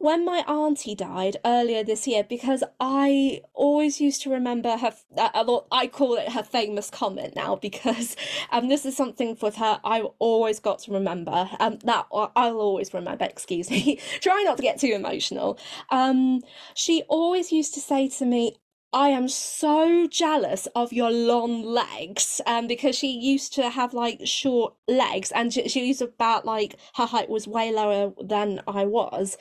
when 0.01 0.25
my 0.25 0.39
auntie 0.47 0.95
died 0.95 1.37
earlier 1.45 1.83
this 1.83 2.07
year, 2.07 2.23
because 2.23 2.63
I 2.79 3.41
always 3.53 4.01
used 4.01 4.23
to 4.23 4.31
remember 4.31 4.75
her, 4.77 4.93
I 5.15 5.87
call 5.91 6.15
it 6.15 6.31
her 6.31 6.41
famous 6.41 6.89
comment 6.89 7.35
now 7.35 7.55
because 7.55 8.15
um, 8.51 8.67
this 8.67 8.85
is 8.85 8.97
something 8.97 9.37
with 9.41 9.55
her 9.57 9.79
I 9.83 10.01
always 10.17 10.59
got 10.59 10.79
to 10.79 10.91
remember. 10.91 11.49
Um, 11.59 11.77
that 11.83 12.07
I'll 12.11 12.59
always 12.59 12.93
remember. 12.93 13.25
Excuse 13.25 13.69
me. 13.69 13.99
Try 14.21 14.41
not 14.43 14.57
to 14.57 14.63
get 14.63 14.79
too 14.79 14.91
emotional. 14.93 15.59
Um, 15.89 16.41
she 16.73 17.03
always 17.07 17.51
used 17.51 17.75
to 17.75 17.79
say 17.79 18.07
to 18.09 18.25
me, 18.25 18.57
I 18.93 19.09
am 19.09 19.29
so 19.29 20.05
jealous 20.07 20.67
of 20.75 20.91
your 20.91 21.11
long 21.11 21.63
legs 21.63 22.41
um, 22.45 22.67
because 22.67 22.97
she 22.97 23.07
used 23.09 23.53
to 23.53 23.69
have 23.69 23.93
like 23.93 24.19
short 24.25 24.73
legs 24.85 25.31
and 25.31 25.53
she, 25.53 25.69
she 25.69 25.87
used 25.87 26.01
about 26.01 26.43
like 26.43 26.75
her 26.95 27.05
height 27.05 27.29
was 27.29 27.47
way 27.47 27.71
lower 27.71 28.11
than 28.21 28.61
I 28.67 28.85
was. 28.85 29.37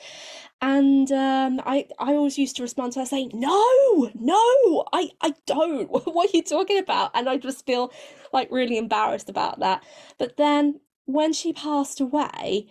And 0.61 1.11
um, 1.11 1.59
I, 1.65 1.87
I 1.99 2.13
always 2.13 2.37
used 2.37 2.55
to 2.57 2.61
respond 2.61 2.93
to 2.93 2.99
her 3.01 3.05
saying, 3.05 3.31
No, 3.33 4.09
no, 4.13 4.85
I, 4.93 5.09
I 5.19 5.33
don't. 5.45 5.89
what 5.91 6.29
are 6.29 6.37
you 6.37 6.43
talking 6.43 6.77
about? 6.77 7.11
And 7.13 7.27
I 7.27 7.35
just 7.35 7.65
feel 7.65 7.91
like 8.31 8.49
really 8.51 8.77
embarrassed 8.77 9.29
about 9.29 9.59
that. 9.59 9.83
But 10.17 10.37
then 10.37 10.79
when 11.05 11.33
she 11.33 11.51
passed 11.51 11.99
away, 11.99 12.69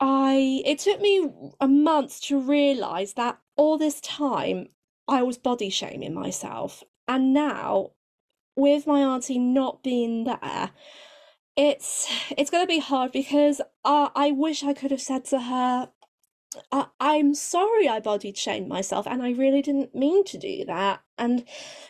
I 0.00 0.62
it 0.64 0.78
took 0.78 1.00
me 1.02 1.28
a 1.60 1.68
month 1.68 2.22
to 2.22 2.40
realize 2.40 3.14
that 3.14 3.38
all 3.56 3.78
this 3.78 4.00
time 4.00 4.68
I 5.08 5.22
was 5.22 5.38
body 5.38 5.70
shaming 5.70 6.14
myself. 6.14 6.82
And 7.06 7.32
now, 7.34 7.90
with 8.56 8.86
my 8.86 9.00
auntie 9.00 9.38
not 9.38 9.82
being 9.82 10.24
there, 10.24 10.70
it's 11.56 12.08
it's 12.36 12.50
going 12.50 12.64
to 12.64 12.68
be 12.68 12.80
hard 12.80 13.12
because 13.12 13.60
uh, 13.84 14.08
I 14.14 14.32
wish 14.32 14.64
I 14.64 14.72
could 14.72 14.90
have 14.90 15.00
said 15.00 15.24
to 15.26 15.40
her, 15.40 15.90
I, 16.72 16.86
I'm 17.00 17.34
sorry 17.34 17.88
I 17.88 18.00
body 18.00 18.32
shamed 18.32 18.68
myself 18.68 19.06
and 19.06 19.22
I 19.22 19.30
really 19.30 19.62
didn't 19.62 19.94
mean 19.94 20.24
to 20.24 20.38
do 20.38 20.64
that. 20.66 21.00
And 21.16 21.44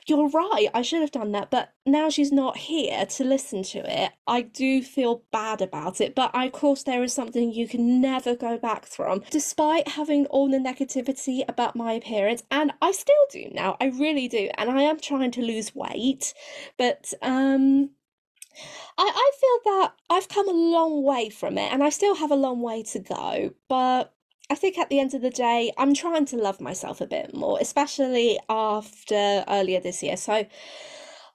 you're 0.07 0.29
right, 0.29 0.69
I 0.75 0.83
should 0.83 1.01
have 1.01 1.11
done 1.11 1.33
that. 1.33 1.51
But 1.51 1.73
now 1.87 2.11
she's 2.11 2.31
not 2.31 2.57
here 2.57 3.07
to 3.07 3.25
listen 3.25 3.63
to 3.65 3.79
it. 4.05 4.13
I 4.27 4.43
do 4.43 4.83
feel 4.83 5.23
bad 5.33 5.63
about 5.63 6.01
it. 6.01 6.15
But 6.15 6.31
I, 6.35 6.47
of 6.47 6.53
course, 6.53 6.83
there 6.83 7.03
is 7.03 7.13
something 7.13 7.53
you 7.53 7.67
can 7.67 8.01
never 8.01 8.37
go 8.37 8.59
back 8.59 8.87
from. 8.87 9.23
Despite 9.31 9.89
having 9.89 10.27
all 10.27 10.51
the 10.51 10.59
negativity 10.59 11.43
about 11.49 11.75
my 11.75 11.93
appearance, 11.93 12.43
and 12.51 12.73
I 12.83 12.93
still 12.93 13.15
do 13.31 13.49
now, 13.53 13.77
I 13.81 13.87
really 13.87 14.29
do. 14.29 14.51
And 14.59 14.71
I 14.71 14.83
am 14.83 15.01
trying 15.01 15.31
to 15.33 15.43
lose 15.43 15.75
weight. 15.75 16.35
But, 16.77 17.13
um, 17.23 17.91
I, 18.97 19.11
I 19.15 19.33
feel 19.41 19.73
that 19.73 19.95
I've 20.11 20.29
come 20.29 20.49
a 20.49 20.53
long 20.53 21.03
way 21.03 21.29
from 21.29 21.59
it 21.59 21.73
and 21.73 21.83
I 21.83 21.89
still 21.89 22.15
have 22.15 22.31
a 22.31 22.37
long 22.37 22.61
way 22.61 22.85
to 22.85 22.99
go, 23.01 23.53
but 23.69 24.15
I 24.51 24.55
think 24.55 24.79
at 24.79 24.91
the 24.91 25.01
end 25.01 25.15
of 25.15 25.23
the 25.23 25.31
day, 25.31 25.73
I'm 25.79 25.95
trying 25.95 26.27
to 26.27 26.37
love 26.37 26.61
myself 26.61 27.01
a 27.01 27.07
bit 27.07 27.35
more, 27.35 27.59
especially 27.61 28.39
after 28.49 29.45
earlier 29.49 29.81
this 29.81 30.03
year. 30.03 30.17
So 30.17 30.47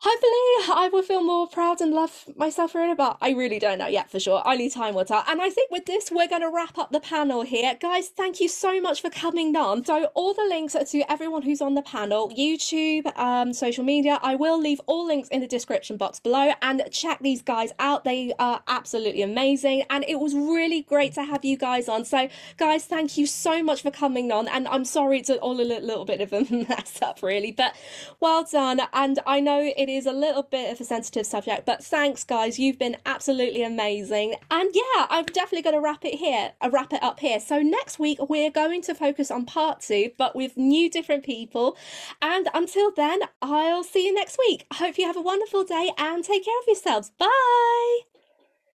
hopefully 0.02 0.76
I 0.76 0.90
will 0.92 1.02
feel 1.02 1.24
more 1.24 1.48
proud 1.48 1.82
and 1.82 1.94
love 1.94 2.26
myself 2.36 2.72
for 2.72 2.82
it, 2.82 2.98
but 2.98 3.18
I 3.22 3.32
really 3.32 3.60
don't 3.60 3.80
know 3.80 3.88
yet 3.88 4.10
for 4.10 4.20
sure. 4.20 4.42
Only 4.46 4.70
time 4.70 4.96
will 4.96 5.04
tell. 5.04 5.24
And 5.28 5.42
I 5.42 5.50
think 5.50 5.72
with 5.72 5.86
this, 5.86 6.10
we're 6.10 6.28
going 6.28 6.42
to 6.42 6.50
wrap 6.50 6.78
up 6.78 6.92
the 6.92 7.02
panel 7.02 7.42
here. 7.42 7.76
Guys, 7.80 8.08
thank 8.08 8.40
you 8.40 8.48
so 8.48 8.80
much 8.80 9.02
for 9.02 9.10
coming 9.10 9.56
on. 9.56 9.84
So 9.84 10.06
all 10.16 10.34
the 10.34 10.46
links 10.48 10.74
to 10.74 11.12
everyone 11.12 11.42
who's 11.42 11.62
on 11.62 11.76
the 11.76 11.82
panel, 11.82 12.30
YouTube, 12.30 13.16
um, 13.18 13.52
social 13.52 13.84
media, 13.84 14.20
I 14.22 14.36
will 14.36 14.60
leave 14.60 14.80
all 14.86 15.06
links 15.06 15.28
in 15.30 15.42
the 15.42 15.48
description 15.48 15.98
box 15.98 16.20
below 16.20 16.54
and 16.62 16.82
check 16.92 17.20
these 17.20 17.42
guys 17.42 17.74
out. 17.80 18.06
They 18.06 18.34
are 18.40 18.62
absolutely 18.68 19.22
amazing. 19.22 19.84
And 19.90 20.06
it 20.08 20.20
was 20.20 20.34
really 20.34 20.82
great 20.82 21.14
to 21.16 21.24
have 21.24 21.44
you 21.44 21.58
guys 21.58 21.90
on. 21.90 22.06
So 22.06 22.30
guys, 22.56 22.86
thank 22.86 23.18
you 23.18 23.26
so 23.26 23.62
much 23.62 23.82
for 23.82 23.92
coming 23.92 24.32
on. 24.32 24.48
And 24.48 24.66
I'm 24.70 24.86
sorry 24.86 25.20
it's 25.20 25.30
all 25.30 25.60
a 25.60 25.62
little 25.62 26.06
bit 26.06 26.22
of 26.22 26.32
a 26.32 26.42
mess 26.70 27.02
up 27.02 27.22
really, 27.22 27.52
but 27.52 27.76
well 28.22 28.46
done. 28.50 28.82
And 28.94 29.20
I 29.28 29.42
know 29.42 29.60
it 29.76 29.89
it 29.90 29.98
is 29.98 30.06
a 30.06 30.12
little 30.12 30.44
bit 30.44 30.72
of 30.72 30.80
a 30.80 30.84
sensitive 30.84 31.26
subject, 31.26 31.66
but 31.66 31.84
thanks, 31.84 32.24
guys. 32.24 32.60
You've 32.60 32.78
been 32.78 32.98
absolutely 33.06 33.64
amazing. 33.64 34.36
And 34.52 34.70
yeah, 34.74 35.08
I'm 35.10 35.26
definitely 35.26 35.64
going 35.64 35.76
to 35.76 35.82
wrap 35.82 36.06
it 36.06 36.16
here, 36.16 36.54
uh, 36.62 36.70
wrap 36.72 36.94
it 36.94 37.02
up 37.04 37.20
here. 37.20 37.40
So 37.40 37.62
next 37.62 38.00
week, 38.00 38.20
we're 38.30 38.52
going 38.52 38.82
to 38.84 38.96
focus 38.96 39.32
on 39.32 39.46
part 39.46 39.82
two, 39.82 40.12
but 40.18 40.36
with 40.36 40.58
new 40.58 40.90
different 40.90 41.24
people. 41.24 41.78
And 42.22 42.48
until 42.54 42.92
then, 42.92 43.22
I'll 43.42 43.84
see 43.84 44.06
you 44.06 44.14
next 44.14 44.38
week. 44.38 44.66
I 44.72 44.76
hope 44.76 44.98
you 44.98 45.06
have 45.06 45.18
a 45.18 45.22
wonderful 45.22 45.64
day 45.64 45.92
and 45.98 46.24
take 46.24 46.46
care 46.46 46.60
of 46.60 46.68
yourselves. 46.68 47.12
Bye. 47.18 48.09